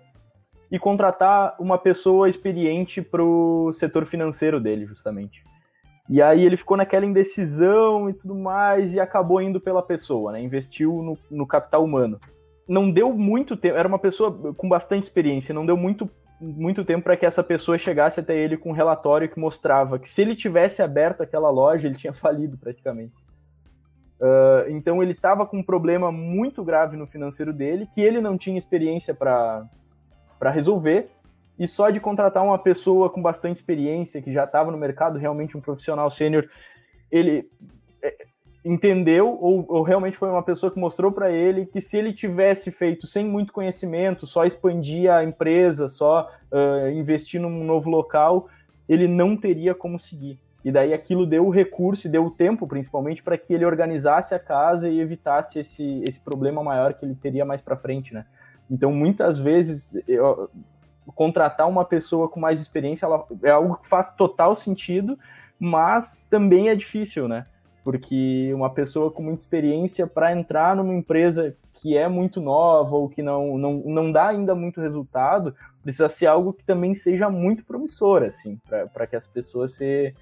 e 0.72 0.80
contratar 0.80 1.56
uma 1.60 1.78
pessoa 1.78 2.30
experiente 2.30 3.02
para 3.02 3.24
o 3.24 3.72
setor 3.74 4.06
financeiro 4.06 4.60
dele, 4.60 4.86
justamente. 4.86 5.44
E 6.08 6.22
aí 6.22 6.46
ele 6.46 6.58
ficou 6.58 6.78
naquela 6.78 7.06
indecisão 7.06 8.10
e 8.10 8.14
tudo 8.14 8.36
mais 8.36 8.94
e 8.94 9.00
acabou 9.00 9.42
indo 9.42 9.60
pela 9.60 9.82
pessoa, 9.82 10.32
né? 10.32 10.42
Investiu 10.42 11.02
no, 11.02 11.18
no 11.32 11.48
capital 11.48 11.84
humano. 11.84 12.20
Não 12.68 12.90
deu 12.92 13.14
muito 13.14 13.56
tempo, 13.56 13.78
era 13.78 13.88
uma 13.88 14.00
pessoa 14.00 14.54
com 14.56 14.68
bastante 14.68 15.04
experiência, 15.04 15.54
não 15.54 15.66
deu 15.66 15.78
muito 15.78 16.10
muito 16.40 16.84
tempo 16.84 17.04
para 17.04 17.16
que 17.16 17.26
essa 17.26 17.42
pessoa 17.42 17.78
chegasse 17.78 18.20
até 18.20 18.36
ele 18.36 18.58
com 18.58 18.70
um 18.70 18.74
relatório 18.74 19.30
que 19.30 19.40
mostrava 19.40 19.98
que 19.98 20.10
se 20.10 20.22
ele 20.22 20.36
tivesse 20.36 20.82
aberto 20.82 21.22
aquela 21.22 21.50
loja, 21.50 21.88
ele 21.88 21.96
tinha 21.96 22.12
falido 22.14 22.58
praticamente. 22.58 23.14
Uh, 24.20 24.70
então 24.70 25.02
ele 25.02 25.12
estava 25.12 25.46
com 25.46 25.58
um 25.58 25.64
problema 25.64 26.12
muito 26.12 26.64
grave 26.64 26.96
no 26.98 27.06
financeiro 27.06 27.54
dele, 27.54 27.88
que 27.94 28.02
ele 28.02 28.22
não 28.22 28.38
tinha 28.38 28.58
experiência 28.58 29.14
para 29.14 29.70
resolver, 30.52 31.10
e 31.58 31.68
só 31.68 31.90
de 31.90 32.00
contratar 32.00 32.44
uma 32.44 32.60
pessoa 32.60 33.10
com 33.10 33.22
bastante 33.22 33.58
experiência, 33.58 34.22
que 34.22 34.32
já 34.32 34.44
estava 34.44 34.72
no 34.72 34.78
mercado, 34.78 35.18
realmente 35.18 35.58
um 35.58 35.62
profissional 35.62 36.10
sênior, 36.12 36.50
ele 37.10 37.50
entendeu 38.66 39.38
ou, 39.40 39.64
ou, 39.70 39.84
realmente 39.84 40.18
foi 40.18 40.28
uma 40.28 40.42
pessoa 40.42 40.72
que 40.72 40.80
mostrou 40.80 41.12
para 41.12 41.32
ele 41.32 41.68
que 41.68 41.80
se 41.80 41.98
ele 41.98 42.12
tivesse 42.12 42.72
feito 42.72 43.06
sem 43.06 43.24
muito 43.24 43.54
conhecimento, 43.54 44.26
só 44.26 44.44
expandir 44.44 45.12
a 45.12 45.24
empresa, 45.24 45.88
só 45.88 46.32
uh, 46.52 46.90
investir 46.90 47.40
num 47.40 47.64
novo 47.64 47.92
local, 47.92 48.50
ele 48.90 49.08
não 49.08 49.38
teria 49.38 49.76
como 49.76 50.00
seguir. 50.00 50.40
E 50.64 50.72
daí 50.72 50.96
aquilo 50.96 51.28
deu 51.28 51.46
o 51.46 51.52
recurso 51.52 52.08
e 52.08 52.10
deu 52.10 52.26
o 52.26 52.32
tempo, 52.32 52.68
principalmente, 52.68 53.22
para 53.22 53.38
que 53.38 53.54
ele 53.54 53.64
organizasse 53.64 54.34
a 54.34 54.40
casa 54.40 54.90
e 54.90 55.00
evitasse 55.00 55.60
esse, 55.60 56.04
esse 56.08 56.20
problema 56.20 56.64
maior 56.64 56.96
que 56.96 57.06
ele 57.06 57.14
teria 57.14 57.46
mais 57.46 57.62
para 57.62 57.78
frente, 57.78 58.16
né? 58.16 58.26
Então, 58.70 58.92
muitas 58.92 59.38
vezes, 59.38 59.96
eu, 60.08 60.50
contratar 61.14 61.70
uma 61.70 61.86
pessoa 61.86 62.28
com 62.28 62.40
mais 62.40 62.60
experiência 62.60 63.06
ela, 63.06 63.24
é 63.44 63.52
algo 63.52 63.76
que 63.76 63.88
faz 63.88 64.12
total 64.12 64.56
sentido, 64.56 65.20
mas 65.60 66.26
também 66.32 66.70
é 66.70 66.76
difícil, 66.76 67.28
né? 67.28 67.46
Porque 67.86 68.52
uma 68.52 68.74
pessoa 68.74 69.12
com 69.12 69.22
muita 69.22 69.44
experiência 69.44 70.08
para 70.08 70.34
entrar 70.34 70.76
numa 70.76 70.96
empresa 70.96 71.56
que 71.72 71.96
é 71.96 72.08
muito 72.08 72.42
nova 72.42 72.96
ou 72.96 73.08
que 73.08 73.22
não, 73.22 73.60
não, 73.60 73.74
não 73.86 74.12
dá 74.12 74.30
ainda 74.30 74.56
muito 74.56 74.82
resultado, 74.82 75.56
precisa 75.84 76.10
ser 76.10 76.26
algo 76.26 76.52
que 76.52 76.64
também 76.64 76.96
seja 76.96 77.30
muito 77.30 77.64
promissor, 77.64 78.24
assim, 78.24 78.60
para 78.92 79.06
que 79.06 79.16
as 79.16 79.28
pessoas 79.28 79.76
se, 79.76 80.16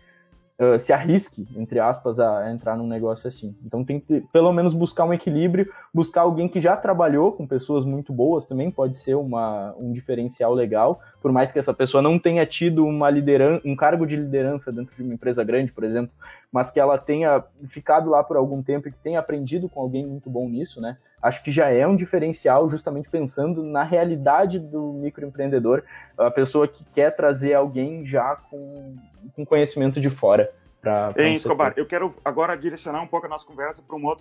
uh, 0.60 0.80
se 0.80 0.94
arrisquem, 0.94 1.48
entre 1.56 1.80
aspas, 1.80 2.20
a 2.20 2.52
entrar 2.52 2.76
num 2.76 2.88
negócio 2.88 3.28
assim. 3.28 3.56
Então 3.66 3.84
tem 3.84 4.00
que, 4.00 4.22
pelo 4.32 4.52
menos, 4.52 4.74
buscar 4.74 5.06
um 5.06 5.14
equilíbrio, 5.14 5.72
buscar 5.94 6.22
alguém 6.22 6.48
que 6.48 6.62
já 6.62 6.76
trabalhou 6.76 7.32
com 7.32 7.48
pessoas 7.48 7.86
muito 7.86 8.12
boas 8.14 8.46
também, 8.46 8.72
pode 8.72 8.98
ser 8.98 9.16
uma, 9.16 9.74
um 9.78 9.92
diferencial 9.92 10.54
legal, 10.54 11.00
por 11.22 11.32
mais 11.32 11.52
que 11.52 11.60
essa 11.60 11.74
pessoa 11.74 12.02
não 12.02 12.20
tenha 12.20 12.46
tido 12.46 12.86
uma 12.86 13.10
liderança, 13.10 13.62
um 13.66 13.76
cargo 13.76 14.06
de 14.06 14.16
liderança 14.16 14.72
dentro 14.72 14.96
de 14.96 15.04
uma 15.04 15.14
empresa 15.14 15.44
grande, 15.44 15.72
por 15.72 15.84
exemplo, 15.84 16.12
mas 16.52 16.70
que 16.70 16.80
ela 16.80 16.98
tenha 16.98 17.44
ficado 17.66 18.10
lá 18.10 18.24
por 18.24 18.38
algum 18.38 18.62
tempo 18.62 18.88
e 18.88 18.92
que 18.92 18.98
tenha 19.00 19.20
aprendido 19.20 19.68
com 19.68 19.82
alguém 19.82 20.06
muito 20.06 20.30
bom 20.30 20.48
nisso, 20.48 20.80
né? 20.82 20.98
Acho 21.24 21.42
que 21.42 21.52
já 21.52 21.70
é 21.70 21.88
um 21.88 21.96
diferencial, 21.96 22.70
justamente 22.70 23.10
pensando 23.10 23.64
na 23.64 23.82
realidade 23.82 24.60
do 24.60 24.92
microempreendedor, 24.92 25.84
a 26.18 26.30
pessoa 26.30 26.68
que 26.68 26.84
quer 26.84 27.16
trazer 27.16 27.54
alguém 27.54 28.06
já 28.06 28.36
com, 28.36 28.98
com 29.34 29.46
conhecimento 29.46 30.02
de 30.02 30.10
fora. 30.10 30.54
Pra, 30.82 31.14
pra 31.14 31.24
Ei, 31.24 31.32
um 31.32 31.36
Escobar, 31.36 31.74
eu 31.78 31.86
quero 31.86 32.14
agora 32.26 32.58
direcionar 32.58 33.02
um 33.02 33.08
pouco 33.08 33.26
a 33.26 33.30
nossa 33.30 33.48
conversa 33.48 33.82
para 33.82 33.96
um 33.96 34.16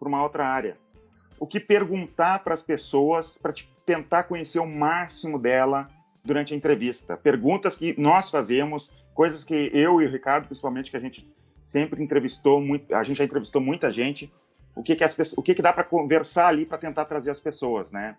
uma 0.00 0.20
outra 0.20 0.48
área. 0.48 0.76
O 1.38 1.46
que 1.46 1.60
perguntar 1.60 2.42
para 2.42 2.54
as 2.54 2.62
pessoas 2.62 3.38
para 3.40 3.54
tentar 3.86 4.24
conhecer 4.24 4.58
o 4.58 4.66
máximo 4.66 5.38
dela 5.38 5.88
durante 6.24 6.52
a 6.52 6.56
entrevista? 6.56 7.16
Perguntas 7.16 7.76
que 7.76 7.94
nós 7.96 8.30
fazemos, 8.30 8.90
coisas 9.14 9.44
que 9.44 9.70
eu 9.72 10.02
e 10.02 10.06
o 10.06 10.10
Ricardo, 10.10 10.46
principalmente, 10.46 10.90
que 10.90 10.96
a 10.96 11.00
gente 11.00 11.24
sempre 11.62 12.02
entrevistou 12.02 12.60
muito, 12.60 12.92
a 12.92 13.04
gente 13.04 13.18
já 13.18 13.24
entrevistou 13.24 13.60
muita 13.60 13.92
gente. 13.92 14.32
O 14.74 14.82
que 14.82 14.94
que 14.94 15.04
as 15.04 15.14
pessoas, 15.14 15.38
o 15.38 15.42
que 15.42 15.54
que 15.54 15.62
dá 15.62 15.72
para 15.72 15.84
conversar 15.84 16.48
ali 16.48 16.64
para 16.64 16.78
tentar 16.78 17.04
trazer 17.04 17.30
as 17.30 17.40
pessoas, 17.40 17.90
né? 17.90 18.16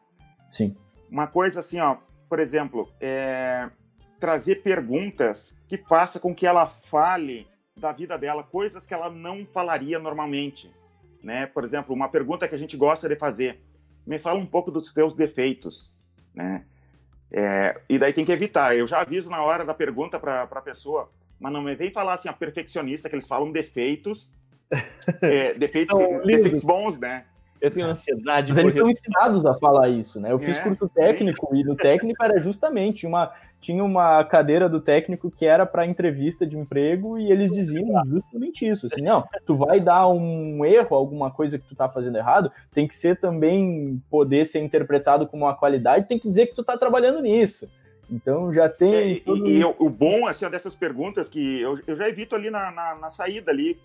Sim. 0.50 0.76
Uma 1.10 1.28
coisa 1.28 1.62
assim, 1.62 1.80
ó, 1.80 1.98
por 2.28 2.40
exemplo, 2.40 2.92
é, 3.00 3.70
trazer 4.20 4.58
perguntas 4.58 5.58
que 5.68 5.78
faça 5.78 6.20
com 6.20 6.36
que 6.36 6.46
ela 6.46 6.68
fale 6.68 7.48
da 7.78 7.92
vida 7.92 8.18
dela, 8.18 8.44
coisas 8.44 8.86
que 8.86 8.94
ela 8.94 9.10
não 9.10 9.46
falaria 9.46 9.98
normalmente, 9.98 10.72
né? 11.24 11.46
Por 11.48 11.64
exemplo, 11.64 11.96
uma 11.96 12.10
pergunta 12.10 12.48
que 12.48 12.56
a 12.56 12.60
gente 12.60 12.76
gosta 12.76 13.08
de 13.08 13.16
fazer: 13.16 13.62
me 14.06 14.20
fala 14.20 14.40
um 14.40 14.46
pouco 14.46 14.70
dos 14.70 14.94
teus 14.94 15.16
defeitos, 15.16 15.96
né? 16.34 16.66
É, 17.32 17.80
e 17.88 17.98
daí 17.98 18.12
tem 18.12 18.26
que 18.26 18.32
evitar. 18.32 18.76
Eu 18.76 18.88
já 18.88 19.02
aviso 19.02 19.30
na 19.30 19.42
hora 19.42 19.64
da 19.64 19.74
pergunta 19.74 20.20
para 20.20 20.44
a 20.44 20.62
pessoa: 20.62 21.10
mas 21.40 21.52
não 21.54 21.62
me 21.62 21.76
vem 21.76 21.92
falar 21.92 22.16
assim, 22.16 22.28
a 22.28 22.34
perfeccionista, 22.34 23.10
que 23.10 23.16
eles 23.16 23.28
falam 23.28 23.52
defeitos, 23.52 24.34
é, 25.22 25.54
defeitos, 25.60 25.98
não, 25.98 26.26
defeitos 26.26 26.64
bons, 26.64 26.98
né? 26.98 27.26
Eu 27.62 27.70
tenho 27.70 27.88
ansiedade. 27.88 28.50
Mas 28.50 28.58
eles 28.58 28.74
são 28.74 28.90
ensinados 28.90 29.46
a 29.46 29.54
falar 29.54 29.90
isso, 29.90 30.20
né? 30.20 30.32
Eu 30.32 30.40
fiz 30.40 30.58
é, 30.58 30.62
curso 30.62 30.88
técnico 30.88 31.50
sim. 31.52 31.60
e 31.60 31.64
no 31.64 31.76
técnico 31.76 32.24
era 32.24 32.42
justamente 32.42 33.06
uma 33.06 33.34
tinha 33.62 33.84
uma 33.84 34.24
cadeira 34.24 34.70
do 34.70 34.80
técnico 34.80 35.30
que 35.30 35.46
era 35.46 35.66
para 35.66 35.86
entrevista 35.86 36.46
de 36.46 36.58
emprego 36.58 37.18
e 37.18 37.30
eles 37.30 37.52
diziam 37.52 38.02
justamente 38.06 38.66
isso, 38.66 38.86
assim, 38.86 39.02
não, 39.02 39.28
tu 39.46 39.56
vai 39.56 39.80
dar 39.80 40.08
um 40.08 40.64
erro, 40.64 40.96
alguma 40.96 41.30
coisa 41.30 41.60
que 41.60 41.68
tu 41.68 41.76
tá 41.76 41.90
fazendo 41.90 42.18
errado, 42.18 42.52
tem 42.72 42.88
que 42.88 42.96
ser 42.96 43.20
também 43.20 44.02
poder 44.10 44.46
ser 44.46 44.60
interpretado 44.60 45.28
como 45.28 45.46
uma 45.46 45.56
qualidade, 45.56 46.08
tem 46.08 46.18
que 46.18 46.30
dizer 46.30 46.48
que 46.48 46.56
tu 46.56 46.64
tá 46.64 46.78
trabalhando 46.78 47.22
nisso. 47.22 47.70
Então 48.10 48.52
já 48.54 48.68
tem. 48.68 48.94
É, 48.94 49.08
e, 49.08 49.24
e 49.60 49.64
o 49.64 49.90
bom 49.90 50.26
assim, 50.26 50.50
dessas 50.50 50.74
perguntas 50.74 51.30
que 51.30 51.62
eu, 51.62 51.80
eu 51.86 51.96
já 51.96 52.10
evito 52.10 52.36
ali 52.36 52.50
na, 52.50 52.72
na, 52.72 52.96
na, 52.96 53.12
saída 53.12 53.52
ali, 53.52 53.78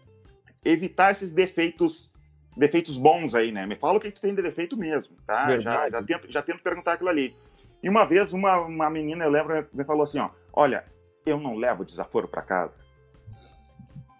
evitar 0.64 1.12
esses 1.12 1.32
defeitos 1.32 2.12
defeitos 2.56 2.96
bons 2.96 3.34
aí, 3.34 3.50
né? 3.50 3.66
Me 3.66 3.76
fala 3.76 3.98
o 3.98 4.00
que, 4.00 4.10
tu 4.10 4.20
tem 4.20 4.32
de 4.32 4.42
defeito 4.42 4.76
mesmo, 4.76 5.16
tá? 5.26 5.58
Já, 5.58 5.90
já, 5.90 6.02
tento, 6.02 6.30
já 6.30 6.42
tento 6.42 6.62
perguntar 6.62 6.92
aquilo 6.92 7.10
ali. 7.10 7.36
E 7.82 7.88
uma 7.88 8.04
vez 8.06 8.32
uma, 8.32 8.60
uma 8.60 8.88
menina, 8.88 9.24
eu 9.24 9.30
lembro, 9.30 9.66
me 9.72 9.84
falou 9.84 10.04
assim, 10.04 10.18
ó, 10.18 10.30
olha, 10.52 10.84
eu 11.26 11.38
não 11.38 11.56
levo 11.56 11.84
desaforo 11.84 12.28
para 12.28 12.42
casa. 12.42 12.84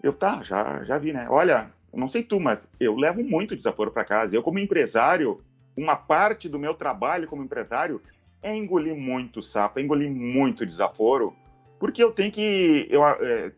Eu, 0.03 0.13
tá, 0.13 0.43
já, 0.43 0.83
já 0.85 0.99
vi, 0.99 1.13
né? 1.13 1.27
Olha, 1.31 1.71
não 1.93 2.09
sei 2.09 2.23
tu, 2.23 2.41
mas 2.41 2.69
eu 2.79 2.97
levo 2.97 3.23
muito 3.23 3.57
desaforo 3.57 3.91
para 3.91 4.05
casa. 4.05 4.35
Eu, 4.35 4.43
como 4.43 4.59
empresário, 4.59 5.41
uma 5.77 5.97
parte 5.97 6.49
do 6.49 6.59
meu 6.59 6.75
trabalho 6.75 7.29
como 7.29 7.43
empresário 7.43 8.03
é 8.43 8.55
engolir 8.55 8.97
muito 8.97 9.43
sapo, 9.43 9.79
é 9.79 9.83
engolir 9.83 10.11
muito 10.11 10.67
desaforo, 10.67 11.35
porque 11.79 12.03
eu 12.03 12.13
tenho 12.13 12.31
que. 12.31 12.87
Eu, 12.91 13.07
é, 13.07 13.53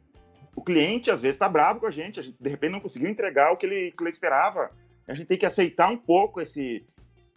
O 0.57 0.63
cliente, 0.63 1.11
às 1.11 1.21
vezes, 1.21 1.37
está 1.37 1.49
bravo 1.49 1.81
com 1.81 1.87
a 1.87 1.91
gente, 1.91 2.19
a 2.19 2.23
gente, 2.23 2.37
de 2.41 2.51
repente, 2.51 2.73
não 2.73 2.81
conseguiu 2.81 3.09
entregar 3.11 3.53
o 3.53 3.57
que 3.57 3.67
ele, 3.67 3.93
que 3.93 4.03
ele 4.03 4.11
esperava. 4.11 4.71
A 5.07 5.15
gente 5.15 5.27
tem 5.27 5.39
que 5.39 5.47
aceitar 5.47 5.89
um 5.91 5.97
pouco 5.97 6.41
esse, 6.41 6.85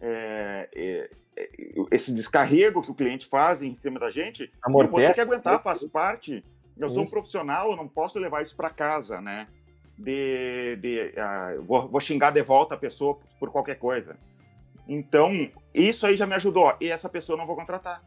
é, 0.02 0.70
é, 0.74 1.10
é 1.38 1.50
esse 1.92 2.14
descarrego 2.14 2.82
que 2.82 2.92
o 2.92 2.96
cliente 2.96 3.28
faz 3.28 3.62
em 3.62 3.76
cima 3.76 4.00
da 4.00 4.10
gente. 4.10 4.50
Amor, 4.64 4.86
eu 4.86 4.90
vou 4.90 5.00
ter 5.02 5.14
que 5.14 5.22
aguentar, 5.22 5.62
faz 5.62 5.84
parte. 5.84 6.44
Eu 6.78 6.90
sou 6.90 7.04
um 7.04 7.08
profissional, 7.08 7.72
eu 7.72 7.76
não 7.76 7.90
posso 7.90 8.18
levar 8.18 8.42
isso 8.42 8.56
para 8.56 8.70
casa, 8.70 9.20
né? 9.20 9.48
De, 9.98 10.78
de 10.78 11.14
uh, 11.18 11.62
vou, 11.64 11.90
vou, 11.90 12.00
xingar 12.00 12.32
de 12.32 12.42
volta 12.42 12.76
a 12.76 12.78
pessoa 12.78 13.20
por 13.38 13.52
qualquer 13.52 13.76
coisa. 13.76 14.16
Então, 14.88 15.50
isso 15.74 16.08
aí 16.08 16.16
já 16.16 16.26
me 16.26 16.36
ajudou. 16.36 16.74
E 16.80 16.90
essa 16.90 17.10
pessoa 17.10 17.36
eu 17.36 17.38
não 17.38 17.46
vou 17.46 17.58
contratar. 17.58 18.02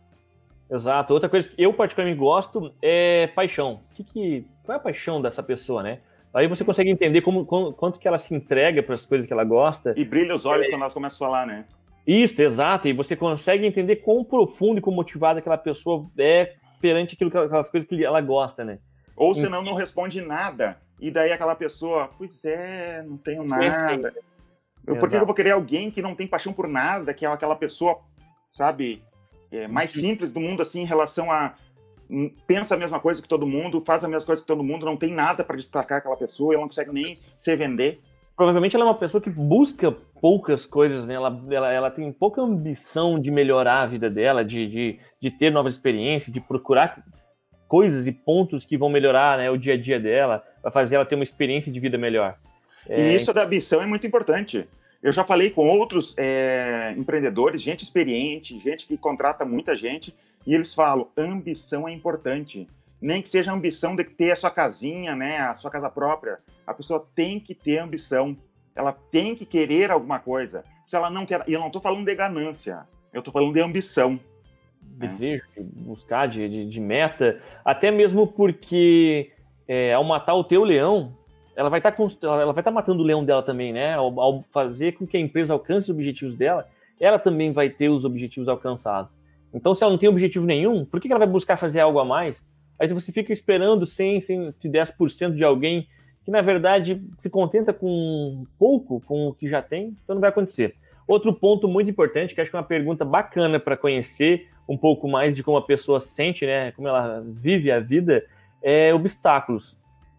Exato. 0.71 1.13
Outra 1.13 1.29
coisa 1.29 1.51
que 1.51 1.63
eu 1.63 1.75
particularmente 1.75 2.19
gosto 2.19 2.75
é 2.81 3.27
paixão. 3.29 3.83
Que 3.95 4.03
que, 4.03 4.47
qual 4.63 4.77
é 4.77 4.81
a 4.81 4.83
paixão 4.83 5.21
dessa 5.21 5.43
pessoa, 5.43 5.83
né? 5.83 6.01
Aí 6.35 6.49
você 6.49 6.65
consegue 6.65 6.91
entender 6.91 7.21
como, 7.21 7.45
quanto 7.45 7.99
que 7.99 8.09
ela 8.09 8.19
se 8.19 8.35
entrega 8.35 8.83
para 8.83 8.95
as 8.95 9.05
coisas 9.05 9.27
que 9.27 9.33
ela 9.33 9.45
gosta. 9.45 9.93
E 9.97 10.05
brilha 10.05 10.35
os 10.35 10.47
olhos 10.47 10.67
é... 10.67 10.71
quando 10.71 10.81
nós 10.81 10.95
começamos 10.95 11.17
a 11.17 11.27
falar, 11.27 11.47
né? 11.47 11.67
Isso, 12.07 12.41
exato. 12.41 12.89
E 12.89 12.93
você 12.93 13.15
consegue 13.15 13.67
entender 13.67 13.97
quão 13.97 14.25
profundo 14.25 14.79
e 14.79 14.81
quão 14.81 14.95
motivada 14.95 15.41
aquela 15.41 15.59
pessoa 15.59 16.05
é 16.19 16.55
perante 16.81 17.15
aquilo, 17.15 17.29
aquelas 17.29 17.71
coisas 17.71 17.89
que 17.89 18.05
ela 18.05 18.21
gosta, 18.21 18.65
né? 18.65 18.79
Ou 19.17 19.35
senão 19.35 19.63
não 19.63 19.75
responde 19.75 20.21
nada. 20.21 20.79
E 20.99 21.11
daí 21.11 21.33
aquela 21.33 21.55
pessoa, 21.55 22.11
pois 22.17 22.45
é, 22.45 23.03
não 23.03 23.17
tenho 23.17 23.45
nada. 23.45 24.15
Eu, 24.87 24.97
por 24.97 25.09
que 25.09 25.17
eu 25.17 25.27
vou 25.27 25.35
querer 25.35 25.53
alguém 25.53 25.91
que 25.91 26.03
não 26.03 26.15
tem 26.15 26.27
paixão 26.27 26.53
por 26.53 26.67
nada, 26.67 27.15
que 27.15 27.25
é 27.25 27.29
aquela 27.29 27.55
pessoa, 27.55 28.01
sabe, 28.53 29.03
é, 29.51 29.69
mais 29.69 29.95
uhum. 29.95 30.01
simples 30.01 30.33
do 30.33 30.41
mundo, 30.41 30.63
assim, 30.63 30.83
em 30.83 30.87
relação 30.87 31.31
a. 31.31 31.55
Hum, 32.13 32.31
pensa 32.47 32.75
a 32.75 32.79
mesma 32.79 33.01
coisa 33.01 33.23
que 33.23 33.29
todo 33.29 33.47
mundo, 33.47 33.81
faz 33.81 34.05
a 34.05 34.09
mesma 34.09 34.27
coisa 34.27 34.43
que 34.43 34.47
todo 34.47 34.63
mundo, 34.63 34.85
não 34.85 34.99
tem 34.99 35.11
nada 35.11 35.43
para 35.43 35.57
destacar 35.57 35.99
aquela 35.99 36.17
pessoa, 36.17 36.53
ela 36.53 36.61
não 36.61 36.69
consegue 36.69 36.93
nem 36.93 37.19
se 37.39 37.57
vender. 37.57 38.01
Provavelmente 38.37 38.77
ela 38.77 38.85
é 38.85 38.89
uma 38.89 38.99
pessoa 38.99 39.21
que 39.21 39.31
busca 39.31 39.91
poucas 40.21 40.67
coisas, 40.67 41.07
né? 41.07 41.15
Ela, 41.15 41.43
ela, 41.51 41.73
ela 41.73 41.91
tem 41.91 42.13
pouca 42.13 42.43
ambição 42.43 43.19
de 43.19 43.31
melhorar 43.31 43.83
a 43.83 43.87
vida 43.87 44.11
dela, 44.11 44.45
de, 44.45 44.67
de, 44.67 44.99
de 45.21 45.31
ter 45.31 45.51
novas 45.51 45.75
experiências, 45.75 46.31
de 46.31 46.41
procurar 46.41 47.03
coisas 47.67 48.07
e 48.07 48.13
pontos 48.13 48.67
que 48.67 48.77
vão 48.77 48.91
melhorar 48.91 49.39
né, 49.39 49.51
o 49.51 49.57
dia 49.57 49.73
a 49.73 49.77
dia 49.79 49.99
dela, 49.99 50.45
para 50.61 50.71
fazer 50.71 50.97
ela 50.97 51.07
ter 51.07 51.15
uma 51.15 51.25
experiência 51.25 51.73
de 51.73 51.81
vida 51.81 51.97
melhor. 51.97 52.37
É... 52.87 53.13
E 53.13 53.17
isso 53.17 53.33
da 53.33 53.45
ambição 53.45 53.81
é 53.81 53.87
muito 53.87 54.07
importante. 54.07 54.69
Eu 55.03 55.13
já 55.13 55.25
falei 55.25 55.51
com 55.51 55.67
outros 55.69 56.15
é, 56.19 56.95
empreendedores, 56.97 57.63
gente 57.63 57.83
experiente, 57.83 58.61
gente 58.61 58.87
que 58.87 58.97
contrata 58.99 59.45
muita 59.45 59.75
gente, 59.75 60.15
e 60.47 60.55
eles 60.55 60.74
falam: 60.74 61.09
ambição 61.16 61.88
é 61.88 61.93
importante. 61.93 62.68
Nem 63.01 63.20
que 63.20 63.28
seja 63.28 63.51
a 63.51 63.55
ambição 63.55 63.97
de 63.97 64.05
ter 64.05 64.30
a 64.30 64.36
sua 64.36 64.51
casinha, 64.51 65.16
né, 65.16 65.38
a 65.38 65.57
sua 65.57 65.70
casa 65.70 65.90
própria. 65.90 66.38
A 66.64 66.72
pessoa 66.72 67.05
tem 67.16 67.40
que 67.40 67.53
ter 67.53 67.78
ambição. 67.78 68.36
Ela 68.76 68.93
tem 68.93 69.34
que 69.34 69.45
querer 69.45 69.90
alguma 69.90 70.20
coisa. 70.20 70.64
Se 70.86 70.95
ela 70.95 71.11
não 71.11 71.26
quer. 71.26 71.43
E 71.49 71.53
eu 71.53 71.61
não 71.61 71.66
estou 71.66 71.82
falando 71.82 72.05
de 72.05 72.14
ganância, 72.14 72.86
eu 73.12 73.18
estou 73.18 73.32
falando 73.32 73.55
de 73.55 73.61
ambição 73.61 74.20
desejo, 74.82 75.45
de 75.57 75.62
buscar, 75.62 76.26
de, 76.28 76.49
de, 76.49 76.68
de, 76.68 76.80
meta, 76.80 77.40
até 77.64 77.90
mesmo 77.90 78.26
porque 78.26 79.30
é, 79.66 79.93
ao 79.95 80.05
matar 80.05 80.34
o 80.34 80.45
teu 80.45 80.64
leão, 80.64 81.16
ela 81.57 81.68
vai 81.68 81.80
estar 81.80 81.93
tá, 81.93 82.03
ela 82.22 82.53
vai 82.53 82.61
estar 82.61 82.62
tá 82.64 82.70
matando 82.70 83.03
o 83.03 83.07
leão 83.07 83.24
dela 83.24 83.43
também, 83.43 83.72
né? 83.72 83.95
Ao, 83.95 84.20
ao, 84.20 84.45
fazer 84.53 84.93
com 84.93 85.07
que 85.07 85.16
a 85.16 85.20
empresa 85.20 85.53
alcance 85.53 85.90
os 85.90 85.97
objetivos 85.97 86.36
dela, 86.36 86.66
ela 87.01 87.18
também 87.18 87.53
vai 87.53 87.68
ter 87.68 87.88
os 87.88 88.05
objetivos 88.05 88.49
alcançados. 88.49 89.11
Então, 89.55 89.74
se 89.74 89.82
ela 89.82 89.92
não 89.92 89.98
tem 89.98 90.09
objetivo 90.09 90.46
nenhum, 90.46 90.84
por 90.84 91.00
que 91.00 91.09
ela 91.09 91.18
vai 91.18 91.28
buscar 91.28 91.57
fazer 91.57 91.80
algo 91.80 91.98
a 91.98 92.05
mais? 92.05 92.48
Aí 92.78 92.88
você 92.88 93.12
fica 93.12 93.32
esperando 93.32 93.86
100, 93.86 94.20
110% 94.20 95.34
de 95.34 95.44
alguém 95.44 95.86
que, 96.24 96.30
na 96.30 96.40
verdade, 96.40 97.00
se 97.18 97.28
contenta 97.28 97.72
com 97.72 98.44
pouco, 98.59 99.00
com 99.07 99.28
o 99.28 99.34
que 99.34 99.48
já 99.48 99.61
tem, 99.61 99.96
então 100.03 100.14
não 100.14 100.20
vai 100.20 100.30
acontecer. 100.30 100.74
Outro 101.07 101.32
ponto 101.32 101.68
muito 101.68 101.90
importante, 101.90 102.34
que 102.34 102.40
acho 102.40 102.50
que 102.50 102.57
é 102.57 102.61
uma 102.61 102.64
pergunta 102.64 103.05
bacana 103.05 103.59
para 103.59 103.76
conhecer 103.76 104.48
um 104.68 104.76
pouco 104.76 105.09
mais 105.09 105.34
de 105.34 105.42
como 105.42 105.57
a 105.57 105.62
pessoa 105.62 106.00
sente, 106.00 106.46
né, 106.46 106.70
como 106.72 106.88
ela 106.88 107.22
vive 107.26 107.70
a 107.70 107.80
vida, 107.80 108.24
é 108.62 108.94
obstáculos. 108.94 109.76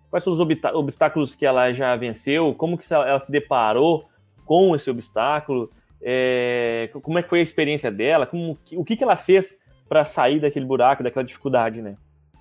Quais 0.09 0.23
são 0.23 0.34
os 0.34 0.39
obstáculos 0.39 1.34
que 1.34 1.45
ela 1.45 1.73
já 1.73 1.95
venceu? 1.95 2.53
Como 2.53 2.77
que 2.77 2.93
ela 2.93 3.17
se 3.17 3.31
deparou 3.31 4.05
com 4.45 4.75
esse 4.75 4.89
obstáculo? 4.91 5.71
É, 6.04 6.89
como 7.01 7.18
é 7.18 7.24
que 7.24 7.30
foi 7.30 7.39
a 7.39 7.43
experiência 7.43 7.91
dela? 7.91 8.26
Como, 8.26 8.58
o 8.74 8.84
que, 8.84 8.97
que 8.97 9.04
ela 9.04 9.16
fez 9.16 9.58
para 9.88 10.04
sair 10.04 10.39
daquele 10.39 10.66
buraco, 10.66 11.04
daquela 11.04 11.26
dificuldade, 11.26 11.82
né? 11.82 11.95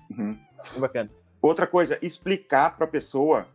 Uhum. 0.09 0.37
bacana. 0.79 1.09
Outra 1.41 1.65
coisa, 1.65 1.97
explicar 2.01 2.75
para 2.75 2.85
a 2.85 2.89
pessoa 2.89 3.47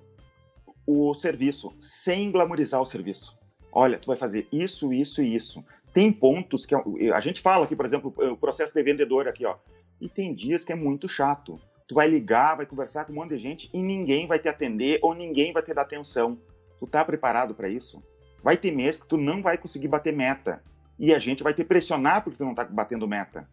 o 0.87 1.15
serviço, 1.15 1.75
sem 1.81 2.31
glamorizar 2.31 2.81
o 2.81 2.87
serviço. 2.87 3.39
Olha, 3.71 3.99
tu 3.99 4.07
vai 4.07 4.17
fazer 4.17 4.49
isso, 4.51 4.93
isso 4.93 5.23
e 5.23 5.35
isso 5.35 5.65
tem 5.93 6.13
pontos 6.13 6.67
que 6.67 6.75
a 6.75 7.21
gente 7.21 7.41
fala 7.41 7.65
aqui, 7.65 7.75
por 7.75 7.85
exemplo, 7.85 8.15
o 8.17 8.37
processo 8.37 8.75
de 8.75 8.83
vendedor 8.83 9.27
aqui, 9.27 9.45
ó. 9.45 9.57
E 10.01 10.09
tem 10.09 10.33
dias 10.33 10.65
que 10.65 10.73
é 10.73 10.77
muito 10.77 11.09
chato. 11.09 11.61
Tu 11.87 11.95
vai 11.95 12.07
ligar, 12.07 12.57
vai 12.57 12.67
conversar 12.67 13.05
com 13.05 13.13
um 13.13 13.17
monte 13.17 13.31
de 13.31 13.39
gente 13.39 13.71
e 13.73 13.83
ninguém 13.83 14.27
vai 14.27 14.39
te 14.39 14.49
atender 14.49 14.99
ou 15.03 15.15
ninguém 15.15 15.53
vai 15.53 15.63
te 15.63 15.75
dar 15.75 15.83
atenção. 15.83 16.39
Tu 16.79 16.87
tá 16.87 17.05
preparado 17.05 17.55
para 17.55 17.69
isso? 17.69 18.03
Vai 18.43 18.57
ter 18.57 18.71
mês 18.71 19.01
que 19.01 19.09
tu 19.09 19.17
não 19.17 19.43
vai 19.43 19.59
conseguir 19.59 19.89
bater 19.89 20.13
meta 20.13 20.63
e 20.99 21.15
a 21.15 21.19
gente 21.19 21.43
vai 21.43 21.55
te 21.55 21.65
pressionar 21.65 22.23
porque 22.23 22.39
tu 22.39 22.45
não 22.45 22.55
tá 22.55 22.65
batendo 22.65 23.07
meta, 23.07 23.49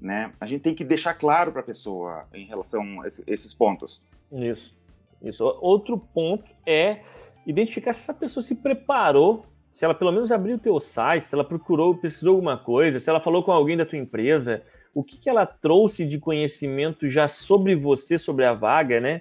né? 0.00 0.32
A 0.40 0.46
gente 0.46 0.62
tem 0.62 0.74
que 0.74 0.84
deixar 0.84 1.14
claro 1.14 1.52
para 1.52 1.60
a 1.60 1.64
pessoa 1.64 2.26
em 2.34 2.46
relação 2.46 3.02
a 3.02 3.08
esses 3.08 3.54
pontos. 3.54 4.02
Isso. 4.32 4.76
Isso. 5.22 5.44
Outro 5.60 5.98
ponto 5.98 6.44
é 6.66 7.00
identificar 7.46 7.92
se 7.92 8.00
essa 8.00 8.14
pessoa 8.14 8.42
se 8.42 8.56
preparou 8.56 9.46
se 9.76 9.84
ela 9.84 9.94
pelo 9.94 10.10
menos 10.10 10.32
abriu 10.32 10.56
o 10.56 10.58
teu 10.58 10.80
site, 10.80 11.26
se 11.26 11.34
ela 11.34 11.44
procurou, 11.44 11.94
pesquisou 11.94 12.36
alguma 12.36 12.56
coisa, 12.56 12.98
se 12.98 13.10
ela 13.10 13.20
falou 13.20 13.42
com 13.42 13.52
alguém 13.52 13.76
da 13.76 13.84
tua 13.84 13.98
empresa, 13.98 14.62
o 14.94 15.04
que, 15.04 15.18
que 15.18 15.28
ela 15.28 15.44
trouxe 15.44 16.06
de 16.06 16.18
conhecimento 16.18 17.10
já 17.10 17.28
sobre 17.28 17.76
você, 17.76 18.16
sobre 18.16 18.46
a 18.46 18.54
vaga, 18.54 18.98
né? 19.02 19.20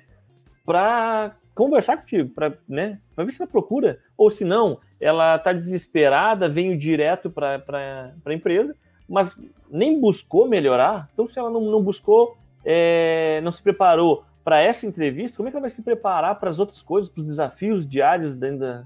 Para 0.66 1.36
conversar 1.56 1.98
contigo, 1.98 2.30
para 2.30 2.54
né, 2.68 3.00
ver 3.18 3.32
se 3.32 3.42
ela 3.42 3.50
procura. 3.50 4.00
Ou 4.18 4.30
se 4.30 4.44
não, 4.44 4.80
ela 5.00 5.38
está 5.38 5.54
desesperada, 5.54 6.50
veio 6.50 6.78
direto 6.78 7.32
para 7.32 8.14
a 8.26 8.34
empresa, 8.34 8.76
mas 9.08 9.40
nem 9.72 10.00
buscou 10.00 10.48
melhorar. 10.48 11.08
Então, 11.14 11.26
se 11.28 11.40
ela 11.40 11.50
não, 11.50 11.62
não 11.62 11.82
buscou, 11.82 12.36
é, 12.64 13.40
não 13.42 13.52
se 13.52 13.64
preparou 13.64 14.24
para 14.44 14.62
essa 14.62 14.86
entrevista, 14.86 15.38
como 15.38 15.48
é 15.48 15.52
que 15.52 15.58
ela 15.58 15.62
vai 15.62 15.70
se 15.70 15.82
preparar 15.82 16.40
para 16.40 16.50
as 16.50 16.60
outras 16.60 16.82
coisas, 16.82 17.10
para 17.10 17.22
os 17.22 17.26
desafios 17.26 17.88
diários 17.88 18.36
dentro 18.36 18.60
da, 18.60 18.84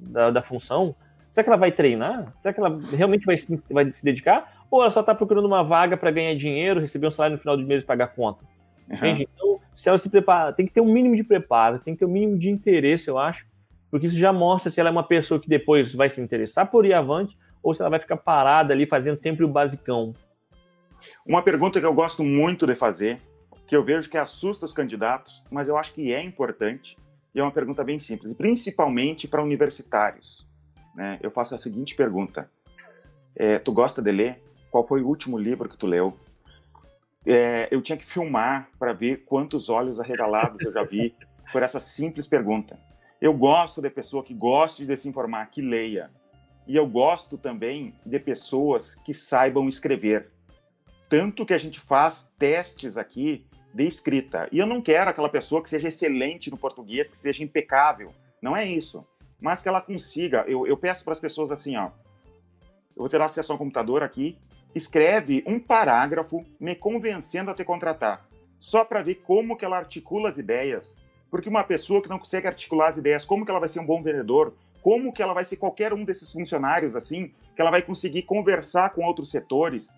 da, 0.00 0.30
da 0.32 0.42
função? 0.42 0.94
Será 1.30 1.44
que 1.44 1.50
ela 1.50 1.56
vai 1.56 1.72
treinar? 1.72 2.32
Será 2.42 2.52
que 2.52 2.60
ela 2.60 2.78
realmente 2.94 3.24
vai 3.24 3.36
se, 3.36 3.62
vai 3.70 3.90
se 3.92 4.04
dedicar? 4.04 4.58
Ou 4.70 4.82
ela 4.82 4.90
só 4.90 5.00
está 5.00 5.14
procurando 5.14 5.46
uma 5.46 5.62
vaga 5.62 5.96
para 5.96 6.10
ganhar 6.10 6.34
dinheiro, 6.34 6.80
receber 6.80 7.06
um 7.06 7.10
salário 7.10 7.36
no 7.36 7.40
final 7.40 7.56
do 7.56 7.62
mês 7.64 7.82
e 7.82 7.86
pagar 7.86 8.08
conta? 8.08 8.40
Uhum. 8.88 8.96
Entende? 8.96 9.28
Se 9.78 9.88
ela 9.88 9.98
se 9.98 10.10
prepara, 10.10 10.52
tem 10.52 10.66
que 10.66 10.72
ter 10.72 10.80
um 10.80 10.92
mínimo 10.92 11.14
de 11.14 11.22
preparo, 11.22 11.78
tem 11.78 11.94
que 11.94 12.00
ter 12.00 12.04
um 12.04 12.10
mínimo 12.10 12.38
de 12.38 12.50
interesse, 12.50 13.08
eu 13.08 13.18
acho, 13.18 13.46
porque 13.90 14.06
isso 14.06 14.18
já 14.18 14.32
mostra 14.32 14.70
se 14.70 14.80
ela 14.80 14.88
é 14.88 14.92
uma 14.92 15.06
pessoa 15.06 15.40
que 15.40 15.48
depois 15.48 15.94
vai 15.94 16.08
se 16.08 16.20
interessar 16.20 16.70
por 16.70 16.84
ir 16.84 16.92
avante 16.92 17.36
ou 17.62 17.72
se 17.72 17.80
ela 17.80 17.90
vai 17.90 18.00
ficar 18.00 18.16
parada 18.16 18.72
ali 18.72 18.86
fazendo 18.86 19.16
sempre 19.16 19.44
o 19.44 19.48
basicão. 19.48 20.12
Uma 21.24 21.42
pergunta 21.42 21.78
que 21.80 21.86
eu 21.86 21.94
gosto 21.94 22.24
muito 22.24 22.66
de 22.66 22.74
fazer, 22.74 23.20
que 23.66 23.76
eu 23.76 23.84
vejo 23.84 24.10
que 24.10 24.18
assusta 24.18 24.66
os 24.66 24.74
candidatos, 24.74 25.44
mas 25.50 25.68
eu 25.68 25.76
acho 25.76 25.94
que 25.94 26.12
é 26.12 26.22
importante, 26.22 26.96
e 27.34 27.40
é 27.40 27.42
uma 27.42 27.52
pergunta 27.52 27.84
bem 27.84 27.98
simples, 27.98 28.34
principalmente 28.34 29.28
para 29.28 29.42
universitários 29.42 30.48
né, 30.98 31.16
eu 31.22 31.30
faço 31.30 31.54
a 31.54 31.58
seguinte 31.58 31.94
pergunta: 31.94 32.50
é, 33.36 33.60
Tu 33.60 33.72
gosta 33.72 34.02
de 34.02 34.10
ler? 34.10 34.42
Qual 34.68 34.84
foi 34.84 35.00
o 35.00 35.06
último 35.06 35.38
livro 35.38 35.68
que 35.68 35.78
tu 35.78 35.86
leu? 35.86 36.12
É, 37.30 37.68
eu 37.70 37.82
tinha 37.82 37.98
que 37.98 38.06
filmar 38.06 38.70
para 38.78 38.92
ver 38.92 39.24
quantos 39.24 39.68
olhos 39.68 40.00
arregalados 40.00 40.60
eu 40.62 40.72
já 40.72 40.82
vi 40.82 41.14
por 41.52 41.62
essa 41.62 41.78
simples 41.78 42.26
pergunta. 42.26 42.78
Eu 43.20 43.34
gosto 43.34 43.82
de 43.82 43.90
pessoa 43.90 44.24
que 44.24 44.32
goste 44.32 44.86
de 44.86 44.96
se 44.96 45.08
informar, 45.08 45.50
que 45.50 45.60
leia. 45.60 46.10
E 46.66 46.76
eu 46.76 46.86
gosto 46.86 47.36
também 47.36 47.94
de 48.04 48.18
pessoas 48.18 48.94
que 49.04 49.12
saibam 49.12 49.68
escrever. 49.68 50.30
Tanto 51.08 51.44
que 51.44 51.54
a 51.54 51.58
gente 51.58 51.80
faz 51.80 52.30
testes 52.38 52.96
aqui 52.96 53.46
de 53.74 53.86
escrita. 53.86 54.48
E 54.50 54.58
eu 54.58 54.66
não 54.66 54.80
quero 54.80 55.10
aquela 55.10 55.28
pessoa 55.28 55.62
que 55.62 55.68
seja 55.68 55.88
excelente 55.88 56.50
no 56.50 56.56
português, 56.56 57.10
que 57.10 57.18
seja 57.18 57.42
impecável. 57.42 58.10
Não 58.40 58.56
é 58.56 58.64
isso 58.64 59.04
mas 59.40 59.62
que 59.62 59.68
ela 59.68 59.80
consiga. 59.80 60.44
Eu, 60.46 60.66
eu 60.66 60.76
peço 60.76 61.04
para 61.04 61.12
as 61.12 61.20
pessoas 61.20 61.50
assim, 61.50 61.76
ó. 61.76 61.90
Eu 62.96 63.02
vou 63.02 63.08
ter 63.08 63.20
acesso 63.20 63.52
ao 63.52 63.58
computador 63.58 64.02
aqui, 64.02 64.36
escreve 64.74 65.42
um 65.46 65.58
parágrafo 65.58 66.44
me 66.60 66.74
convencendo 66.74 67.50
a 67.50 67.54
te 67.54 67.64
contratar, 67.64 68.28
só 68.58 68.84
para 68.84 69.02
ver 69.02 69.16
como 69.16 69.56
que 69.56 69.64
ela 69.64 69.78
articula 69.78 70.28
as 70.28 70.38
ideias. 70.38 70.96
Porque 71.30 71.48
uma 71.48 71.64
pessoa 71.64 72.02
que 72.02 72.08
não 72.08 72.18
consegue 72.18 72.46
articular 72.46 72.88
as 72.88 72.96
ideias, 72.96 73.24
como 73.24 73.44
que 73.44 73.50
ela 73.50 73.60
vai 73.60 73.68
ser 73.68 73.80
um 73.80 73.86
bom 73.86 74.02
vendedor? 74.02 74.54
Como 74.82 75.12
que 75.12 75.22
ela 75.22 75.34
vai 75.34 75.44
ser 75.44 75.56
qualquer 75.56 75.92
um 75.92 76.04
desses 76.04 76.32
funcionários 76.32 76.94
assim, 76.96 77.32
que 77.54 77.60
ela 77.60 77.70
vai 77.70 77.82
conseguir 77.82 78.22
conversar 78.22 78.90
com 78.90 79.04
outros 79.04 79.30
setores, 79.30 79.94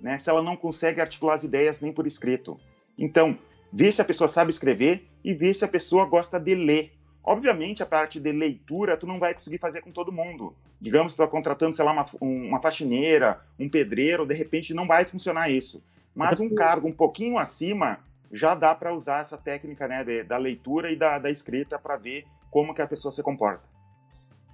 né? 0.00 0.18
Se 0.18 0.28
ela 0.28 0.42
não 0.42 0.56
consegue 0.56 1.00
articular 1.00 1.34
as 1.34 1.44
ideias 1.44 1.80
nem 1.80 1.92
por 1.92 2.06
escrito. 2.06 2.58
Então, 2.98 3.38
vê 3.72 3.90
se 3.90 4.02
a 4.02 4.04
pessoa 4.04 4.28
sabe 4.28 4.50
escrever 4.50 5.08
e 5.24 5.34
ver 5.34 5.54
se 5.54 5.64
a 5.64 5.68
pessoa 5.68 6.04
gosta 6.06 6.38
de 6.38 6.54
ler. 6.54 6.92
Obviamente, 7.26 7.82
a 7.82 7.86
parte 7.86 8.20
de 8.20 8.30
leitura 8.30 8.96
tu 8.96 9.04
não 9.04 9.18
vai 9.18 9.34
conseguir 9.34 9.58
fazer 9.58 9.82
com 9.82 9.90
todo 9.90 10.12
mundo. 10.12 10.54
Digamos 10.80 11.12
que 11.12 11.16
tu 11.16 11.22
está 11.22 11.30
contratando, 11.30 11.74
sei 11.74 11.84
lá, 11.84 11.92
uma, 11.92 12.06
uma 12.20 12.62
faxineira, 12.62 13.40
um 13.58 13.68
pedreiro, 13.68 14.24
de 14.24 14.34
repente 14.34 14.72
não 14.72 14.86
vai 14.86 15.04
funcionar 15.04 15.50
isso. 15.50 15.82
Mas 16.14 16.38
um 16.38 16.54
cargo 16.54 16.86
um 16.86 16.92
pouquinho 16.92 17.36
acima, 17.36 17.98
já 18.32 18.54
dá 18.54 18.74
para 18.74 18.94
usar 18.94 19.22
essa 19.22 19.36
técnica 19.36 19.88
né, 19.88 20.04
de, 20.04 20.22
da 20.22 20.38
leitura 20.38 20.90
e 20.90 20.96
da, 20.96 21.18
da 21.18 21.28
escrita 21.28 21.78
para 21.78 21.96
ver 21.96 22.24
como 22.48 22.72
que 22.72 22.80
a 22.80 22.86
pessoa 22.86 23.10
se 23.10 23.22
comporta. 23.24 23.64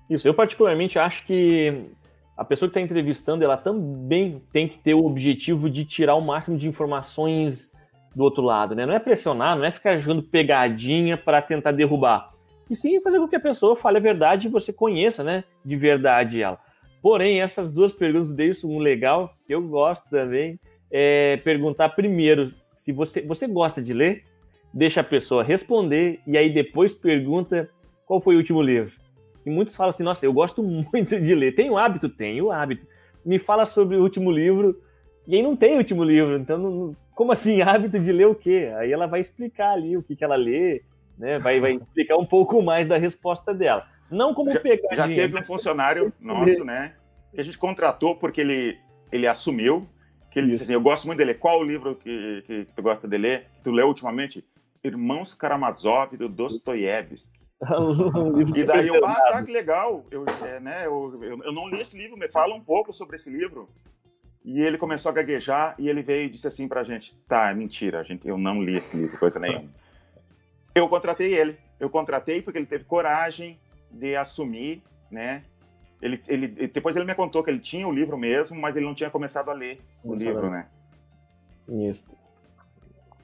Isso, 0.09 0.27
eu 0.27 0.35
particularmente 0.35 0.99
acho 0.99 1.27
que 1.27 1.91
a 2.37 2.45
pessoa 2.45 2.69
que 2.69 2.71
está 2.71 2.81
entrevistando, 2.81 3.45
ela 3.45 3.57
também 3.57 4.43
tem 4.51 4.67
que 4.67 4.79
ter 4.79 4.95
o 4.95 5.05
objetivo 5.05 5.69
de 5.69 5.85
tirar 5.85 6.15
o 6.15 6.21
máximo 6.23 6.57
de 6.57 6.67
informações 6.67 7.71
do 8.15 8.25
outro 8.25 8.43
lado, 8.43 8.75
né? 8.75 8.87
Não 8.87 8.95
é 8.95 8.99
pressionar, 8.99 9.57
não 9.57 9.65
é 9.65 9.71
ficar 9.71 9.99
jogando 9.99 10.23
pegadinha 10.23 11.17
para 11.17 11.41
tentar 11.43 11.73
derrubar. 11.73 12.32
E 12.73 12.77
sim 12.77 12.99
fazer 13.03 13.19
com 13.19 13.29
que 13.29 13.37
a 13.37 13.41
pessoa 13.41 13.77
fale 13.77 13.99
a 13.99 14.01
verdade 14.01 14.49
e 14.49 14.51
você 14.51 14.73
conheça, 14.73 15.23
né, 15.23 15.45
de 15.63 15.77
verdade 15.77 16.41
ela. 16.41 16.59
Porém, 17.03 17.43
essas 17.43 17.71
duas 17.71 17.93
perguntas 17.93 18.33
deles 18.33 18.65
um 18.65 18.79
legal, 18.79 19.35
que 19.47 19.55
eu 19.55 19.61
gosto 19.61 20.09
também, 20.09 20.59
é 20.91 21.37
perguntar 21.45 21.91
primeiro 21.91 22.51
se 22.75 22.91
você, 22.91 23.21
você 23.21 23.47
gosta 23.47 23.83
de 23.83 23.93
ler, 23.93 24.25
deixa 24.73 25.03
a 25.03 25.05
pessoa 25.05 25.45
responder 25.45 26.21
e 26.27 26.39
aí 26.39 26.49
depois 26.49 26.95
pergunta 26.95 27.69
qual 28.07 28.23
foi 28.23 28.37
o 28.37 28.39
último 28.39 28.63
livro. 28.63 28.95
E 29.45 29.51
muitos 29.51 29.77
falam 29.77 29.91
assim: 29.91 30.03
nossa, 30.03 30.25
eu 30.25 30.33
gosto 30.33 30.63
muito 30.65 31.21
de 31.21 31.35
ler. 31.35 31.55
Tenho 31.55 31.77
hábito? 31.77 32.09
Tenho 32.09 32.51
hábito. 32.51 32.87
Me 33.23 33.39
fala 33.39 33.67
sobre 33.67 33.97
o 33.97 34.03
último 34.03 34.31
livro. 34.31 34.81
E 35.27 35.37
aí 35.37 35.43
não 35.43 35.55
tem 35.55 35.75
o 35.75 35.79
último 35.79 36.03
livro. 36.03 36.39
Então, 36.39 36.57
não, 36.57 36.97
como 37.15 37.33
assim? 37.33 37.61
Hábito 37.63 37.99
de 37.99 38.11
ler 38.11 38.27
o 38.27 38.35
quê? 38.35 38.73
Aí 38.79 38.91
ela 38.91 39.07
vai 39.07 39.21
explicar 39.21 39.73
ali 39.73 39.97
o 39.97 40.03
que, 40.03 40.17
que 40.17 40.25
ela 40.25 40.35
lê, 40.35 40.81
né? 41.19 41.39
Vai, 41.39 41.61
vai 41.61 41.75
explicar 41.75 42.17
um 42.17 42.27
pouco 42.27 42.63
mais 42.63 42.89
da 42.89 42.97
resposta 42.97 43.55
dela. 43.55 43.87
Não 44.11 44.35
como 44.35 44.51
já, 44.51 44.61
pegar. 44.61 44.95
Já 44.95 45.07
teve 45.07 45.39
um 45.39 45.43
funcionário 45.43 46.13
nosso, 46.21 46.65
né? 46.65 46.95
Que 47.33 47.41
a 47.41 47.45
gente 47.45 47.57
contratou 47.57 48.17
porque 48.17 48.41
ele, 48.41 48.79
ele 49.11 49.27
assumiu 49.27 49.89
que 50.31 50.39
ele 50.39 50.51
disse 50.51 50.65
assim: 50.65 50.75
Eu 50.75 50.81
gosto 50.81 51.07
muito 51.07 51.19
de 51.19 51.25
ler. 51.25 51.39
Qual 51.39 51.61
o 51.61 51.65
livro 51.65 51.97
que, 51.97 52.43
que, 52.47 52.65
que 52.67 52.73
tu 52.75 52.83
gosta 52.83 53.09
de 53.09 53.17
ler? 53.17 53.47
Que 53.57 53.65
tu 53.65 53.71
leu 53.71 53.87
ultimamente? 53.87 54.45
Irmãos 54.85 55.35
Karamazov, 55.35 56.17
do 56.17 56.29
Dostoiévski. 56.29 57.41
e 58.57 58.65
daí 58.65 58.89
eu, 58.89 59.05
ah, 59.07 59.15
tá, 59.15 59.43
que 59.45 59.53
legal. 59.53 60.05
Eu, 60.11 60.25
é, 60.45 60.59
né, 60.59 60.87
eu, 60.87 61.17
eu, 61.23 61.43
eu, 61.45 61.53
não 61.53 61.69
li 61.69 61.81
esse 61.81 61.97
livro, 61.97 62.17
me 62.17 62.29
fala 62.29 62.55
um 62.55 62.61
pouco 62.61 62.93
sobre 62.93 63.15
esse 63.15 63.31
livro. 63.31 63.69
E 64.45 64.61
ele 64.61 64.77
começou 64.77 65.11
a 65.11 65.13
gaguejar 65.13 65.77
e 65.79 65.89
ele 65.89 66.03
veio 66.03 66.27
e 66.27 66.31
disse 66.31 66.49
assim 66.49 66.67
pra 66.67 66.83
gente: 66.83 67.17
tá, 67.29 67.51
é 67.51 67.55
mentira, 67.55 68.03
gente, 68.03 68.27
eu 68.27 68.37
não 68.37 68.61
li 68.61 68.77
esse 68.77 68.97
livro, 68.97 69.17
coisa 69.19 69.39
nenhuma. 69.39 69.69
Eu 70.75 70.89
contratei 70.89 71.35
ele. 71.35 71.59
Eu 71.79 71.91
contratei 71.91 72.41
porque 72.41 72.59
ele 72.59 72.67
teve 72.67 72.85
coragem 72.85 73.61
de 73.91 74.17
assumir, 74.17 74.83
né? 75.11 75.45
Ele, 76.01 76.23
ele, 76.27 76.49
depois 76.49 76.97
ele 76.97 77.05
me 77.05 77.15
contou 77.15 77.45
que 77.45 77.51
ele 77.51 77.61
tinha 77.61 77.87
o 77.87 77.93
livro 77.93 78.17
mesmo, 78.17 78.61
mas 78.61 78.75
ele 78.77 78.87
não 78.87 78.95
tinha 78.95 79.11
começado 79.11 79.51
a 79.51 79.55
ler 79.55 79.81
o 80.03 80.15
livro, 80.15 80.51
né? 80.51 80.67
Isso. 81.69 82.07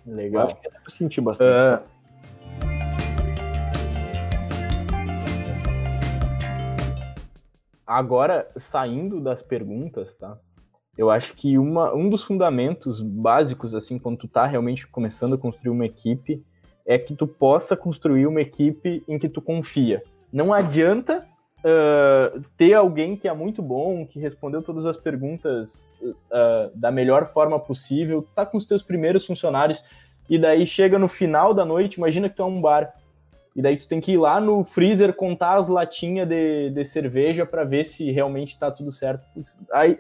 Legal. 0.07 0.51
Acho 0.51 0.61
que 0.61 0.69
eu 0.69 0.91
senti 0.91 1.21
bastante. 1.21 1.83
Uh, 1.83 1.99
agora, 7.87 8.51
saindo 8.57 9.21
das 9.21 9.43
perguntas, 9.43 10.15
tá? 10.15 10.39
Eu 10.97 11.11
acho 11.11 11.35
que 11.35 11.59
uma, 11.59 11.95
um 11.95 12.09
dos 12.09 12.25
fundamentos 12.25 13.01
básicos, 13.01 13.75
assim, 13.75 13.99
quando 13.99 14.19
tu 14.19 14.29
tá 14.29 14.47
realmente 14.47 14.87
começando 14.87 15.35
a 15.35 15.39
construir 15.39 15.71
uma 15.71 15.87
equipe, 15.87 16.45
é 16.89 16.99
que 16.99 17.15
tu 17.15 17.27
possa 17.27 17.77
construir 17.77 18.27
uma 18.27 18.41
equipe 18.41 19.05
em 19.07 19.19
que 19.19 19.29
tu 19.29 19.43
confia. 19.43 20.03
Não 20.33 20.55
adianta 20.55 21.23
uh, 21.59 22.43
ter 22.57 22.73
alguém 22.73 23.15
que 23.15 23.29
é 23.29 23.35
muito 23.35 23.61
bom, 23.61 24.07
que 24.07 24.19
respondeu 24.19 24.63
todas 24.63 24.87
as 24.87 24.97
perguntas 24.97 26.01
uh, 26.03 26.75
da 26.75 26.91
melhor 26.91 27.27
forma 27.27 27.61
possível, 27.61 28.27
tá 28.35 28.47
com 28.47 28.57
os 28.57 28.65
teus 28.65 28.83
primeiros 28.83 29.27
funcionários, 29.27 29.85
e 30.31 30.39
daí 30.39 30.65
chega 30.65 30.99
no 30.99 31.09
final 31.09 31.53
da 31.53 31.63
noite, 31.63 31.97
imagina 31.97 32.27
que 32.27 32.37
tu 32.37 32.43
é 32.43 32.47
um 32.47 32.61
bar, 32.61 32.95
e 33.55 33.61
daí 33.61 33.77
tu 33.77 33.87
tem 33.87 34.01
que 34.01 34.13
ir 34.13 34.19
lá 34.19 34.41
no 34.41 34.65
freezer 34.65 35.13
contar 35.13 35.57
as 35.57 35.69
latinhas 35.69 36.27
de, 36.27 36.71
de 36.71 36.85
cerveja 36.87 37.45
para 37.45 37.65
ver 37.65 37.85
se 37.85 38.11
realmente 38.11 38.59
tá 38.59 38.71
tudo 38.71 38.91
certo. 38.91 39.25
Aí, 39.73 39.99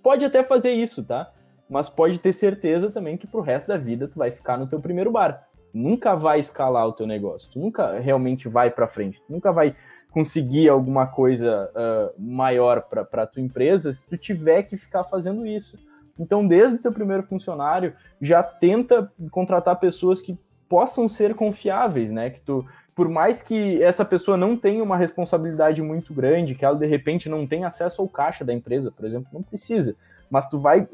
pode 0.00 0.24
até 0.24 0.44
fazer 0.44 0.70
isso, 0.70 1.04
tá? 1.04 1.28
Mas 1.68 1.88
pode 1.88 2.20
ter 2.20 2.32
certeza 2.32 2.88
também 2.88 3.16
que 3.16 3.26
pro 3.26 3.40
resto 3.40 3.66
da 3.66 3.76
vida 3.76 4.06
tu 4.06 4.16
vai 4.16 4.30
ficar 4.30 4.56
no 4.56 4.68
teu 4.68 4.78
primeiro 4.78 5.10
bar. 5.10 5.48
Nunca 5.72 6.14
vai 6.14 6.38
escalar 6.38 6.86
o 6.86 6.92
teu 6.92 7.06
negócio. 7.06 7.50
Tu 7.50 7.58
nunca 7.58 7.98
realmente 7.98 8.48
vai 8.48 8.70
para 8.70 8.88
frente. 8.88 9.22
Tu 9.22 9.32
nunca 9.32 9.50
vai 9.52 9.74
conseguir 10.10 10.68
alguma 10.68 11.06
coisa 11.06 11.70
uh, 11.74 12.22
maior 12.22 12.82
para 12.82 13.26
tua 13.26 13.42
empresa 13.42 13.92
se 13.92 14.06
tu 14.06 14.16
tiver 14.16 14.64
que 14.64 14.76
ficar 14.76 15.04
fazendo 15.04 15.46
isso. 15.46 15.78
Então, 16.18 16.46
desde 16.46 16.76
o 16.76 16.82
teu 16.82 16.92
primeiro 16.92 17.22
funcionário, 17.22 17.94
já 18.20 18.42
tenta 18.42 19.10
contratar 19.30 19.80
pessoas 19.80 20.20
que 20.20 20.38
possam 20.68 21.08
ser 21.08 21.34
confiáveis, 21.34 22.10
né? 22.10 22.30
Que 22.30 22.40
tu, 22.40 22.66
por 22.94 23.08
mais 23.08 23.42
que 23.42 23.82
essa 23.82 24.04
pessoa 24.04 24.36
não 24.36 24.56
tenha 24.56 24.82
uma 24.82 24.96
responsabilidade 24.96 25.82
muito 25.82 26.12
grande, 26.12 26.54
que 26.54 26.64
ela 26.64 26.76
de 26.76 26.86
repente 26.86 27.28
não 27.28 27.46
tenha 27.46 27.66
acesso 27.66 28.02
ao 28.02 28.08
caixa 28.08 28.44
da 28.44 28.52
empresa, 28.52 28.90
por 28.90 29.06
exemplo, 29.06 29.28
não 29.32 29.42
precisa, 29.42 29.96
mas 30.30 30.48
tu 30.48 30.58
vai 30.58 30.86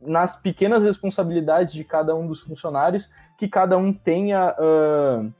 nas 0.00 0.40
pequenas 0.40 0.82
responsabilidades 0.82 1.74
de 1.74 1.84
cada 1.84 2.14
um 2.14 2.26
dos 2.26 2.40
funcionários, 2.40 3.10
que 3.36 3.46
cada 3.46 3.76
um 3.76 3.92
tenha 3.92 4.54
uh, 4.58 5.32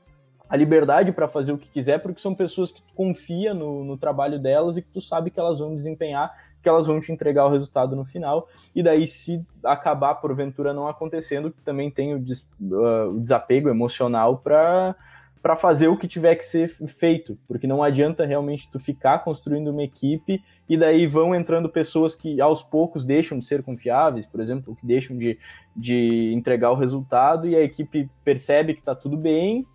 a 0.49 0.55
liberdade 0.55 1.11
para 1.11 1.27
fazer 1.27 1.51
o 1.51 1.57
que 1.57 1.71
quiser, 1.71 1.99
porque 1.99 2.21
são 2.21 2.35
pessoas 2.35 2.71
que 2.71 2.81
tu 2.81 2.93
confia 2.93 3.53
no, 3.53 3.83
no 3.83 3.97
trabalho 3.97 4.39
delas 4.39 4.77
e 4.77 4.81
que 4.81 4.89
tu 4.89 5.01
sabe 5.01 5.31
que 5.31 5.39
elas 5.39 5.59
vão 5.59 5.75
desempenhar 5.75 6.31
que 6.61 6.69
elas 6.69 6.87
vão 6.87 6.99
te 6.99 7.13
entregar 7.13 7.45
o 7.45 7.49
resultado 7.49 7.95
no 7.95 8.03
final, 8.03 8.49
e 8.75 8.83
daí 8.83 9.07
se 9.07 9.41
acabar 9.63 10.15
porventura 10.15 10.73
não 10.73 10.87
acontecendo, 10.87 11.53
também 11.63 11.89
tem 11.89 12.15
o, 12.15 12.19
des, 12.19 12.41
uh, 12.59 13.09
o 13.15 13.19
desapego 13.21 13.69
emocional 13.69 14.39
para 14.39 14.93
para 15.41 15.55
fazer 15.55 15.87
o 15.87 15.97
que 15.97 16.07
tiver 16.07 16.35
que 16.35 16.45
ser 16.45 16.67
feito, 16.67 17.37
porque 17.47 17.67
não 17.67 17.83
adianta 17.83 18.25
realmente 18.25 18.69
tu 18.71 18.79
ficar 18.79 19.19
construindo 19.19 19.69
uma 19.69 19.83
equipe 19.83 20.41
e 20.67 20.77
daí 20.77 21.07
vão 21.07 21.33
entrando 21.33 21.69
pessoas 21.69 22.15
que 22.15 22.41
aos 22.41 22.61
poucos 22.63 23.05
deixam 23.05 23.39
de 23.39 23.45
ser 23.45 23.63
confiáveis, 23.63 24.25
por 24.25 24.39
exemplo, 24.39 24.75
que 24.75 24.85
deixam 24.85 25.17
de, 25.17 25.37
de 25.75 26.33
entregar 26.33 26.71
o 26.71 26.75
resultado 26.75 27.47
e 27.47 27.55
a 27.55 27.61
equipe 27.61 28.09
percebe 28.23 28.73
que 28.73 28.79
está 28.79 28.95
tudo 28.95 29.17
bem, 29.17 29.65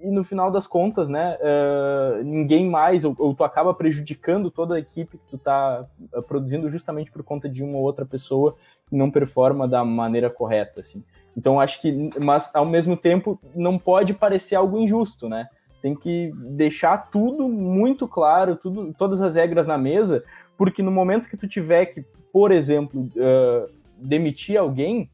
e 0.00 0.10
no 0.10 0.22
final 0.22 0.50
das 0.50 0.66
contas, 0.66 1.08
né, 1.08 1.36
uh, 1.40 2.22
ninguém 2.22 2.68
mais, 2.68 3.04
ou, 3.04 3.14
ou, 3.18 3.34
tu 3.34 3.42
acaba 3.42 3.74
prejudicando 3.74 4.50
toda 4.50 4.76
a 4.76 4.78
equipe 4.78 5.18
que 5.18 5.26
tu 5.28 5.38
tá 5.38 5.84
uh, 6.12 6.22
produzindo 6.22 6.70
justamente 6.70 7.10
por 7.10 7.22
conta 7.24 7.48
de 7.48 7.64
uma 7.64 7.78
ou 7.78 7.82
outra 7.82 8.06
pessoa 8.06 8.54
que 8.88 8.94
não 8.94 9.10
performa 9.10 9.66
da 9.66 9.84
maneira 9.84 10.30
correta, 10.30 10.80
assim. 10.80 11.04
Então 11.38 11.60
acho 11.60 11.80
que, 11.80 12.10
mas 12.18 12.52
ao 12.52 12.66
mesmo 12.66 12.96
tempo 12.96 13.40
não 13.54 13.78
pode 13.78 14.12
parecer 14.12 14.56
algo 14.56 14.76
injusto, 14.76 15.28
né? 15.28 15.46
Tem 15.80 15.94
que 15.94 16.32
deixar 16.34 17.10
tudo 17.12 17.48
muito 17.48 18.08
claro, 18.08 18.56
tudo, 18.56 18.92
todas 18.98 19.22
as 19.22 19.36
regras 19.36 19.64
na 19.64 19.78
mesa, 19.78 20.24
porque 20.56 20.82
no 20.82 20.90
momento 20.90 21.30
que 21.30 21.36
tu 21.36 21.46
tiver 21.46 21.86
que, 21.86 22.04
por 22.32 22.50
exemplo, 22.50 23.02
uh, 23.02 23.70
demitir 23.96 24.58
alguém, 24.58 25.08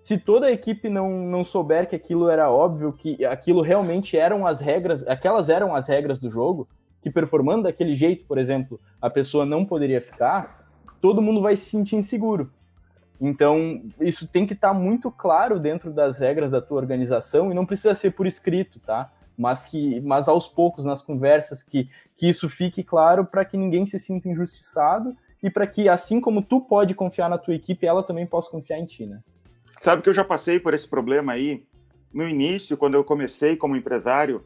se 0.00 0.18
toda 0.18 0.46
a 0.46 0.50
equipe 0.50 0.88
não, 0.88 1.08
não 1.08 1.44
souber 1.44 1.88
que 1.88 1.94
aquilo 1.94 2.28
era 2.28 2.50
óbvio, 2.50 2.92
que 2.92 3.24
aquilo 3.24 3.62
realmente 3.62 4.18
eram 4.18 4.44
as 4.48 4.60
regras, 4.60 5.06
aquelas 5.06 5.48
eram 5.48 5.76
as 5.76 5.86
regras 5.86 6.18
do 6.18 6.28
jogo, 6.28 6.66
que 7.00 7.12
performando 7.12 7.62
daquele 7.62 7.94
jeito, 7.94 8.24
por 8.24 8.38
exemplo, 8.38 8.80
a 9.00 9.08
pessoa 9.08 9.46
não 9.46 9.64
poderia 9.64 10.00
ficar, 10.00 10.68
todo 11.00 11.22
mundo 11.22 11.40
vai 11.40 11.54
se 11.54 11.66
sentir 11.66 11.94
inseguro. 11.94 12.50
Então, 13.20 13.82
isso 14.00 14.26
tem 14.26 14.46
que 14.46 14.54
estar 14.54 14.68
tá 14.68 14.74
muito 14.74 15.10
claro 15.10 15.58
dentro 15.58 15.92
das 15.92 16.16
regras 16.18 16.50
da 16.50 16.62
tua 16.62 16.78
organização 16.78 17.50
e 17.50 17.54
não 17.54 17.66
precisa 17.66 17.94
ser 17.94 18.12
por 18.12 18.26
escrito, 18.26 18.80
tá? 18.80 19.12
Mas 19.36 19.64
que, 19.64 20.00
mas 20.00 20.26
aos 20.26 20.48
poucos 20.48 20.84
nas 20.84 21.02
conversas 21.02 21.62
que, 21.62 21.88
que 22.16 22.28
isso 22.28 22.48
fique 22.48 22.82
claro 22.82 23.24
para 23.24 23.44
que 23.44 23.56
ninguém 23.56 23.84
se 23.84 23.98
sinta 23.98 24.28
injustiçado 24.28 25.14
e 25.42 25.50
para 25.50 25.66
que 25.66 25.88
assim 25.88 26.20
como 26.20 26.42
tu 26.42 26.60
pode 26.60 26.94
confiar 26.94 27.28
na 27.28 27.38
tua 27.38 27.54
equipe, 27.54 27.86
ela 27.86 28.02
também 28.02 28.26
possa 28.26 28.50
confiar 28.50 28.78
em 28.78 28.86
ti, 28.86 29.06
né? 29.06 29.20
Sabe 29.80 30.02
que 30.02 30.08
eu 30.08 30.14
já 30.14 30.24
passei 30.24 30.58
por 30.58 30.74
esse 30.74 30.88
problema 30.88 31.32
aí. 31.32 31.64
No 32.12 32.28
início, 32.28 32.76
quando 32.76 32.94
eu 32.94 33.04
comecei 33.04 33.56
como 33.56 33.76
empresário, 33.76 34.44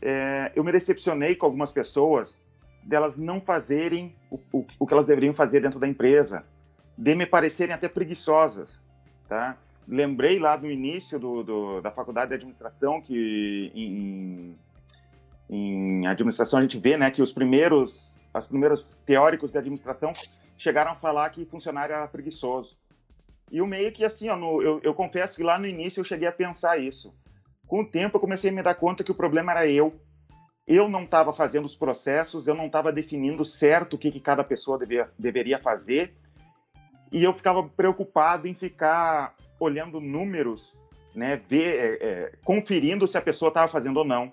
é, 0.00 0.52
eu 0.54 0.62
me 0.62 0.72
decepcionei 0.72 1.34
com 1.34 1.46
algumas 1.46 1.72
pessoas 1.72 2.44
delas 2.84 3.16
não 3.16 3.40
fazerem 3.40 4.14
o, 4.30 4.38
o, 4.52 4.66
o, 4.80 4.86
que 4.86 4.92
elas 4.92 5.06
deveriam 5.06 5.32
fazer 5.32 5.60
dentro 5.60 5.78
da 5.78 5.86
empresa, 5.86 6.44
de 7.02 7.16
me 7.16 7.26
parecerem 7.26 7.74
até 7.74 7.88
preguiçosas, 7.88 8.86
tá? 9.28 9.58
Lembrei 9.88 10.38
lá 10.38 10.56
no 10.56 10.70
início 10.70 11.18
do, 11.18 11.42
do, 11.42 11.80
da 11.80 11.90
faculdade 11.90 12.28
de 12.28 12.36
administração 12.36 13.00
que 13.00 13.72
em, 13.74 14.56
em 15.50 16.06
administração 16.06 16.60
a 16.60 16.62
gente 16.62 16.78
vê, 16.78 16.96
né, 16.96 17.10
que 17.10 17.20
os 17.20 17.32
primeiros, 17.32 18.20
os 18.32 18.46
primeiros 18.46 18.94
teóricos 19.04 19.50
de 19.50 19.58
administração 19.58 20.12
chegaram 20.56 20.92
a 20.92 20.96
falar 20.96 21.28
que 21.30 21.44
funcionário 21.44 21.92
era 21.92 22.06
preguiçoso. 22.06 22.78
E 23.50 23.60
o 23.60 23.66
meio 23.66 23.90
que 23.90 24.04
assim, 24.04 24.28
ó, 24.28 24.36
no, 24.36 24.62
eu, 24.62 24.80
eu 24.84 24.94
confesso 24.94 25.34
que 25.34 25.42
lá 25.42 25.58
no 25.58 25.66
início 25.66 26.00
eu 26.00 26.04
cheguei 26.04 26.28
a 26.28 26.32
pensar 26.32 26.78
isso. 26.78 27.12
Com 27.66 27.80
o 27.80 27.90
tempo, 27.90 28.16
eu 28.16 28.20
comecei 28.20 28.50
a 28.50 28.52
me 28.52 28.62
dar 28.62 28.76
conta 28.76 29.02
que 29.02 29.10
o 29.10 29.16
problema 29.16 29.50
era 29.50 29.66
eu. 29.66 30.00
Eu 30.68 30.88
não 30.88 31.02
estava 31.02 31.32
fazendo 31.32 31.64
os 31.64 31.74
processos, 31.74 32.46
eu 32.46 32.54
não 32.54 32.66
estava 32.66 32.92
definindo 32.92 33.44
certo 33.44 33.94
o 33.94 33.98
que, 33.98 34.12
que 34.12 34.20
cada 34.20 34.44
pessoa 34.44 34.78
deveria 35.18 35.58
fazer, 35.58 36.14
e 37.12 37.22
eu 37.22 37.32
ficava 37.34 37.62
preocupado 37.62 38.48
em 38.48 38.54
ficar 38.54 39.36
olhando 39.60 40.00
números, 40.00 40.78
né, 41.14 41.40
ver, 41.48 41.76
é, 41.76 42.06
é, 42.06 42.32
conferindo 42.42 43.06
se 43.06 43.18
a 43.18 43.22
pessoa 43.22 43.50
estava 43.50 43.68
fazendo 43.68 43.98
ou 43.98 44.04
não. 44.04 44.32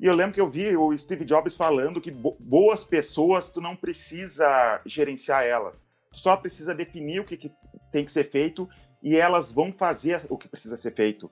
E 0.00 0.06
eu 0.06 0.14
lembro 0.14 0.32
que 0.32 0.40
eu 0.40 0.48
vi 0.48 0.76
o 0.76 0.96
Steve 0.96 1.24
Jobs 1.24 1.56
falando 1.56 2.00
que 2.00 2.10
bo 2.10 2.36
boas 2.40 2.86
pessoas, 2.86 3.52
tu 3.52 3.60
não 3.60 3.76
precisa 3.76 4.80
gerenciar 4.86 5.44
elas. 5.44 5.84
Tu 6.12 6.20
só 6.20 6.36
precisa 6.36 6.74
definir 6.74 7.20
o 7.20 7.24
que, 7.24 7.36
que 7.36 7.50
tem 7.92 8.04
que 8.04 8.12
ser 8.12 8.24
feito 8.24 8.68
e 9.02 9.16
elas 9.16 9.52
vão 9.52 9.72
fazer 9.72 10.22
o 10.28 10.38
que 10.38 10.48
precisa 10.48 10.78
ser 10.78 10.92
feito. 10.92 11.30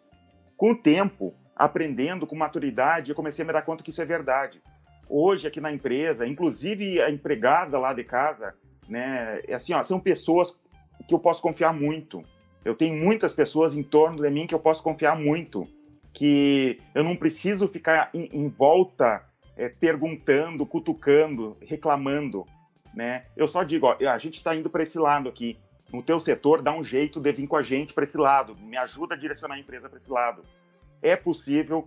Com 0.56 0.72
o 0.72 0.76
tempo, 0.76 1.34
aprendendo 1.54 2.26
com 2.26 2.36
maturidade, 2.36 3.10
eu 3.10 3.16
comecei 3.16 3.44
a 3.44 3.46
me 3.46 3.52
dar 3.52 3.62
conta 3.62 3.82
que 3.82 3.90
isso 3.90 4.02
é 4.02 4.04
verdade. 4.04 4.60
Hoje, 5.08 5.46
aqui 5.46 5.60
na 5.60 5.72
empresa, 5.72 6.26
inclusive 6.26 7.00
a 7.00 7.10
empregada 7.10 7.78
lá 7.78 7.94
de 7.94 8.04
casa, 8.04 8.54
né, 8.88 9.40
é 9.46 9.54
assim, 9.54 9.72
ó, 9.72 9.82
são 9.84 10.00
pessoas 10.00 10.58
que 11.06 11.14
eu 11.14 11.18
posso 11.18 11.42
confiar 11.42 11.72
muito. 11.72 12.22
Eu 12.64 12.74
tenho 12.74 12.94
muitas 12.94 13.32
pessoas 13.32 13.74
em 13.74 13.82
torno 13.82 14.22
de 14.22 14.30
mim 14.30 14.46
que 14.46 14.54
eu 14.54 14.58
posso 14.58 14.82
confiar 14.82 15.16
muito 15.16 15.68
que 16.16 16.80
eu 16.94 17.04
não 17.04 17.14
preciso 17.14 17.68
ficar 17.68 18.08
em, 18.14 18.30
em 18.32 18.48
volta 18.48 19.22
é, 19.54 19.68
perguntando, 19.68 20.64
cutucando, 20.64 21.58
reclamando, 21.60 22.46
né? 22.94 23.26
Eu 23.36 23.46
só 23.46 23.62
digo, 23.62 23.86
ó, 23.86 23.96
a 24.08 24.16
gente 24.16 24.36
está 24.36 24.56
indo 24.56 24.70
para 24.70 24.82
esse 24.82 24.98
lado 24.98 25.28
aqui. 25.28 25.58
No 25.92 26.02
teu 26.02 26.18
setor, 26.18 26.62
dá 26.62 26.72
um 26.72 26.82
jeito 26.82 27.20
de 27.20 27.30
vir 27.32 27.46
com 27.46 27.56
a 27.56 27.62
gente 27.62 27.92
para 27.92 28.04
esse 28.04 28.16
lado. 28.16 28.56
Me 28.56 28.78
ajuda 28.78 29.14
a 29.14 29.18
direcionar 29.18 29.56
a 29.56 29.58
empresa 29.58 29.90
para 29.90 29.98
esse 29.98 30.10
lado. 30.10 30.42
É 31.02 31.14
possível. 31.14 31.86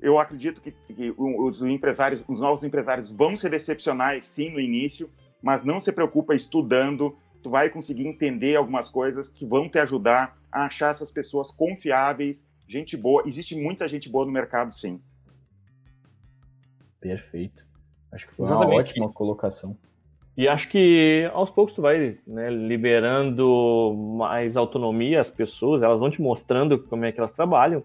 Eu 0.00 0.20
acredito 0.20 0.62
que, 0.62 0.70
que 0.70 1.12
os 1.18 1.60
empresários, 1.60 2.22
os 2.28 2.38
novos 2.38 2.62
empresários 2.62 3.10
vão 3.10 3.36
se 3.36 3.48
decepcionar, 3.48 4.22
sim, 4.22 4.50
no 4.50 4.60
início, 4.60 5.10
mas 5.42 5.64
não 5.64 5.80
se 5.80 5.90
preocupa 5.90 6.32
estudando. 6.32 7.16
Tu 7.44 7.50
vai 7.50 7.68
conseguir 7.68 8.06
entender 8.06 8.56
algumas 8.56 8.88
coisas 8.88 9.28
que 9.28 9.44
vão 9.44 9.68
te 9.68 9.78
ajudar 9.78 10.34
a 10.50 10.64
achar 10.64 10.90
essas 10.90 11.10
pessoas 11.10 11.50
confiáveis 11.50 12.46
gente 12.66 12.96
boa. 12.96 13.22
Existe 13.26 13.54
muita 13.54 13.86
gente 13.86 14.08
boa 14.08 14.24
no 14.24 14.32
mercado, 14.32 14.74
sim. 14.74 14.98
Perfeito. 16.98 17.62
Acho 18.10 18.26
que 18.26 18.32
foi 18.32 18.46
Exatamente. 18.46 18.72
uma 18.72 18.80
ótima 18.80 19.12
colocação. 19.12 19.76
E 20.34 20.48
acho 20.48 20.70
que 20.70 21.30
aos 21.34 21.50
poucos 21.50 21.74
tu 21.74 21.82
vai 21.82 22.16
né, 22.26 22.48
liberando 22.48 23.94
mais 24.16 24.56
autonomia 24.56 25.20
às 25.20 25.28
pessoas, 25.28 25.82
elas 25.82 26.00
vão 26.00 26.10
te 26.10 26.22
mostrando 26.22 26.78
como 26.78 27.04
é 27.04 27.12
que 27.12 27.20
elas 27.20 27.30
trabalham. 27.30 27.84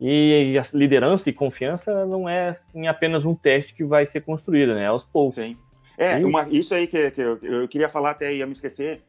E 0.00 0.56
a 0.56 0.62
liderança 0.72 1.28
e 1.28 1.32
confiança 1.32 2.06
não 2.06 2.28
é 2.28 2.56
em 2.72 2.86
apenas 2.86 3.24
um 3.24 3.34
teste 3.34 3.74
que 3.74 3.82
vai 3.82 4.06
ser 4.06 4.20
construído, 4.20 4.72
né? 4.72 4.86
Aos 4.86 5.02
poucos. 5.02 5.34
Sim. 5.34 5.58
É, 6.00 6.16
uma, 6.24 6.48
isso 6.48 6.74
aí 6.74 6.86
que, 6.86 7.10
que 7.10 7.20
eu, 7.20 7.38
eu, 7.42 7.68
queria 7.68 7.86
falar 7.86 8.12
até 8.12 8.32
ia 8.32 8.46
me 8.46 8.54
esquecer. 8.54 9.02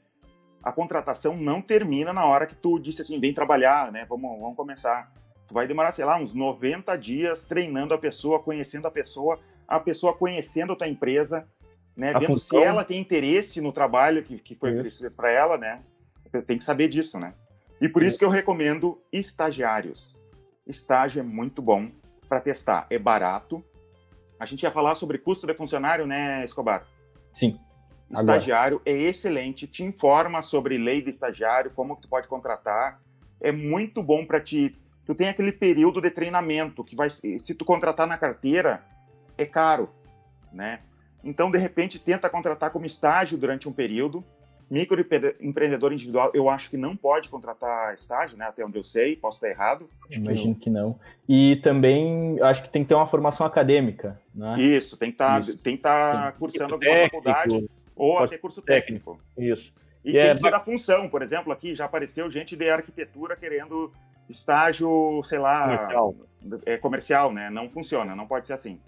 A 0.61 0.73
contratação 0.73 1.37
não 1.37 1.61
termina 1.61 2.11
na 2.11 2.25
hora 2.25 2.45
que 2.45 2.53
tu 2.53 2.77
disse 2.77 3.01
assim, 3.01 3.17
vem 3.17 3.33
trabalhar, 3.33 3.93
né? 3.93 4.05
Vamos, 4.09 4.37
vamos 4.37 4.57
começar. 4.57 5.09
Tu 5.47 5.53
vai 5.53 5.65
demorar, 5.65 5.93
sei 5.93 6.03
lá, 6.03 6.17
uns 6.17 6.33
90 6.33 6.93
dias 6.97 7.45
treinando 7.45 7.93
a 7.93 7.97
pessoa, 7.97 8.43
conhecendo 8.43 8.87
a 8.87 8.91
pessoa, 8.91 9.39
a 9.65 9.79
pessoa 9.79 10.13
conhecendo 10.13 10.73
a 10.73 10.75
tua 10.75 10.87
empresa, 10.89 11.47
né? 11.95 12.09
A 12.09 12.19
vendo 12.19 12.27
função... 12.27 12.59
se 12.59 12.65
ela 12.65 12.83
tem 12.83 12.99
interesse 12.99 13.61
no 13.61 13.71
trabalho 13.71 14.21
que, 14.21 14.37
que 14.37 14.53
foi 14.53 14.83
para 15.15 15.31
ela, 15.31 15.57
né? 15.57 15.81
Tem 16.45 16.57
que 16.57 16.63
saber 16.63 16.89
disso, 16.89 17.17
né? 17.17 17.33
E 17.79 17.87
por 17.87 18.03
isso 18.03 18.19
que 18.19 18.25
eu 18.25 18.29
recomendo 18.29 19.01
estagiários. 19.13 20.17
Estágio 20.67 21.21
é 21.21 21.23
muito 21.23 21.61
bom 21.61 21.89
para 22.27 22.41
testar. 22.41 22.85
É 22.89 22.99
barato. 22.99 23.63
A 24.41 24.45
gente 24.47 24.63
ia 24.63 24.71
falar 24.71 24.95
sobre 24.95 25.19
custo 25.19 25.45
de 25.45 25.53
funcionário, 25.53 26.07
né, 26.07 26.43
Escobar? 26.43 26.83
Sim. 27.31 27.59
Estagiário 28.09 28.81
Agora. 28.83 28.97
é 28.97 29.03
excelente, 29.03 29.67
te 29.67 29.83
informa 29.83 30.41
sobre 30.41 30.79
lei 30.79 30.99
de 30.99 31.11
estagiário, 31.11 31.69
como 31.75 31.95
tu 31.95 32.07
pode 32.07 32.27
contratar. 32.27 32.99
É 33.39 33.51
muito 33.51 34.01
bom 34.01 34.25
para 34.25 34.41
te 34.41 34.75
tu 35.05 35.13
tem 35.13 35.29
aquele 35.29 35.51
período 35.51 36.01
de 36.01 36.09
treinamento 36.09 36.83
que 36.83 36.95
vai, 36.95 37.07
se 37.11 37.53
tu 37.53 37.63
contratar 37.63 38.07
na 38.07 38.17
carteira, 38.17 38.83
é 39.37 39.45
caro, 39.45 39.91
né? 40.51 40.79
Então, 41.23 41.51
de 41.51 41.59
repente, 41.59 41.99
tenta 41.99 42.27
contratar 42.27 42.71
como 42.71 42.87
estágio 42.87 43.37
durante 43.37 43.69
um 43.69 43.73
período. 43.73 44.25
Microempreendedor 44.71 45.91
individual, 45.91 46.31
eu 46.33 46.49
acho 46.49 46.69
que 46.69 46.77
não 46.77 46.95
pode 46.95 47.27
contratar 47.27 47.93
estágio, 47.93 48.37
né? 48.37 48.45
Até 48.45 48.65
onde 48.65 48.77
eu 48.79 48.83
sei, 48.83 49.17
posso 49.17 49.35
estar 49.37 49.49
errado. 49.49 49.89
Imagino 50.09 50.55
que 50.55 50.69
não. 50.69 50.97
E 51.27 51.57
também, 51.57 52.39
acho 52.41 52.63
que 52.63 52.69
tem 52.69 52.81
que 52.81 52.87
ter 52.87 52.95
uma 52.95 53.05
formação 53.05 53.45
acadêmica, 53.45 54.17
né? 54.33 54.57
Isso, 54.57 54.95
tem 54.95 55.11
que 55.11 55.17
tá, 55.17 55.41
estar 55.41 55.77
tá 55.77 56.31
cursando 56.39 56.75
alguma 56.75 56.89
técnico, 56.89 57.23
faculdade 57.23 57.69
ou 57.93 58.19
até 58.19 58.37
curso 58.37 58.61
técnico. 58.61 59.19
técnico. 59.35 59.53
Isso. 59.53 59.73
E, 60.05 60.11
e 60.11 60.13
tem 60.13 60.21
é... 60.21 60.33
que 60.33 60.39
ser 60.39 60.51
da 60.51 60.61
função, 60.61 61.09
por 61.09 61.21
exemplo, 61.21 61.51
aqui 61.51 61.75
já 61.75 61.83
apareceu 61.83 62.31
gente 62.31 62.55
de 62.55 62.69
arquitetura 62.69 63.35
querendo 63.35 63.91
estágio, 64.29 65.21
sei 65.25 65.37
lá, 65.39 65.63
comercial. 65.77 66.15
é 66.65 66.77
comercial, 66.77 67.33
né? 67.33 67.49
Não 67.49 67.69
funciona, 67.69 68.15
não 68.15 68.25
pode 68.25 68.47
ser 68.47 68.53
assim. 68.53 68.79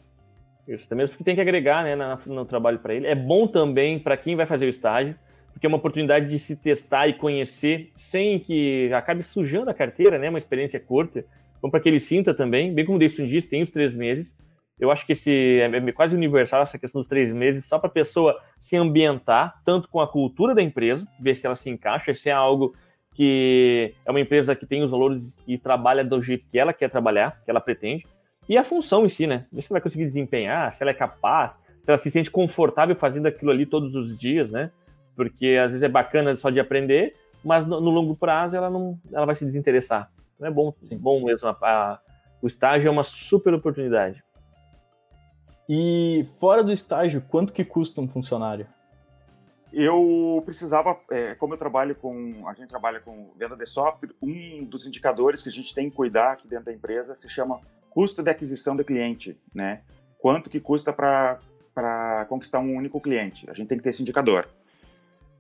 Isso, 0.66 0.88
também 0.88 1.06
porque 1.08 1.26
tem 1.26 1.36
que 1.36 1.42
agregar 1.42 1.84
né, 1.84 1.94
no, 1.94 2.36
no 2.36 2.46
trabalho 2.46 2.80
para 2.80 2.94
ele. 2.94 3.06
É 3.06 3.16
bom 3.16 3.48
também 3.48 4.00
para 4.00 4.16
quem 4.16 4.36
vai 4.36 4.46
fazer 4.46 4.66
o 4.66 4.70
estágio, 4.70 5.14
porque 5.54 5.66
é 5.66 5.70
uma 5.70 5.78
oportunidade 5.78 6.28
de 6.28 6.38
se 6.38 6.58
testar 6.58 7.08
e 7.08 7.14
conhecer 7.14 7.92
sem 7.96 8.40
que 8.40 8.92
acabe 8.94 9.24
sujando 9.24 9.70
a 9.70 9.74
carteira, 9.74 10.18
né? 10.18 10.30
Uma 10.30 10.40
experiência 10.40 10.80
curta. 10.80 11.24
Bom 11.62 11.70
para 11.70 11.80
que 11.80 11.88
ele 11.88 12.00
sinta 12.00 12.34
também, 12.34 12.74
bem 12.74 12.84
como 12.84 12.98
o 12.98 13.00
Deison 13.00 13.26
diz, 13.26 13.46
tem 13.46 13.62
os 13.62 13.70
três 13.70 13.94
meses. 13.94 14.38
Eu 14.80 14.92
acho 14.92 15.06
que 15.06 15.14
esse 15.14 15.62
é, 15.62 15.66
é 15.66 15.92
quase 15.92 16.16
universal 16.16 16.64
essa 16.64 16.78
questão 16.78 17.00
dos 17.00 17.08
três 17.08 17.32
meses, 17.32 17.66
só 17.66 17.80
para 17.80 17.88
a 17.88 17.94
pessoa 17.94 18.38
se 18.60 18.76
ambientar 18.76 19.62
tanto 19.64 19.88
com 19.88 20.02
a 20.02 20.08
cultura 20.08 20.54
da 20.54 20.62
empresa, 20.62 21.08
ver 21.20 21.38
se 21.38 21.46
ela 21.46 21.56
se 21.56 21.70
encaixa, 21.70 22.14
se 22.14 22.30
é 22.30 22.34
algo 22.34 22.76
que 23.16 23.94
é 24.06 24.10
uma 24.10 24.20
empresa 24.20 24.56
que 24.56 24.66
tem 24.66 24.84
os 24.84 24.90
valores 24.92 25.38
e 25.48 25.58
trabalha 25.58 26.04
do 26.04 26.22
jeito 26.22 26.46
que 26.52 26.58
ela 26.58 26.74
quer 26.74 26.90
trabalhar, 26.90 27.40
que 27.46 27.52
ela 27.52 27.62
pretende, 27.62 28.04
e 28.50 28.58
a 28.58 28.64
função 28.64 29.06
em 29.06 29.10
si, 29.10 29.26
né? 29.26 29.46
Ver 29.52 29.62
se 29.62 29.72
ela 29.72 29.76
vai 29.76 29.82
conseguir 29.82 30.04
desempenhar, 30.04 30.74
se 30.74 30.84
ela 30.84 30.92
é 30.92 30.94
capaz, 30.94 31.54
se 31.76 31.84
ela 31.88 31.98
se 31.98 32.12
sente 32.12 32.30
confortável 32.30 32.96
fazendo 32.96 33.28
aquilo 33.28 33.52
ali 33.52 33.66
todos 33.66 33.96
os 33.96 34.18
dias, 34.18 34.52
né? 34.52 34.72
Porque 35.16 35.58
às 35.62 35.70
vezes 35.70 35.84
é 35.84 35.90
bacana 35.90 36.36
só 36.36 36.50
de 36.50 36.60
aprender, 36.60 37.16
mas 37.44 37.66
no, 37.66 37.80
no 37.80 37.90
longo 37.90 38.16
prazo 38.16 38.56
ela 38.56 38.70
não 38.70 39.00
ela 39.12 39.26
vai 39.26 39.36
se 39.36 39.46
desinteressar. 39.46 40.12
Não 40.40 40.48
é 40.48 40.52
bom, 40.52 40.74
Sim. 40.80 40.98
bom 40.98 41.24
mesmo. 41.24 41.48
A, 41.48 41.52
a, 41.62 42.00
o 42.42 42.48
estágio 42.48 42.88
é 42.88 42.92
uma 42.92 43.04
super 43.04 43.54
oportunidade. 43.54 44.24
E 45.70 46.26
fora 46.40 46.64
do 46.64 46.72
estágio, 46.72 47.22
quanto 47.30 47.54
que 47.54 47.64
custa 47.64 48.02
um 48.02 48.08
funcionário? 48.08 48.68
eu 49.74 50.42
precisava, 50.46 51.00
é, 51.10 51.34
como 51.34 51.56
eu 51.56 51.58
trabalho 51.58 51.96
com, 51.96 52.48
a 52.48 52.54
gente 52.54 52.70
trabalha 52.70 53.00
com 53.00 53.34
venda 53.36 53.56
de 53.56 53.66
software, 53.66 54.12
um 54.22 54.64
dos 54.64 54.86
indicadores 54.86 55.42
que 55.42 55.50
a 55.50 55.52
gente 55.52 55.74
tem 55.74 55.90
que 55.90 55.96
cuidar 55.96 56.34
aqui 56.34 56.48
dentro 56.48 56.66
da 56.66 56.74
empresa 56.74 57.16
se 57.16 57.28
chama 57.28 57.60
custo 57.90 58.22
de 58.22 58.30
aquisição 58.30 58.76
do 58.76 58.86
cliente, 58.86 59.36
né? 59.54 59.82
Quanto 60.20 60.50
que 60.50 60.60
custa 60.60 60.94
para 60.94 62.26
conquistar 62.30 62.60
um 62.60 62.76
único 62.76 63.02
cliente? 63.02 63.50
A 63.50 63.54
gente 63.54 63.68
tem 63.68 63.78
que 63.78 63.84
ter 63.84 63.90
esse 63.90 64.04
indicador. 64.04 64.48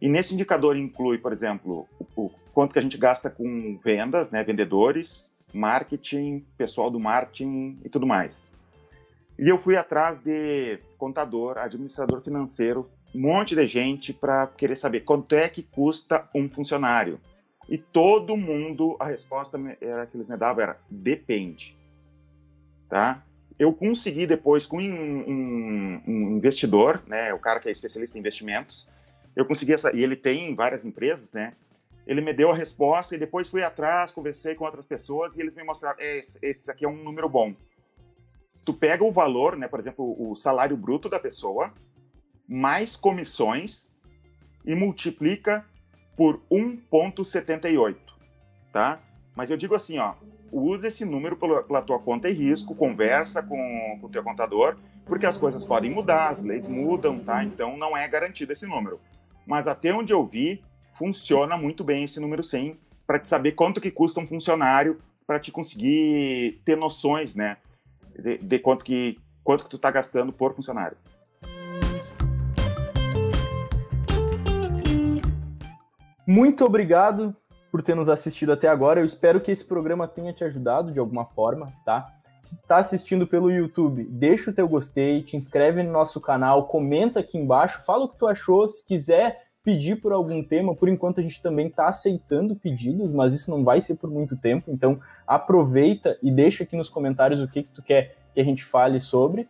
E 0.03 0.09
nesse 0.09 0.33
indicador 0.33 0.75
inclui, 0.75 1.17
por 1.17 1.31
exemplo, 1.31 1.87
o, 1.97 2.25
o 2.25 2.31
quanto 2.53 2.73
que 2.73 2.79
a 2.79 2.81
gente 2.81 2.97
gasta 2.97 3.29
com 3.29 3.79
vendas, 3.81 4.31
né, 4.31 4.43
vendedores, 4.43 5.33
marketing, 5.53 6.45
pessoal 6.57 6.91
do 6.91 6.99
marketing 6.99 7.79
e 7.85 7.87
tudo 7.87 8.05
mais. 8.05 8.45
E 9.39 9.47
eu 9.47 9.57
fui 9.57 9.77
atrás 9.77 10.19
de 10.19 10.77
contador, 10.97 11.57
administrador 11.57 12.21
financeiro 12.21 12.89
um 13.15 13.21
monte 13.21 13.55
de 13.55 13.65
gente 13.65 14.11
para 14.11 14.47
querer 14.47 14.75
saber 14.75 15.05
quanto 15.05 15.35
é 15.35 15.47
que 15.47 15.63
custa 15.63 16.27
um 16.35 16.49
funcionário. 16.49 17.17
E 17.69 17.77
todo 17.77 18.35
mundo, 18.35 18.97
a 18.99 19.05
resposta 19.05 19.57
era 19.79 20.05
que 20.05 20.17
eles 20.17 20.27
me 20.27 20.35
davam 20.35 20.63
era 20.63 20.77
depende. 20.89 21.77
Tá? 22.89 23.23
Eu 23.57 23.71
consegui 23.71 24.27
depois 24.27 24.65
com 24.65 24.79
um, 24.79 25.23
um, 25.29 26.01
um, 26.05 26.35
investidor, 26.35 27.01
né, 27.07 27.33
o 27.33 27.39
cara 27.39 27.61
que 27.61 27.69
é 27.69 27.71
especialista 27.71 28.17
em 28.17 28.19
investimentos, 28.19 28.91
eu 29.35 29.45
consegui 29.45 29.73
essa, 29.73 29.95
e 29.95 30.03
ele 30.03 30.15
tem 30.15 30.55
várias 30.55 30.85
empresas, 30.85 31.33
né? 31.33 31.53
Ele 32.05 32.21
me 32.21 32.33
deu 32.33 32.51
a 32.51 32.55
resposta 32.55 33.15
e 33.15 33.19
depois 33.19 33.49
fui 33.49 33.63
atrás, 33.63 34.11
conversei 34.11 34.55
com 34.55 34.65
outras 34.65 34.85
pessoas 34.85 35.37
e 35.37 35.41
eles 35.41 35.55
me 35.55 35.63
mostraram, 35.63 35.97
é, 35.99 36.21
esse 36.41 36.69
aqui 36.69 36.85
é 36.85 36.89
um 36.89 37.01
número 37.01 37.29
bom. 37.29 37.53
Tu 38.65 38.73
pega 38.73 39.03
o 39.03 39.11
valor, 39.11 39.55
né, 39.55 39.67
por 39.67 39.79
exemplo, 39.79 40.15
o 40.19 40.35
salário 40.35 40.75
bruto 40.75 41.09
da 41.09 41.19
pessoa, 41.19 41.73
mais 42.47 42.95
comissões 42.95 43.93
e 44.65 44.75
multiplica 44.75 45.65
por 46.15 46.41
1,78, 46.51 47.95
tá? 48.71 49.01
Mas 49.35 49.49
eu 49.49 49.57
digo 49.57 49.75
assim, 49.75 49.97
ó, 49.97 50.13
usa 50.51 50.87
esse 50.87 51.03
número 51.03 51.35
pela, 51.35 51.81
tua 51.81 51.99
conta 51.99 52.29
e 52.29 52.33
risco, 52.33 52.75
conversa 52.75 53.41
com 53.41 53.99
o 54.01 54.09
teu 54.09 54.23
contador, 54.23 54.77
porque 55.05 55.25
as 55.25 55.37
coisas 55.37 55.65
podem 55.65 55.89
mudar, 55.89 56.29
as 56.29 56.43
leis 56.43 56.67
mudam, 56.67 57.19
tá? 57.19 57.43
Então 57.43 57.75
não 57.75 57.97
é 57.97 58.07
garantido 58.07 58.53
esse 58.53 58.67
número. 58.67 58.99
Mas 59.45 59.67
até 59.67 59.93
onde 59.93 60.13
eu 60.13 60.25
vi, 60.25 60.63
funciona 60.93 61.57
muito 61.57 61.83
bem 61.83 62.03
esse 62.03 62.19
número 62.19 62.43
sim, 62.43 62.77
para 63.05 63.19
te 63.19 63.27
saber 63.27 63.53
quanto 63.53 63.81
que 63.81 63.91
custa 63.91 64.19
um 64.19 64.27
funcionário 64.27 64.99
para 65.25 65.39
te 65.39 65.51
conseguir 65.51 66.61
ter 66.65 66.75
noções, 66.75 67.35
né, 67.35 67.57
de, 68.17 68.37
de 68.37 68.59
quanto 68.59 68.83
que 68.83 69.17
quanto 69.43 69.65
que 69.65 69.69
tu 69.69 69.75
está 69.75 69.91
gastando 69.91 70.31
por 70.31 70.53
funcionário. 70.53 70.97
Muito 76.25 76.63
obrigado 76.63 77.35
por 77.69 77.81
ter 77.81 77.95
nos 77.95 78.07
assistido 78.07 78.53
até 78.53 78.69
agora. 78.69 79.01
Eu 79.01 79.05
espero 79.05 79.41
que 79.41 79.51
esse 79.51 79.65
programa 79.65 80.07
tenha 80.07 80.31
te 80.31 80.43
ajudado 80.43 80.91
de 80.91 80.99
alguma 80.99 81.25
forma, 81.25 81.73
tá? 81.83 82.09
Se 82.43 82.55
está 82.55 82.75
assistindo 82.75 83.25
pelo 83.25 83.49
YouTube, 83.49 84.03
deixa 84.03 84.51
o 84.51 84.53
teu 84.53 84.67
gostei, 84.67 85.23
te 85.23 85.37
inscreve 85.37 85.81
no 85.81 85.93
nosso 85.93 86.19
canal, 86.19 86.67
comenta 86.67 87.21
aqui 87.21 87.37
embaixo, 87.37 87.85
fala 87.85 88.03
o 88.03 88.09
que 88.09 88.17
tu 88.17 88.27
achou. 88.27 88.67
Se 88.67 88.85
quiser 88.85 89.45
pedir 89.63 90.01
por 90.01 90.11
algum 90.11 90.43
tema, 90.43 90.75
por 90.75 90.89
enquanto 90.89 91.21
a 91.21 91.23
gente 91.23 91.41
também 91.41 91.67
está 91.67 91.87
aceitando 91.87 92.53
pedidos, 92.53 93.13
mas 93.13 93.33
isso 93.33 93.49
não 93.49 93.63
vai 93.63 93.79
ser 93.79 93.95
por 93.95 94.09
muito 94.09 94.35
tempo. 94.35 94.69
Então 94.69 94.99
aproveita 95.25 96.17
e 96.21 96.29
deixa 96.29 96.65
aqui 96.65 96.75
nos 96.75 96.89
comentários 96.89 97.39
o 97.39 97.47
que, 97.47 97.63
que 97.63 97.71
tu 97.71 97.81
quer 97.81 98.17
que 98.33 98.41
a 98.41 98.43
gente 98.43 98.61
fale 98.61 98.99
sobre. 98.99 99.47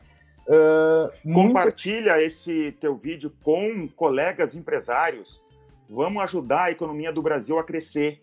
Uh, 0.48 1.34
Compartilha 1.34 2.14
muito... 2.14 2.28
esse 2.28 2.74
teu 2.74 2.96
vídeo 2.96 3.34
com 3.42 3.88
colegas 3.88 4.56
empresários. 4.56 5.42
Vamos 5.90 6.22
ajudar 6.22 6.66
a 6.66 6.72
economia 6.72 7.12
do 7.12 7.24
Brasil 7.24 7.58
a 7.58 7.64
crescer. 7.64 8.22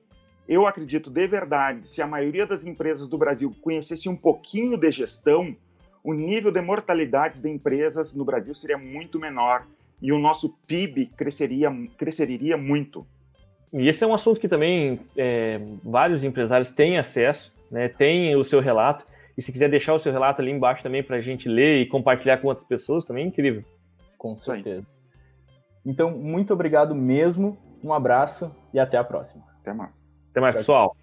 Eu 0.49 0.67
acredito 0.67 1.11
de 1.11 1.27
verdade, 1.27 1.89
se 1.89 2.03
a 2.03 2.07
maioria 2.07 2.47
das 2.47 2.67
empresas 2.67 3.09
do 3.09 3.17
Brasil 3.17 3.55
conhecesse 3.61 4.09
um 4.09 4.17
pouquinho 4.17 4.79
de 4.79 4.91
gestão, 4.91 5.57
o 6.03 6.13
nível 6.13 6.51
de 6.51 6.61
mortalidade 6.61 7.41
de 7.41 7.49
empresas 7.49 8.15
no 8.15 8.25
Brasil 8.25 8.55
seria 8.55 8.79
muito 8.79 9.19
menor 9.19 9.67
e 10.03 10.13
o 10.13 10.19
nosso 10.19 10.57
PIB 10.67 11.07
cresceria, 11.17 11.71
cresceria 11.97 12.57
muito. 12.57 13.07
E 13.73 13.87
esse 13.87 14.03
é 14.03 14.07
um 14.07 14.15
assunto 14.15 14.41
que 14.41 14.49
também 14.49 15.01
é, 15.17 15.61
vários 15.85 16.25
empresários 16.25 16.71
têm 16.71 16.99
acesso, 16.99 17.53
né, 17.71 17.89
têm 17.89 18.35
o 18.35 18.45
seu 18.45 18.61
relato. 18.61 19.07
E 19.39 19.43
se 19.43 19.53
quiser 19.53 19.69
deixar 19.69 19.95
o 19.95 19.99
seu 19.99 20.11
relato 20.11 20.43
ali 20.43 20.51
embaixo 20.51 20.83
também 20.83 21.03
para 21.03 21.17
a 21.17 21.21
gente 21.21 21.49
ler 21.49 21.81
e 21.81 21.87
compartilhar 21.87 22.39
com 22.39 22.49
outras 22.49 22.67
pessoas, 22.67 23.05
também 23.05 23.25
é 23.25 23.29
incrível. 23.29 23.63
Com 24.19 24.37
certeza. 24.37 24.85
Então, 25.87 26.11
muito 26.11 26.53
obrigado 26.53 26.95
mesmo, 26.95 27.57
um 27.83 27.93
abraço 27.93 28.55
e 28.75 28.79
até 28.79 28.99
a 28.99 29.05
próxima. 29.05 29.45
Até 29.61 29.73
mais. 29.73 30.00
Até 30.31 30.41
mais, 30.41 30.55
pessoal. 30.55 30.97